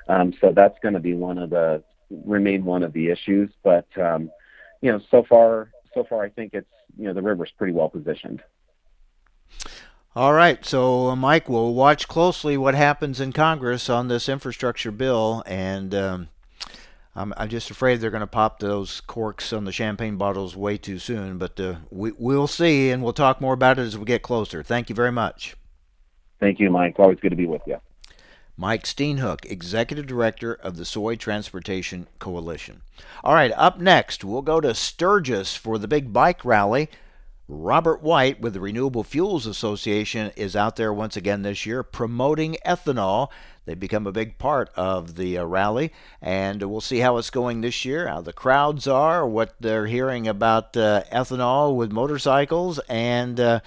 Um, 0.09 0.35
so 0.41 0.53
that's 0.53 0.79
going 0.83 0.95
to 0.95 1.01
be 1.01 1.15
one 1.15 1.39
of 1.39 1.51
the 1.51 1.83
remain 2.25 2.65
one 2.65 2.83
of 2.83 2.93
the 2.93 3.11
issues. 3.11 3.51
But 3.63 3.87
um, 3.99 4.31
you 4.81 4.93
know, 4.93 5.01
so 5.11 5.25
far 5.29 5.71
so 5.95 6.05
far 6.05 6.23
I 6.25 6.29
think 6.29 6.55
it's 6.55 6.69
you 6.97 7.05
know 7.05 7.15
the 7.15 7.23
river's 7.23 7.53
pretty 7.57 7.73
well 7.73 7.89
positioned. 7.89 8.43
All 10.17 10.33
right, 10.33 10.65
so 10.65 11.09
uh, 11.09 11.17
Mike, 11.17 11.49
we'll 11.49 11.75
watch 11.75 12.07
closely 12.07 12.57
what 12.57 12.77
happens 12.77 13.21
in 13.21 13.33
Congress 13.33 13.91
on 13.91 14.07
this 14.07 14.29
infrastructure 14.29 14.93
bill, 14.93 15.43
and 15.45 15.93
um, 15.93 16.29
I'm, 17.17 17.35
I'm, 17.37 17.49
just 17.49 17.69
afraid 17.69 18.01
they're 18.01 18.13
going 18.13 18.21
to 18.21 18.29
pop 18.29 18.61
those 18.61 19.01
corks 19.01 19.53
on 19.53 19.65
the 19.65 19.73
champagne 19.73 20.17
bottles 20.17 20.55
way 20.55 20.77
too 20.77 21.01
soon. 21.01 21.37
But 21.37 21.59
uh, 21.59 21.77
we, 21.91 22.13
we'll 22.13 22.47
see, 22.47 22.91
and 22.91 23.03
we'll 23.03 23.13
talk 23.13 23.41
more 23.41 23.55
about 23.55 23.81
it 23.81 23.83
as 23.83 23.99
we 23.99 24.05
get 24.05 24.23
closer. 24.23 24.63
Thank 24.63 24.89
you 24.89 24.95
very 24.95 25.11
much. 25.11 25.57
Thank 26.39 26.61
you, 26.61 26.71
Mike. 26.71 26.95
Always 27.01 27.19
good 27.19 27.31
to 27.31 27.37
be 27.37 27.47
with 27.47 27.63
you. 27.67 27.79
Mike 28.57 28.85
Steenhoek, 28.85 29.45
Executive 29.51 30.07
Director 30.07 30.55
of 30.55 30.77
the 30.77 30.85
Soy 30.85 31.17
Transportation 31.17 32.07
Coalition. 32.21 32.83
All 33.25 33.35
right, 33.35 33.51
up 33.57 33.81
next, 33.81 34.23
we'll 34.23 34.43
go 34.43 34.61
to 34.61 34.75
Sturgis 34.75 35.57
for 35.57 35.77
the 35.77 35.89
big 35.89 36.13
bike 36.13 36.45
rally. 36.45 36.89
Robert 37.49 38.01
White 38.01 38.41
with 38.41 38.55
the 38.55 38.61
Renewable 38.61 39.03
Fuels 39.03 39.45
Association 39.45 40.31
is 40.37 40.57
out 40.57 40.77
there 40.77 40.93
once 40.95 41.17
again 41.17 41.43
this 41.43 41.67
year 41.67 41.83
promoting 41.83 42.57
ethanol. 42.65 43.29
They've 43.67 43.79
become 43.79 44.07
a 44.07 44.13
big 44.13 44.39
part 44.39 44.71
of 44.77 45.17
the 45.17 45.39
uh, 45.39 45.45
rally, 45.45 45.93
and 46.23 46.63
we'll 46.63 46.81
see 46.81 47.01
how 47.01 47.19
it's 47.19 47.31
going 47.31 47.61
this 47.61 47.85
year, 47.85 48.09
how 48.09 48.21
the 48.21 48.33
crowds 48.33 48.87
are, 48.87 49.27
what 49.27 49.57
they're 49.59 49.87
hearing 49.87 50.29
about 50.29 50.77
uh, 50.77 51.03
ethanol 51.13 51.75
with 51.75 51.93
motorcycles, 51.93 52.79
and 52.89 53.41
uh, 53.41 53.61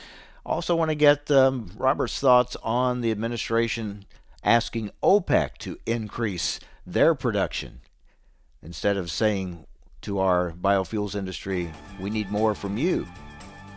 also 0.46 0.76
want 0.76 0.90
to 0.90 0.96
get 0.96 1.30
um, 1.30 1.70
Robert's 1.78 2.20
thoughts 2.20 2.56
on 2.64 3.02
the 3.02 3.12
administration 3.12 4.06
asking 4.48 4.91
OPEC 5.04 5.58
to 5.60 5.78
increase 5.86 6.60
their 6.86 7.14
production 7.14 7.82
instead 8.64 8.95
of 8.95 9.12
saying 9.12 9.68
to 10.02 10.20
our 10.20 10.54
biofuels 10.54 11.16
industry, 11.16 11.70
we 12.00 12.10
need 12.10 12.32
more 12.32 12.56
from 12.56 12.78
you. 12.78 13.06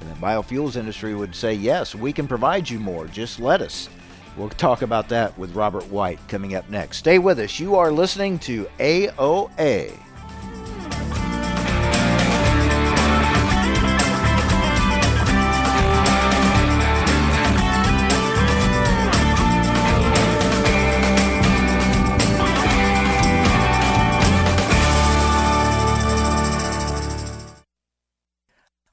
And 0.01 0.11
the 0.11 0.21
biofuels 0.21 0.77
industry 0.77 1.14
would 1.14 1.35
say, 1.35 1.53
yes, 1.53 1.95
we 1.95 2.12
can 2.12 2.29
provide 2.29 2.71
you 2.71 2.79
more. 2.79 3.07
Just 3.09 3.41
let 3.41 3.61
us. 3.61 3.89
We'll 4.37 4.49
talk 4.49 4.83
about 4.83 5.09
that 5.09 5.37
with 5.37 5.57
Robert 5.57 5.87
White 5.89 6.21
coming 6.29 6.55
up 6.55 6.71
next. 6.71 6.99
Stay 6.99 7.18
with 7.18 7.41
us. 7.41 7.59
You 7.59 7.75
are 7.75 7.91
listening 7.91 8.39
to 8.41 8.66
AOA. 8.79 9.99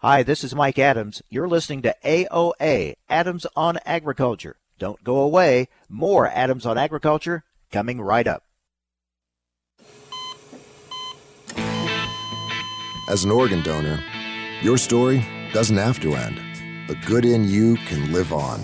Hi, 0.01 0.21
this 0.21 0.43
is 0.43 0.53
Mike 0.53 0.77
Adams. 0.77 1.23
You're 1.27 1.47
listening 1.47 1.81
to 1.81 1.95
AOA, 2.05 2.97
Adams 3.09 3.47
on 3.55 3.79
Agriculture. 3.83 4.57
Don't 4.77 5.03
go 5.03 5.21
away. 5.21 5.69
More 5.89 6.27
Adams 6.27 6.67
on 6.67 6.77
Agriculture 6.77 7.43
coming 7.71 7.99
right 7.99 8.27
up. 8.27 8.43
As 13.09 13.23
an 13.23 13.31
organ 13.31 13.63
donor, 13.63 13.99
your 14.61 14.77
story 14.77 15.25
doesn't 15.51 15.77
have 15.77 15.99
to 16.01 16.13
end. 16.13 16.39
The 16.87 16.95
good 17.07 17.25
in 17.25 17.49
you 17.49 17.77
can 17.87 18.13
live 18.13 18.31
on. 18.31 18.61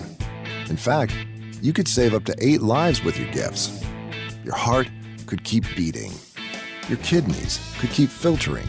In 0.68 0.76
fact, 0.76 1.16
you 1.60 1.72
could 1.72 1.88
save 1.88 2.14
up 2.14 2.22
to 2.26 2.36
eight 2.38 2.62
lives 2.62 3.02
with 3.02 3.18
your 3.18 3.32
gifts. 3.32 3.84
Your 4.44 4.54
heart 4.54 4.88
could 5.26 5.42
keep 5.42 5.64
beating. 5.74 6.12
Your 6.88 6.98
kidneys 6.98 7.58
could 7.80 7.90
keep 7.90 8.08
filtering. 8.08 8.68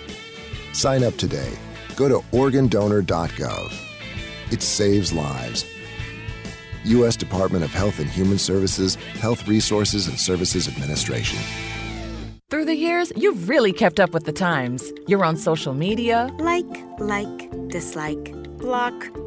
Sign 0.73 1.03
up 1.03 1.17
today. 1.17 1.51
Go 1.95 2.07
to 2.07 2.19
organdonor.gov. 2.31 3.73
It 4.51 4.61
saves 4.61 5.13
lives. 5.13 5.65
U.S. 6.83 7.15
Department 7.15 7.63
of 7.63 7.71
Health 7.71 7.99
and 7.99 8.09
Human 8.09 8.37
Services, 8.37 8.95
Health 8.95 9.47
Resources 9.47 10.07
and 10.07 10.19
Services 10.19 10.67
Administration. 10.67 11.39
Through 12.49 12.65
the 12.65 12.75
years, 12.75 13.13
you've 13.15 13.47
really 13.47 13.71
kept 13.71 13.99
up 13.99 14.11
with 14.11 14.25
the 14.25 14.33
times. 14.33 14.91
You're 15.07 15.23
on 15.23 15.37
social 15.37 15.73
media. 15.73 16.29
Like, 16.39 16.65
like, 16.99 17.49
dislike, 17.69 18.33
block. 18.57 18.93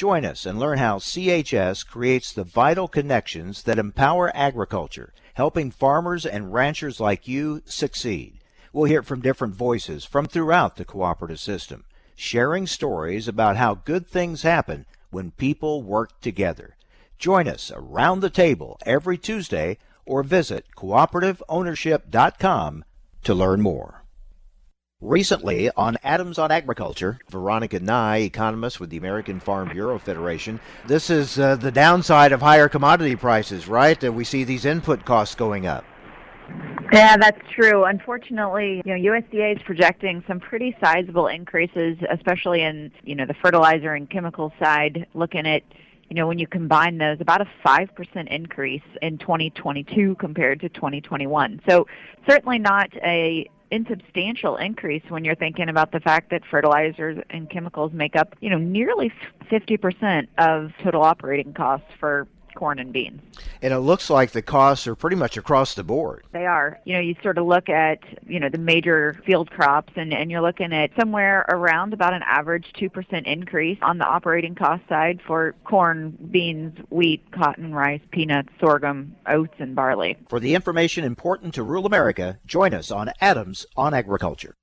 Join 0.00 0.24
us 0.24 0.46
and 0.46 0.58
learn 0.58 0.78
how 0.78 0.96
CHS 0.96 1.86
creates 1.86 2.32
the 2.32 2.42
vital 2.42 2.88
connections 2.88 3.64
that 3.64 3.78
empower 3.78 4.34
agriculture, 4.34 5.12
helping 5.34 5.70
farmers 5.70 6.24
and 6.24 6.54
ranchers 6.54 7.00
like 7.00 7.28
you 7.28 7.60
succeed. 7.66 8.38
We'll 8.72 8.86
hear 8.86 9.02
from 9.02 9.20
different 9.20 9.54
voices 9.54 10.06
from 10.06 10.24
throughout 10.24 10.76
the 10.76 10.86
cooperative 10.86 11.38
system, 11.38 11.84
sharing 12.16 12.66
stories 12.66 13.28
about 13.28 13.58
how 13.58 13.74
good 13.74 14.06
things 14.06 14.40
happen 14.40 14.86
when 15.10 15.32
people 15.32 15.82
work 15.82 16.18
together. 16.22 16.76
Join 17.18 17.46
us 17.46 17.70
around 17.70 18.20
the 18.20 18.30
table 18.30 18.78
every 18.86 19.18
Tuesday 19.18 19.76
or 20.06 20.22
visit 20.22 20.64
cooperativeownership.com 20.78 22.84
to 23.24 23.34
learn 23.34 23.60
more. 23.60 23.99
Recently 25.02 25.70
on 25.78 25.96
Adams 26.04 26.38
on 26.38 26.52
Agriculture, 26.52 27.20
Veronica 27.30 27.80
Nigh, 27.80 28.18
economist 28.18 28.80
with 28.80 28.90
the 28.90 28.98
American 28.98 29.40
Farm 29.40 29.70
Bureau 29.70 29.98
Federation. 29.98 30.60
This 30.86 31.08
is 31.08 31.38
uh, 31.38 31.56
the 31.56 31.72
downside 31.72 32.32
of 32.32 32.42
higher 32.42 32.68
commodity 32.68 33.16
prices, 33.16 33.66
right? 33.66 33.98
That 33.98 34.12
we 34.12 34.24
see 34.24 34.44
these 34.44 34.66
input 34.66 35.06
costs 35.06 35.34
going 35.34 35.66
up. 35.66 35.86
Yeah, 36.92 37.16
that's 37.16 37.40
true. 37.50 37.84
Unfortunately, 37.84 38.82
you 38.84 38.94
know, 38.94 39.12
USDA 39.12 39.56
is 39.56 39.62
projecting 39.62 40.22
some 40.28 40.38
pretty 40.38 40.76
sizable 40.84 41.28
increases, 41.28 41.96
especially 42.10 42.60
in, 42.60 42.92
you 43.02 43.14
know, 43.14 43.24
the 43.24 43.34
fertilizer 43.42 43.94
and 43.94 44.10
chemical 44.10 44.52
side, 44.62 45.06
looking 45.14 45.46
at 45.46 45.62
you 46.10 46.16
know, 46.16 46.26
when 46.26 46.40
you 46.40 46.46
combine 46.48 46.98
those, 46.98 47.20
about 47.20 47.40
a 47.40 47.46
5% 47.64 48.28
increase 48.28 48.82
in 49.00 49.16
2022 49.16 50.16
compared 50.16 50.60
to 50.60 50.68
2021. 50.68 51.60
So 51.68 51.86
certainly 52.28 52.58
not 52.58 52.90
a 52.96 53.48
insubstantial 53.70 54.56
increase 54.56 55.02
when 55.08 55.24
you're 55.24 55.34
thinking 55.34 55.68
about 55.68 55.92
the 55.92 56.00
fact 56.00 56.30
that 56.30 56.42
fertilizers 56.50 57.18
and 57.30 57.48
chemicals 57.50 57.92
make 57.92 58.16
up, 58.16 58.34
you 58.40 58.50
know, 58.50 58.58
nearly 58.58 59.12
50% 59.50 60.26
of 60.38 60.72
total 60.82 61.02
operating 61.02 61.52
costs 61.52 61.86
for 61.98 62.26
corn 62.54 62.78
and 62.78 62.92
beans. 62.92 63.20
And 63.62 63.72
it 63.72 63.80
looks 63.80 64.10
like 64.10 64.32
the 64.32 64.42
costs 64.42 64.86
are 64.86 64.94
pretty 64.94 65.16
much 65.16 65.36
across 65.36 65.74
the 65.74 65.84
board. 65.84 66.24
They 66.32 66.46
are. 66.46 66.78
You 66.84 66.94
know, 66.94 67.00
you 67.00 67.14
sort 67.22 67.38
of 67.38 67.46
look 67.46 67.68
at, 67.68 67.98
you 68.26 68.40
know, 68.40 68.48
the 68.48 68.58
major 68.58 69.20
field 69.26 69.50
crops 69.50 69.92
and, 69.96 70.12
and 70.12 70.30
you're 70.30 70.40
looking 70.40 70.72
at 70.72 70.90
somewhere 70.98 71.44
around 71.48 71.92
about 71.92 72.14
an 72.14 72.22
average 72.24 72.72
2% 72.76 73.26
increase 73.26 73.78
on 73.82 73.98
the 73.98 74.04
operating 74.04 74.54
cost 74.54 74.82
side 74.88 75.20
for 75.26 75.54
corn, 75.64 76.16
beans, 76.30 76.78
wheat, 76.90 77.30
cotton, 77.32 77.74
rice, 77.74 78.00
peanuts, 78.10 78.50
sorghum, 78.60 79.14
oats, 79.26 79.54
and 79.58 79.74
barley. 79.74 80.16
For 80.28 80.40
the 80.40 80.54
information 80.54 81.04
important 81.04 81.54
to 81.54 81.62
rural 81.62 81.86
America, 81.86 82.38
join 82.46 82.74
us 82.74 82.90
on 82.90 83.12
Adams 83.20 83.66
on 83.76 83.94
Agriculture. 83.94 84.54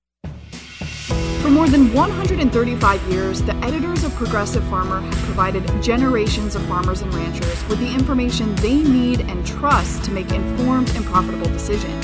For 1.41 1.49
more 1.51 1.69
than 1.69 1.93
135 1.93 3.03
years, 3.03 3.41
the 3.41 3.55
editors 3.57 4.03
of 4.03 4.13
Progressive 4.15 4.63
Farmer 4.65 4.99
have 4.99 5.13
provided 5.23 5.63
generations 5.81 6.55
of 6.55 6.65
farmers 6.65 7.01
and 7.01 7.13
ranchers 7.13 7.67
with 7.67 7.79
the 7.79 7.93
information 7.93 8.53
they 8.55 8.75
need 8.75 9.21
and 9.21 9.45
trust 9.45 10.03
to 10.05 10.11
make 10.11 10.31
informed 10.31 10.89
and 10.95 11.05
profitable 11.05 11.47
decisions. 11.47 12.03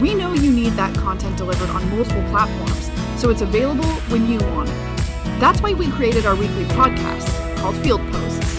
We 0.00 0.14
know 0.14 0.32
you 0.32 0.52
need 0.52 0.72
that 0.74 0.94
content 0.96 1.38
delivered 1.38 1.70
on 1.70 1.88
multiple 1.90 2.22
platforms, 2.30 2.90
so 3.20 3.30
it's 3.30 3.42
available 3.42 3.90
when 4.10 4.28
you 4.30 4.38
want 4.50 4.68
it. 4.68 5.40
That's 5.40 5.62
why 5.62 5.72
we 5.72 5.90
created 5.92 6.26
our 6.26 6.34
weekly 6.34 6.64
podcast 6.64 7.56
called 7.58 7.76
Field 7.76 8.00
Posts. 8.12 8.58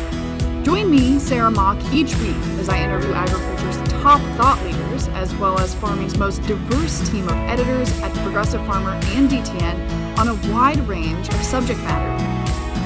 Join 0.63 0.89
me, 0.89 1.19
Sarah 1.19 1.51
Mock, 1.51 1.77
each 1.93 2.15
week 2.17 2.37
as 2.57 2.69
I 2.69 2.81
interview 2.81 3.11
agriculture's 3.13 3.78
top 4.01 4.21
thought 4.37 4.63
leaders, 4.63 5.09
as 5.09 5.35
well 5.35 5.59
as 5.59 5.73
farming's 5.75 6.17
most 6.17 6.41
diverse 6.43 7.07
team 7.09 7.25
of 7.27 7.35
editors 7.49 7.91
at 7.99 8.13
the 8.13 8.21
Progressive 8.21 8.65
Farmer 8.65 8.91
and 8.91 9.29
DTN 9.29 10.17
on 10.17 10.29
a 10.29 10.53
wide 10.53 10.79
range 10.87 11.27
of 11.27 11.35
subject 11.43 11.79
matter. 11.81 12.09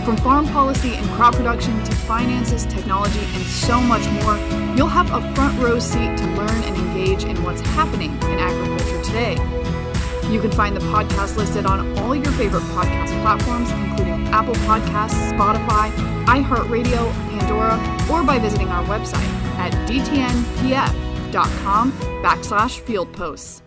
From 0.06 0.18
farm 0.18 0.48
policy 0.48 0.96
and 0.96 1.08
crop 1.12 1.36
production 1.36 1.82
to 1.84 1.92
finances, 1.96 2.66
technology, 2.66 3.20
and 3.20 3.44
so 3.44 3.80
much 3.80 4.06
more, 4.24 4.38
you'll 4.76 4.88
have 4.88 5.12
a 5.14 5.22
front 5.36 5.58
row 5.62 5.78
seat 5.78 6.18
to 6.18 6.26
learn 6.36 6.64
and 6.64 6.76
engage 6.76 7.26
in 7.26 7.42
what's 7.44 7.62
happening 7.62 8.12
in 8.24 8.40
agriculture 8.40 9.02
today. 9.04 9.34
You 10.32 10.42
can 10.42 10.52
find 10.52 10.76
the 10.76 10.82
podcast 10.82 11.38
listed 11.38 11.68
on 11.68 11.96
all 12.00 12.16
your 12.16 12.32
favorite 12.34 12.64
podcast 12.74 13.22
platforms, 13.22 13.70
including 13.72 14.23
Apple 14.34 14.56
Podcasts, 14.66 15.32
Spotify, 15.32 15.92
iHeartRadio, 16.26 17.14
Pandora, 17.30 17.78
or 18.12 18.24
by 18.24 18.40
visiting 18.40 18.68
our 18.70 18.84
website 18.86 19.30
at 19.60 19.72
dtnpf.com 19.88 21.32
backslash 22.24 22.80
field 22.80 23.14
posts. 23.14 23.62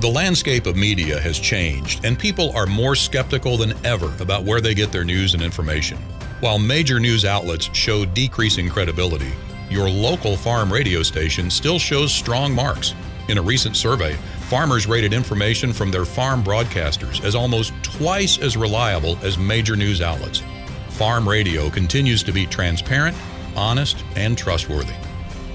The 0.00 0.08
landscape 0.08 0.66
of 0.66 0.76
media 0.76 1.18
has 1.18 1.40
changed, 1.40 2.04
and 2.04 2.16
people 2.16 2.52
are 2.56 2.66
more 2.66 2.94
skeptical 2.94 3.56
than 3.56 3.74
ever 3.84 4.14
about 4.20 4.44
where 4.44 4.60
they 4.60 4.72
get 4.72 4.92
their 4.92 5.04
news 5.04 5.34
and 5.34 5.42
information. 5.42 5.98
While 6.38 6.60
major 6.60 7.00
news 7.00 7.24
outlets 7.24 7.68
show 7.76 8.04
decreasing 8.04 8.68
credibility, 8.70 9.32
your 9.68 9.90
local 9.90 10.36
farm 10.36 10.72
radio 10.72 11.02
station 11.02 11.50
still 11.50 11.80
shows 11.80 12.12
strong 12.14 12.54
marks. 12.54 12.94
In 13.30 13.38
a 13.38 13.42
recent 13.42 13.76
survey, 13.76 14.14
farmers 14.48 14.88
rated 14.88 15.12
information 15.12 15.72
from 15.72 15.92
their 15.92 16.04
farm 16.04 16.42
broadcasters 16.42 17.22
as 17.22 17.36
almost 17.36 17.72
twice 17.80 18.38
as 18.38 18.56
reliable 18.56 19.16
as 19.22 19.38
major 19.38 19.76
news 19.76 20.00
outlets. 20.00 20.42
Farm 20.88 21.28
radio 21.28 21.70
continues 21.70 22.24
to 22.24 22.32
be 22.32 22.44
transparent, 22.44 23.16
honest, 23.54 24.04
and 24.16 24.36
trustworthy. 24.36 24.94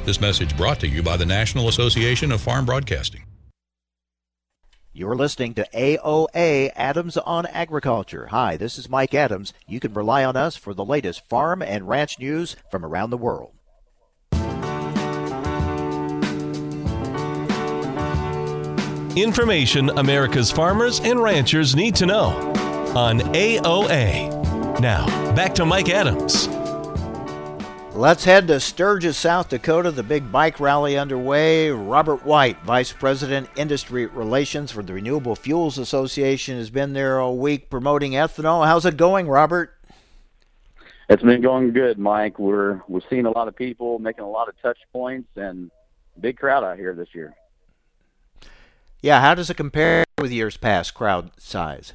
This 0.05 0.21
message 0.21 0.55
brought 0.55 0.80
to 0.80 0.88
you 0.88 1.03
by 1.03 1.17
the 1.17 1.26
National 1.26 1.67
Association 1.67 2.32
of 2.32 2.39
Farm 2.39 2.65
Broadcasting. 2.65 3.23
You're 4.93 5.17
listening 5.17 5.53
to 5.55 5.67
AOA 5.73 6.71
Adams 6.78 7.17
on 7.17 7.45
Agriculture. 7.47 8.28
Hi, 8.28 8.55
this 8.55 8.78
is 8.78 8.88
Mike 8.88 9.13
Adams. 9.13 9.51
You 9.67 9.82
can 9.82 9.93
rely 9.93 10.23
on 10.23 10.38
us 10.38 10.55
for 10.55 10.73
the 10.73 10.86
latest 10.86 11.28
farm 11.28 11.61
and 11.61 11.89
ranch 11.89 12.19
news 12.19 12.55
from 12.71 12.86
around 12.86 13.09
the 13.09 13.17
world. 13.17 13.51
Information 19.16 19.91
America's 19.91 20.51
farmers 20.51 20.99
and 20.99 21.24
ranchers 21.24 21.74
need 21.74 21.95
to 21.95 22.05
know 22.05 22.32
on 22.97 23.22
AOA. 23.22 24.82
Now, 24.82 25.05
back 25.34 25.55
to 25.55 25.66
Mike 25.66 25.88
Adams. 25.88 26.49
Let's 27.95 28.26
head 28.26 28.45
to 28.49 28.59
Sturgis, 28.59 29.18
South 29.18 29.47
Dakota. 29.47 29.91
The 29.91 30.03
big 30.03 30.34
bike 30.34 30.59
rally 30.59 30.97
underway. 30.97 31.70
Robert 31.70 32.26
White, 32.26 32.61
Vice 32.63 32.91
President 32.91 33.47
Industry 33.55 34.05
Relations 34.05 34.74
for 34.74 34.84
the 34.84 34.91
Renewable 34.91 35.38
Fuels 35.38 35.78
Association, 35.78 36.57
has 36.57 36.70
been 36.70 36.91
there 36.91 37.22
all 37.22 37.38
week 37.38 37.70
promoting 37.70 38.11
ethanol. 38.11 38.66
How's 38.66 38.86
it 38.86 38.97
going, 38.97 39.30
Robert? 39.30 39.78
It's 41.07 41.24
been 41.24 41.39
going 41.39 41.72
good, 41.72 41.97
Mike. 41.97 42.38
We're 42.38 42.82
we're 42.89 42.99
seeing 43.09 43.26
a 43.26 43.32
lot 43.32 43.47
of 43.47 43.55
people 43.55 43.97
making 43.97 44.26
a 44.26 44.30
lot 44.30 44.49
of 44.49 44.61
touch 44.61 44.80
points 44.91 45.30
and 45.38 45.72
big 46.20 46.38
crowd 46.38 46.66
out 46.66 46.78
here 46.78 46.93
this 46.93 47.07
year. 47.13 47.34
Yeah, 49.06 49.22
how 49.22 49.36
does 49.36 49.51
it 49.51 49.53
compare 49.53 50.03
with 50.20 50.32
years 50.32 50.58
past 50.58 50.95
crowd 50.95 51.30
size? 51.38 51.93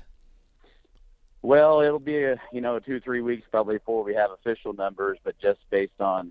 Well, 1.43 1.81
it'll 1.81 1.99
be 1.99 2.23
a 2.23 2.41
you 2.53 2.61
know 2.61 2.79
two 2.79 3.01
three 3.01 3.21
weeks 3.21 3.49
probably 3.51 3.79
before 3.79 4.05
we 4.05 4.15
have 4.15 4.31
official 4.31 4.75
numbers, 4.75 5.19
but 5.25 5.37
just 5.41 5.59
based 5.71 6.01
on 6.01 6.31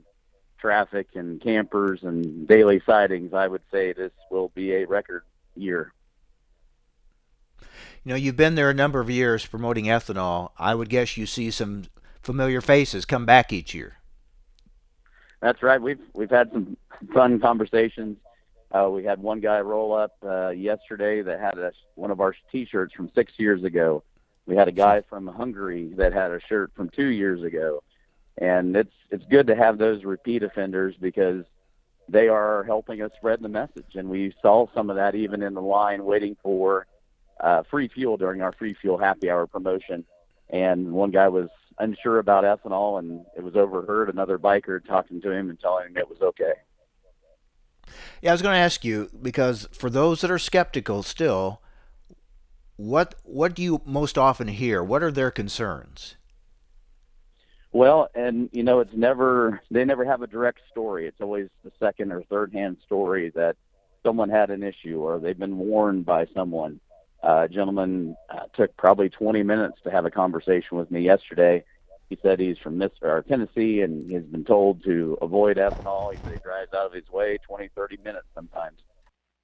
traffic 0.58 1.08
and 1.16 1.42
campers 1.42 2.04
and 2.04 2.48
daily 2.48 2.82
sightings, 2.86 3.34
I 3.34 3.50
would 3.50 3.64
say 3.70 3.92
this 3.92 4.14
will 4.32 4.54
be 4.56 4.72
a 4.72 4.86
record 4.86 5.24
year. 5.54 5.92
You 7.60 8.12
know, 8.12 8.16
you've 8.16 8.38
been 8.38 8.56
there 8.56 8.70
a 8.70 8.74
number 8.74 9.02
of 9.02 9.10
years 9.10 9.46
promoting 9.46 9.88
ethanol. 9.88 10.52
I 10.58 10.76
would 10.76 10.88
guess 10.88 11.18
you 11.18 11.26
see 11.26 11.52
some 11.52 11.88
familiar 12.24 12.62
faces 12.62 13.04
come 13.04 13.26
back 13.26 13.52
each 13.52 13.74
year. 13.74 13.98
That's 15.42 15.62
right. 15.62 15.82
We've 15.82 16.00
we've 16.14 16.32
had 16.32 16.54
some 16.54 16.78
fun 17.14 17.42
conversations. 17.42 18.16
Uh, 18.72 18.90
we 18.90 19.04
had 19.04 19.20
one 19.20 19.40
guy 19.40 19.60
roll 19.60 19.94
up 19.94 20.16
uh, 20.24 20.50
yesterday 20.50 21.22
that 21.22 21.40
had 21.40 21.58
a, 21.58 21.72
one 21.96 22.12
of 22.12 22.20
our 22.22 22.36
T-shirts 22.52 22.94
from 22.94 23.10
six 23.16 23.34
years 23.38 23.64
ago 23.64 24.04
we 24.50 24.56
had 24.56 24.68
a 24.68 24.72
guy 24.72 25.02
from 25.08 25.28
Hungary 25.28 25.94
that 25.96 26.12
had 26.12 26.32
a 26.32 26.40
shirt 26.42 26.72
from 26.76 26.90
two 26.90 27.06
years 27.06 27.44
ago, 27.44 27.84
and 28.40 28.76
it's 28.76 28.96
it's 29.12 29.24
good 29.30 29.46
to 29.46 29.56
have 29.56 29.78
those 29.78 30.04
repeat 30.04 30.42
offenders 30.42 30.96
because 31.00 31.46
they 32.10 32.30
are 32.30 32.64
helping 32.64 33.04
us 33.04 33.12
spread 33.16 33.44
the 33.44 33.48
message. 33.48 33.94
And 33.94 34.10
we 34.10 34.34
saw 34.42 34.66
some 34.74 34.90
of 34.90 34.96
that 34.96 35.14
even 35.14 35.44
in 35.44 35.54
the 35.54 35.62
line 35.62 36.04
waiting 36.04 36.36
for 36.42 36.88
uh, 37.40 37.62
free 37.70 37.90
fuel 37.90 38.18
during 38.18 38.42
our 38.42 38.52
free 38.52 38.74
fuel 38.74 38.98
happy 38.98 39.30
hour 39.30 39.46
promotion. 39.46 40.04
And 40.50 40.94
one 40.94 41.12
guy 41.12 41.28
was 41.28 41.50
unsure 41.78 42.18
about 42.18 42.44
ethanol, 42.44 42.98
and 42.98 43.24
it 43.38 43.44
was 43.44 43.56
overheard 43.56 44.10
another 44.10 44.40
biker 44.40 44.84
talking 44.84 45.22
to 45.22 45.32
him 45.32 45.52
and 45.52 45.60
telling 45.60 45.90
him 45.90 45.98
it 45.98 46.10
was 46.10 46.22
okay. 46.22 46.54
Yeah, 48.22 48.32
I 48.32 48.34
was 48.34 48.42
going 48.42 48.54
to 48.54 48.60
ask 48.60 48.84
you 48.84 49.10
because 49.22 49.68
for 49.72 49.90
those 49.90 50.22
that 50.22 50.32
are 50.32 50.40
skeptical 50.40 51.04
still, 51.04 51.62
what 52.76 53.16
what 53.24 53.56
do 53.56 53.62
you 53.62 53.82
most 53.86 54.18
often 54.18 54.48
hear? 54.48 54.84
What 54.84 55.04
are 55.04 55.12
their 55.12 55.32
concerns? 55.32 56.16
Well, 57.72 58.10
and 58.16 58.50
you 58.52 58.64
know, 58.64 58.80
it's 58.80 58.94
never 58.96 59.62
they 59.70 59.86
never 59.86 60.06
have 60.06 60.22
a 60.22 60.28
direct 60.28 60.62
story. 60.72 61.06
It's 61.08 61.22
always 61.22 61.50
the 61.64 61.72
second 61.80 62.12
or 62.12 62.24
third 62.24 62.54
hand 62.54 62.78
story 62.86 63.32
that 63.36 63.58
someone 64.04 64.30
had 64.30 64.50
an 64.50 64.64
issue 64.64 65.02
or 65.02 65.20
they've 65.20 65.38
been 65.38 65.58
warned 65.58 66.06
by 66.06 66.26
someone. 66.34 66.80
Uh, 67.22 67.42
a 67.44 67.50
gentleman 67.50 68.16
uh, 68.30 68.44
took 68.54 68.76
probably 68.78 69.10
20 69.10 69.44
minutes 69.44 69.78
to 69.84 69.92
have 69.92 70.06
a 70.06 70.12
conversation 70.12 70.78
with 70.78 70.90
me 70.90 71.02
yesterday. 71.02 71.64
He 72.10 72.18
said 72.22 72.40
he's 72.40 72.58
from 72.58 72.78
Miss 72.78 72.92
or 73.02 73.22
Tennessee 73.22 73.82
and 73.82 74.10
he's 74.10 74.24
been 74.24 74.46
told 74.46 74.84
to 74.84 75.18
avoid 75.22 75.58
ethanol. 75.58 76.12
He 76.12 76.18
said 76.24 76.34
he 76.34 76.40
drives 76.40 76.74
out 76.74 76.88
of 76.88 76.94
his 76.94 77.08
way 77.10 77.38
20, 77.48 77.70
30 77.76 77.98
minutes 78.04 78.26
sometimes. 78.34 78.80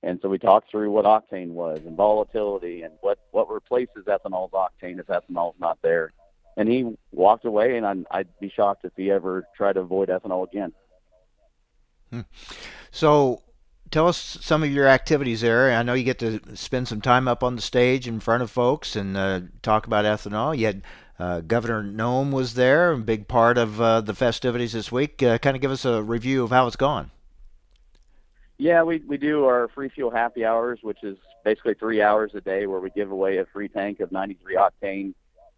And 0.01 0.20
so 0.22 0.30
we 0.30 0.38
talked 0.38 0.70
through 0.70 0.91
what 0.91 1.05
octane 1.05 1.49
was 1.49 1.80
and 1.86 1.97
volatility 1.97 2.84
and 2.84 2.93
what, 3.01 3.20
what 3.32 3.49
replaces 3.49 4.05
ethanol's 4.05 4.51
octane 4.51 4.99
if 4.99 5.07
ethanol's 5.07 5.55
not 5.59 5.80
there. 5.82 6.13
And 6.57 6.70
he 6.70 6.95
walked 7.11 7.43
away, 7.43 7.76
and 7.76 7.86
I'd, 7.86 8.05
I'd 8.11 8.39
be 8.39 8.49
shocked 8.55 8.86
if 8.86 8.93
he 8.95 9.11
ever 9.11 9.45
tried 9.57 9.74
to 9.74 9.82
avoid 9.82 10.09
ethanol 10.09 10.47
again. 10.47 10.74
Hmm. 12.11 12.22
So 12.91 13.41
tell 13.91 14.07
us 14.07 14.38
some 14.41 14.63
of 14.63 14.72
your 14.72 14.88
activities 14.88 15.41
there. 15.41 15.72
I 15.72 15.84
know 15.84 15.95
you 15.95 16.03
get 16.03 16.20
to 16.20 16.39
spend 16.55 16.88
some 16.88 17.01
time 17.01 17.28
up 17.28 17.43
on 17.43 17.55
the 17.55 17.61
stage 17.61 18.07
in 18.07 18.20
front 18.20 18.43
of 18.43 18.51
folks 18.51 18.95
and 18.95 19.18
uh, 19.18 19.41
talk 19.63 19.88
about 19.88 20.05
ethanol. 20.05 20.57
You 20.57 20.68
had 20.68 20.84
uh, 21.18 21.41
Governor 21.41 21.84
Noem 21.84 22.32
was 22.32 22.55
there, 22.55 22.91
a 22.91 22.97
big 22.97 23.28
part 23.28 23.57
of 23.57 23.80
uh, 23.80 24.01
the 24.01 24.13
festivities 24.13 24.74
this 24.74 24.91
week. 24.91 25.24
Uh, 25.24 25.38
kind 25.38 25.55
of 25.55 25.61
give 25.61 25.72
us 25.72 25.86
a 25.86 26.03
review 26.03 26.43
of 26.43 26.51
how 26.51 26.68
it's 26.68 26.76
gone. 26.76 27.11
Yeah, 28.57 28.84
we 28.84 28.99
we 29.05 29.18
do 29.18 29.45
our 29.45 29.68
free 29.70 29.89
fuel 29.89 30.11
happy 30.11 30.45
hours, 30.45 30.80
which 30.82 31.03
is 31.03 31.18
basically 31.43 31.74
three 31.74 32.01
hours 32.01 32.32
a 32.36 32.41
day 32.41 32.68
where 32.68 32.80
we 32.80 32.89
give 32.89 33.11
away 33.11 33.38
a 33.38 33.45
free 33.45 33.68
tank 33.68 33.99
of 33.99 34.11
93 34.11 34.55
octane 34.55 35.13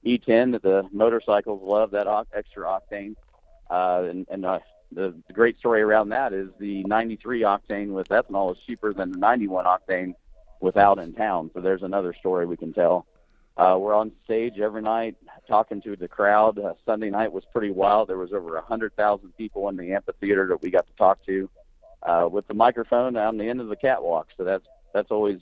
E10 0.05 0.53
that 0.53 0.63
the 0.63 0.87
motorcycles 0.91 1.61
love 1.63 1.91
that 1.91 2.07
extra 2.33 2.65
octane. 2.65 3.15
Uh, 3.69 4.07
and 4.09 4.27
and 4.29 4.45
uh, 4.45 4.59
the 4.91 5.13
great 5.33 5.57
story 5.59 5.81
around 5.81 6.09
that 6.09 6.33
is 6.33 6.49
the 6.59 6.83
93 6.83 7.41
octane 7.41 7.89
with 7.89 8.09
ethanol 8.09 8.53
is 8.53 8.57
cheaper 8.65 8.93
than 8.93 9.11
the 9.11 9.19
91 9.19 9.65
octane 9.65 10.13
without 10.59 10.97
in 10.97 11.13
town. 11.13 11.51
So 11.53 11.61
there's 11.61 11.83
another 11.83 12.15
story 12.19 12.45
we 12.45 12.57
can 12.57 12.73
tell. 12.73 13.05
Uh, 13.57 13.75
we're 13.79 13.95
on 13.95 14.11
stage 14.23 14.59
every 14.59 14.83
night 14.83 15.15
talking 15.47 15.81
to 15.81 15.95
the 15.95 16.07
crowd. 16.07 16.59
Uh, 16.59 16.73
Sunday 16.85 17.09
night 17.09 17.31
was 17.31 17.43
pretty 17.51 17.71
wild. 17.71 18.07
There 18.07 18.17
was 18.17 18.31
over 18.31 18.53
100,000 18.53 19.35
people 19.35 19.67
in 19.69 19.77
the 19.77 19.93
amphitheater 19.93 20.47
that 20.47 20.61
we 20.61 20.69
got 20.69 20.85
to 20.85 20.93
talk 20.93 21.25
to 21.25 21.49
uh, 22.03 22.29
with 22.31 22.47
the 22.47 22.53
microphone 22.53 23.17
on 23.17 23.37
the 23.37 23.45
end 23.45 23.59
of 23.59 23.67
the 23.67 23.75
catwalk. 23.75 24.27
So 24.37 24.43
that's 24.43 24.65
that's 24.93 25.11
always 25.11 25.39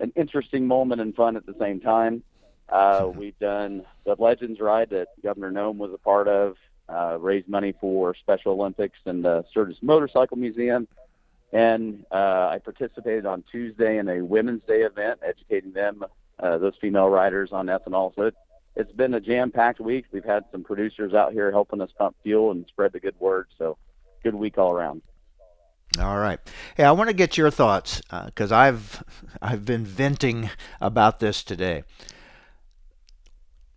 an 0.00 0.12
interesting 0.16 0.66
moment 0.66 1.00
and 1.00 1.14
fun 1.14 1.36
at 1.36 1.44
the 1.44 1.54
same 1.58 1.80
time. 1.80 2.22
Uh, 2.68 3.10
we've 3.14 3.38
done 3.38 3.84
the 4.06 4.16
Legends 4.18 4.58
Ride 4.58 4.90
that 4.90 5.08
Governor 5.22 5.52
Noem 5.52 5.76
was 5.76 5.92
a 5.92 5.98
part 5.98 6.28
of, 6.28 6.56
uh, 6.88 7.18
raised 7.20 7.48
money 7.48 7.74
for 7.78 8.14
Special 8.14 8.52
Olympics 8.52 8.98
and 9.04 9.24
the 9.24 9.44
Sturgis 9.50 9.78
Motorcycle 9.82 10.38
Museum. 10.38 10.88
And 11.52 12.04
uh, 12.10 12.48
I 12.48 12.58
participated 12.64 13.26
on 13.26 13.44
Tuesday 13.52 13.98
in 13.98 14.08
a 14.08 14.22
Women's 14.22 14.62
Day 14.66 14.82
event, 14.82 15.20
educating 15.22 15.72
them, 15.72 16.04
uh, 16.38 16.58
those 16.58 16.74
female 16.80 17.08
riders, 17.08 17.50
on 17.52 17.66
ethanol. 17.66 18.14
So 18.14 18.22
it, 18.22 18.34
it's 18.76 18.92
been 18.92 19.14
a 19.14 19.20
jam-packed 19.20 19.80
week. 19.80 20.06
We've 20.12 20.24
had 20.24 20.44
some 20.50 20.64
producers 20.64 21.14
out 21.14 21.32
here 21.32 21.50
helping 21.50 21.80
us 21.80 21.90
pump 21.96 22.16
fuel 22.22 22.50
and 22.50 22.66
spread 22.68 22.92
the 22.92 23.00
good 23.00 23.18
word. 23.20 23.46
So 23.58 23.76
good 24.22 24.34
week 24.34 24.58
all 24.58 24.72
around. 24.72 25.02
All 26.00 26.18
right. 26.18 26.40
Hey, 26.76 26.84
I 26.84 26.90
want 26.90 27.08
to 27.08 27.14
get 27.14 27.36
your 27.36 27.50
thoughts 27.50 28.02
because 28.26 28.50
uh, 28.50 28.56
I've 28.56 29.04
I've 29.40 29.64
been 29.64 29.84
venting 29.84 30.50
about 30.80 31.20
this 31.20 31.44
today. 31.44 31.84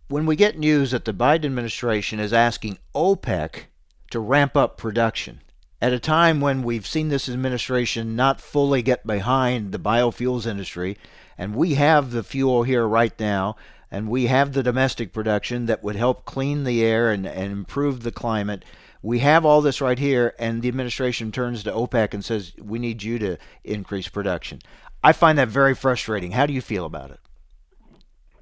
When 0.08 0.26
we 0.26 0.34
get 0.34 0.58
news 0.58 0.90
that 0.90 1.04
the 1.04 1.12
Biden 1.12 1.44
administration 1.44 2.18
is 2.18 2.32
asking 2.32 2.78
OPEC 2.94 3.64
to 4.10 4.18
ramp 4.18 4.56
up 4.56 4.78
production 4.78 5.42
at 5.80 5.92
a 5.92 5.98
time 5.98 6.40
when 6.40 6.62
we've 6.62 6.86
seen 6.86 7.08
this 7.08 7.28
administration 7.28 8.16
not 8.16 8.40
fully 8.40 8.82
get 8.82 9.06
behind 9.06 9.72
the 9.72 9.78
biofuels 9.78 10.46
industry, 10.46 10.96
and 11.36 11.54
we 11.54 11.74
have 11.74 12.10
the 12.10 12.22
fuel 12.22 12.64
here 12.64 12.86
right 12.86 13.18
now, 13.20 13.56
and 13.90 14.08
we 14.08 14.26
have 14.26 14.52
the 14.52 14.62
domestic 14.62 15.12
production 15.12 15.66
that 15.66 15.82
would 15.82 15.96
help 15.96 16.24
clean 16.24 16.64
the 16.64 16.84
air 16.84 17.10
and, 17.10 17.26
and 17.26 17.52
improve 17.52 18.02
the 18.02 18.12
climate 18.12 18.64
we 19.02 19.20
have 19.20 19.44
all 19.44 19.60
this 19.60 19.80
right 19.80 19.98
here, 19.98 20.34
and 20.38 20.60
the 20.60 20.68
administration 20.68 21.30
turns 21.30 21.62
to 21.62 21.72
OPEC 21.72 22.14
and 22.14 22.24
says, 22.24 22.52
we 22.60 22.78
need 22.78 23.02
you 23.02 23.18
to 23.20 23.36
increase 23.62 24.08
production. 24.08 24.60
I 25.02 25.12
find 25.12 25.38
that 25.38 25.48
very 25.48 25.74
frustrating. 25.74 26.32
How 26.32 26.46
do 26.46 26.52
you 26.52 26.60
feel 26.60 26.84
about 26.84 27.12
it? 27.12 27.20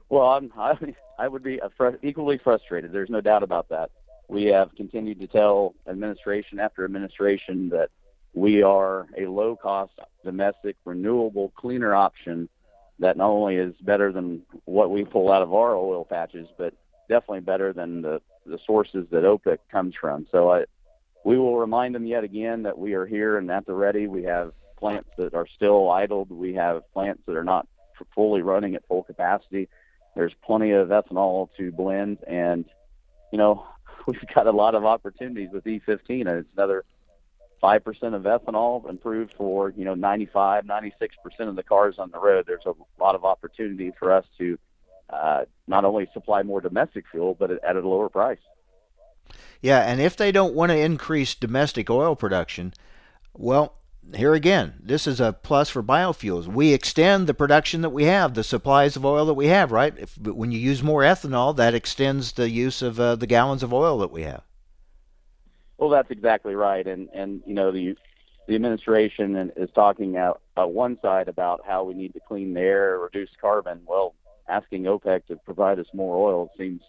Well, 0.09 0.27
I'm, 0.27 0.53
I, 0.57 0.75
I 1.19 1.29
would 1.29 1.43
be 1.43 1.61
equally 2.03 2.39
frustrated. 2.39 2.93
There's 2.93 3.11
no 3.11 3.21
doubt 3.21 3.43
about 3.43 3.69
that. 3.69 3.91
We 4.29 4.45
have 4.47 4.75
continued 4.75 5.21
to 5.21 5.27
tell 5.27 5.75
administration 5.89 6.59
after 6.59 6.85
administration 6.85 7.69
that 7.71 7.91
we 8.35 8.63
are 8.63 9.07
a 9.17 9.27
low 9.27 9.57
cost, 9.57 9.93
domestic, 10.25 10.77
renewable, 10.85 11.53
cleaner 11.57 11.95
option 11.95 12.49
that 12.99 13.17
not 13.17 13.31
only 13.31 13.57
is 13.57 13.75
better 13.81 14.13
than 14.13 14.43
what 14.65 14.91
we 14.91 15.05
pull 15.05 15.31
out 15.31 15.43
of 15.43 15.55
our 15.55 15.77
oil 15.77 16.05
patches, 16.05 16.49
but 16.59 16.75
definitely 17.09 17.41
better 17.41 17.73
than 17.73 18.03
the 18.03 18.21
the 18.47 18.59
sources 18.65 19.07
that 19.11 19.25
OPEC 19.25 19.59
comes 19.73 19.95
from. 20.01 20.27
So 20.31 20.53
I, 20.53 20.65
we 21.25 21.37
will 21.37 21.59
remind 21.59 21.95
them 21.95 22.07
yet 22.07 22.23
again 22.23 22.63
that 22.63 22.79
we 22.79 22.95
are 22.95 23.05
here 23.05 23.39
and 23.39 23.51
at 23.51 23.67
the 23.67 23.75
ready. 23.75 24.07
We 24.07 24.23
have 24.25 24.53
plants 24.79 25.11
that 25.19 25.35
are 25.35 25.49
still 25.57 25.91
idled. 25.91 26.31
We 26.31 26.55
have 26.55 26.83
plants 26.93 27.23
that 27.27 27.37
are 27.37 27.45
not 27.45 27.67
fully 28.15 28.43
running 28.43 28.77
at 28.77 28.87
full 28.87 29.03
capacity. 29.03 29.69
There's 30.15 30.33
plenty 30.45 30.71
of 30.71 30.89
ethanol 30.89 31.49
to 31.57 31.73
blend, 31.73 32.19
and 32.27 32.65
you 33.33 33.39
know 33.39 33.67
we've 34.13 34.35
got 34.35 34.47
a 34.47 34.53
lot 34.53 34.75
of 34.75 34.85
opportunities 34.85 35.51
with 35.53 35.65
E15, 35.65 36.21
and 36.21 36.29
it's 36.29 36.49
another 36.57 36.85
five 37.61 37.85
percent 37.85 38.15
of 38.15 38.23
ethanol 38.23 38.89
improved 38.89 39.33
for 39.37 39.71
you 39.71 39.85
know 39.85 39.95
95, 39.95 40.67
96 40.67 41.17
percent 41.23 41.49
of 41.49 41.57
the 41.57 41.63
cars 41.63 41.97
on 41.99 42.11
the 42.11 42.19
road. 42.19 42.45
There's 42.47 42.67
a 42.67 42.75
lot 43.01 43.15
of 43.15 43.25
opportunity 43.25 43.93
for 43.99 44.13
us 44.13 44.25
to 44.39 44.59
uh, 45.11 45.45
not 45.67 45.85
only 45.85 46.09
supply 46.13 46.43
more 46.43 46.61
domestic 46.61 47.05
fuel, 47.11 47.37
but 47.39 47.51
at 47.51 47.77
a 47.77 47.87
lower 47.87 48.09
price. 48.09 48.39
Yeah, 49.61 49.81
and 49.81 50.01
if 50.01 50.17
they 50.17 50.33
don't 50.33 50.55
want 50.55 50.71
to 50.71 50.79
increase 50.79 51.35
domestic 51.35 51.91
oil 51.91 52.15
production, 52.15 52.75
well, 53.35 53.75
here 54.15 54.35
again, 54.35 54.75
this 54.81 55.07
is 55.07 55.21
a 55.21 55.33
plus 55.33 55.69
for 55.69 55.83
biofuels. 55.83 56.47
We 56.47 56.73
extend 56.73 57.27
the 57.27 57.35
production 57.35 57.81
that 57.83 57.91
we 57.91 58.05
have, 58.05 58.35
the 58.35 58.45
supplies 58.45 58.97
of 58.97 59.05
oil 59.05 59.27
that 59.27 59.35
we 59.35 59.49
have, 59.49 59.73
right? 59.73 59.95
If, 59.99 60.17
when 60.19 60.53
you 60.53 60.59
use 60.59 60.83
more 60.83 61.03
ethanol, 61.03 61.57
that 61.57 61.75
extends 61.75 62.33
the 62.33 62.49
use 62.49 62.83
of 62.83 63.01
uh, 63.01 63.17
the 63.17 63.27
gallons 63.27 63.63
of 63.63 63.73
oil 63.73 63.99
that 63.99 64.13
we 64.13 64.23
have. 64.23 64.43
Well, 65.79 65.91
that's 65.91 66.11
exactly 66.11 66.55
right, 66.55 66.87
and 66.87 67.09
and 67.13 67.43
you 67.47 67.55
know 67.55 67.71
the 67.71 67.97
the 68.49 68.55
administration 68.55 69.53
is 69.57 69.69
talking 69.75 70.17
out 70.17 70.41
uh, 70.57 70.67
one 70.67 70.99
side 71.03 71.29
about 71.29 71.63
how 71.67 71.85
we 71.85 71.95
need 71.95 72.15
to 72.15 72.21
clean 72.21 72.55
the 72.55 72.61
air, 72.61 72.99
reduce 72.99 73.31
carbon. 73.41 73.81
Well, 73.87 74.15
asking 74.49 74.85
OPEC 74.85 75.27
to 75.27 75.37
provide 75.37 75.79
us 75.79 75.87
more 75.93 76.17
oil 76.17 76.51
seems 76.57 76.81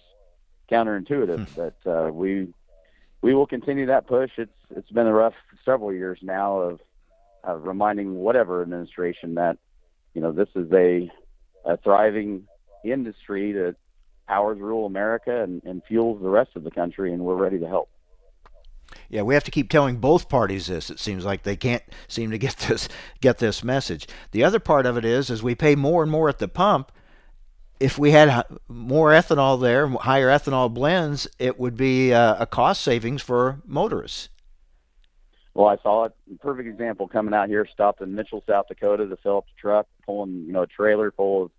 counterintuitive, 0.71 1.49
hmm. 1.49 1.61
but 1.61 1.91
uh, 1.91 2.11
we 2.11 2.47
we 3.21 3.33
will 3.33 3.47
continue 3.47 3.87
that 3.87 4.07
push. 4.07 4.31
It's 4.37 4.51
it's 4.69 4.91
been 4.91 5.07
a 5.07 5.13
rough 5.13 5.33
several 5.65 5.93
years 5.93 6.19
now 6.21 6.59
of, 6.59 6.79
of 7.47 7.65
reminding 7.65 8.15
whatever 8.15 8.61
administration 8.61 9.35
that 9.35 9.57
you 10.13 10.21
know 10.21 10.31
this 10.31 10.49
is 10.55 10.71
a 10.73 11.09
a 11.65 11.77
thriving 11.77 12.47
industry 12.83 13.51
that 13.53 13.75
powers 14.27 14.59
rural 14.59 14.85
America 14.85 15.43
and, 15.43 15.61
and 15.63 15.81
fuels 15.87 16.21
the 16.21 16.29
rest 16.29 16.51
of 16.55 16.63
the 16.63 16.71
country, 16.71 17.13
and 17.13 17.23
we're 17.23 17.35
ready 17.35 17.59
to 17.59 17.67
help. 17.67 17.89
Yeah, 19.09 19.21
we 19.23 19.33
have 19.33 19.43
to 19.45 19.51
keep 19.51 19.69
telling 19.69 19.97
both 19.97 20.29
parties 20.29 20.67
this. 20.67 20.89
It 20.89 20.99
seems 20.99 21.25
like 21.25 21.43
they 21.43 21.55
can't 21.55 21.83
seem 22.07 22.31
to 22.31 22.37
get 22.37 22.57
this 22.67 22.89
get 23.21 23.37
this 23.39 23.63
message. 23.63 24.07
The 24.31 24.43
other 24.43 24.59
part 24.59 24.85
of 24.85 24.97
it 24.97 25.05
is, 25.05 25.29
as 25.29 25.41
we 25.41 25.55
pay 25.55 25.75
more 25.75 26.03
and 26.03 26.11
more 26.11 26.29
at 26.29 26.39
the 26.39 26.47
pump, 26.47 26.91
if 27.79 27.97
we 27.97 28.11
had 28.11 28.45
more 28.67 29.11
ethanol 29.11 29.59
there, 29.61 29.87
higher 29.87 30.27
ethanol 30.27 30.73
blends, 30.73 31.27
it 31.37 31.59
would 31.59 31.77
be 31.77 32.13
uh, 32.13 32.35
a 32.39 32.45
cost 32.45 32.81
savings 32.81 33.21
for 33.21 33.61
motorists. 33.65 34.29
Well, 35.57 35.69
I 35.69 35.77
saw 35.81 36.03
it. 36.03 36.13
Perfect 36.39 36.69
example 36.69 37.07
coming 37.07 37.33
out 37.33 37.49
here. 37.49 37.65
Stopped 37.65 38.01
in 38.01 38.13
Mitchell, 38.13 38.43
South 38.45 38.67
Dakota, 38.67 39.07
to 39.07 39.17
fill 39.17 39.37
up 39.37 39.45
the 39.45 39.59
truck, 39.59 39.87
pulling 40.05 40.43
you 40.45 40.53
know 40.53 40.61
a 40.61 40.67
trailer 40.67 41.09
full 41.09 41.45
of 41.45 41.51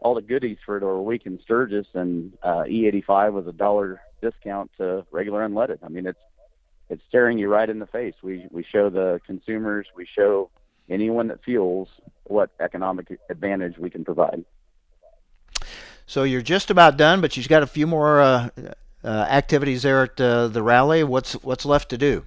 all 0.00 0.14
the 0.14 0.22
goodies 0.22 0.56
for 0.64 0.82
our 0.82 0.98
week 1.02 1.26
in 1.26 1.38
Sturgis, 1.42 1.86
and 1.92 2.32
uh, 2.42 2.62
E85 2.62 3.34
was 3.34 3.46
a 3.46 3.52
dollar 3.52 4.00
discount 4.22 4.70
to 4.78 5.04
regular 5.10 5.46
unleaded. 5.46 5.76
I 5.82 5.88
mean, 5.88 6.06
it's 6.06 6.18
it's 6.88 7.02
staring 7.06 7.36
you 7.36 7.48
right 7.48 7.68
in 7.68 7.80
the 7.80 7.86
face. 7.86 8.14
We 8.22 8.46
we 8.50 8.64
show 8.64 8.88
the 8.88 9.20
consumers, 9.26 9.88
we 9.94 10.06
show 10.06 10.48
anyone 10.88 11.28
that 11.28 11.44
fuels 11.44 11.88
what 12.22 12.48
economic 12.60 13.12
advantage 13.28 13.76
we 13.76 13.90
can 13.90 14.06
provide. 14.06 14.42
So 16.06 16.22
you're 16.22 16.40
just 16.40 16.70
about 16.70 16.96
done, 16.96 17.20
but 17.20 17.36
you've 17.36 17.48
got 17.48 17.62
a 17.62 17.66
few 17.66 17.86
more 17.86 18.22
uh, 18.22 18.48
uh, 19.04 19.08
activities 19.08 19.82
there 19.82 20.04
at 20.04 20.18
uh, 20.18 20.48
the 20.48 20.62
rally. 20.62 21.04
What's 21.04 21.34
what's 21.42 21.66
left 21.66 21.90
to 21.90 21.98
do? 21.98 22.24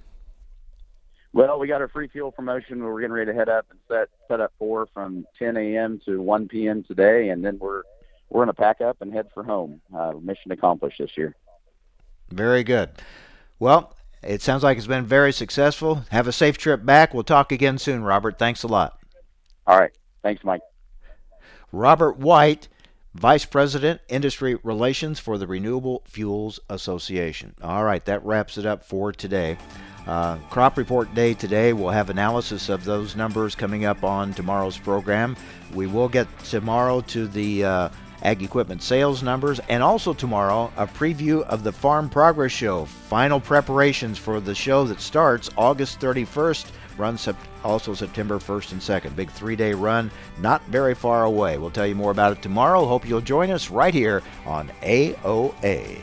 Well, 1.38 1.60
we 1.60 1.68
got 1.68 1.80
our 1.80 1.86
free 1.86 2.08
fuel 2.08 2.32
promotion. 2.32 2.82
We're 2.82 3.00
getting 3.00 3.12
ready 3.12 3.30
to 3.30 3.38
head 3.38 3.48
up 3.48 3.64
and 3.70 3.78
set 3.86 4.08
set 4.26 4.40
up 4.40 4.52
for 4.58 4.88
from 4.92 5.24
10 5.38 5.56
a.m. 5.56 6.00
to 6.04 6.20
1 6.20 6.48
p.m. 6.48 6.82
today, 6.82 7.28
and 7.28 7.44
then 7.44 7.60
we're 7.60 7.84
we're 8.28 8.44
going 8.44 8.48
to 8.48 8.60
pack 8.60 8.80
up 8.80 8.96
and 9.00 9.12
head 9.12 9.28
for 9.32 9.44
home. 9.44 9.80
Uh, 9.96 10.14
mission 10.20 10.50
accomplished 10.50 10.98
this 10.98 11.16
year. 11.16 11.36
Very 12.28 12.64
good. 12.64 12.90
Well, 13.60 13.94
it 14.20 14.42
sounds 14.42 14.64
like 14.64 14.78
it's 14.78 14.88
been 14.88 15.04
very 15.04 15.32
successful. 15.32 16.06
Have 16.10 16.26
a 16.26 16.32
safe 16.32 16.58
trip 16.58 16.84
back. 16.84 17.14
We'll 17.14 17.22
talk 17.22 17.52
again 17.52 17.78
soon, 17.78 18.02
Robert. 18.02 18.36
Thanks 18.36 18.64
a 18.64 18.66
lot. 18.66 18.98
All 19.64 19.78
right. 19.78 19.92
Thanks, 20.24 20.42
Mike. 20.42 20.62
Robert 21.70 22.16
White, 22.16 22.66
Vice 23.14 23.44
President, 23.44 24.00
Industry 24.08 24.58
Relations 24.64 25.20
for 25.20 25.38
the 25.38 25.46
Renewable 25.46 26.02
Fuels 26.04 26.58
Association. 26.68 27.54
All 27.62 27.84
right, 27.84 28.04
that 28.06 28.24
wraps 28.24 28.58
it 28.58 28.66
up 28.66 28.82
for 28.82 29.12
today. 29.12 29.56
Uh, 30.08 30.38
crop 30.48 30.78
report 30.78 31.14
day 31.14 31.34
today. 31.34 31.74
We'll 31.74 31.90
have 31.90 32.08
analysis 32.08 32.70
of 32.70 32.82
those 32.84 33.14
numbers 33.14 33.54
coming 33.54 33.84
up 33.84 34.02
on 34.02 34.32
tomorrow's 34.32 34.78
program. 34.78 35.36
We 35.74 35.86
will 35.86 36.08
get 36.08 36.26
tomorrow 36.44 37.02
to 37.02 37.28
the 37.28 37.62
uh, 37.62 37.88
ag 38.22 38.42
equipment 38.42 38.82
sales 38.82 39.22
numbers, 39.22 39.60
and 39.68 39.82
also 39.82 40.14
tomorrow, 40.14 40.72
a 40.78 40.86
preview 40.86 41.42
of 41.42 41.62
the 41.62 41.72
Farm 41.72 42.08
Progress 42.08 42.52
Show. 42.52 42.86
Final 42.86 43.38
preparations 43.38 44.16
for 44.16 44.40
the 44.40 44.54
show 44.54 44.84
that 44.84 45.02
starts 45.02 45.50
August 45.58 46.00
31st, 46.00 46.70
runs 46.96 47.20
sep- 47.20 47.36
also 47.62 47.92
September 47.92 48.38
1st 48.38 48.72
and 48.72 48.80
2nd. 48.80 49.14
Big 49.14 49.30
three 49.30 49.56
day 49.56 49.74
run, 49.74 50.10
not 50.40 50.62
very 50.68 50.94
far 50.94 51.24
away. 51.24 51.58
We'll 51.58 51.70
tell 51.70 51.86
you 51.86 51.94
more 51.94 52.12
about 52.12 52.32
it 52.32 52.40
tomorrow. 52.40 52.86
Hope 52.86 53.06
you'll 53.06 53.20
join 53.20 53.50
us 53.50 53.68
right 53.68 53.92
here 53.92 54.22
on 54.46 54.70
AOA. 54.80 56.02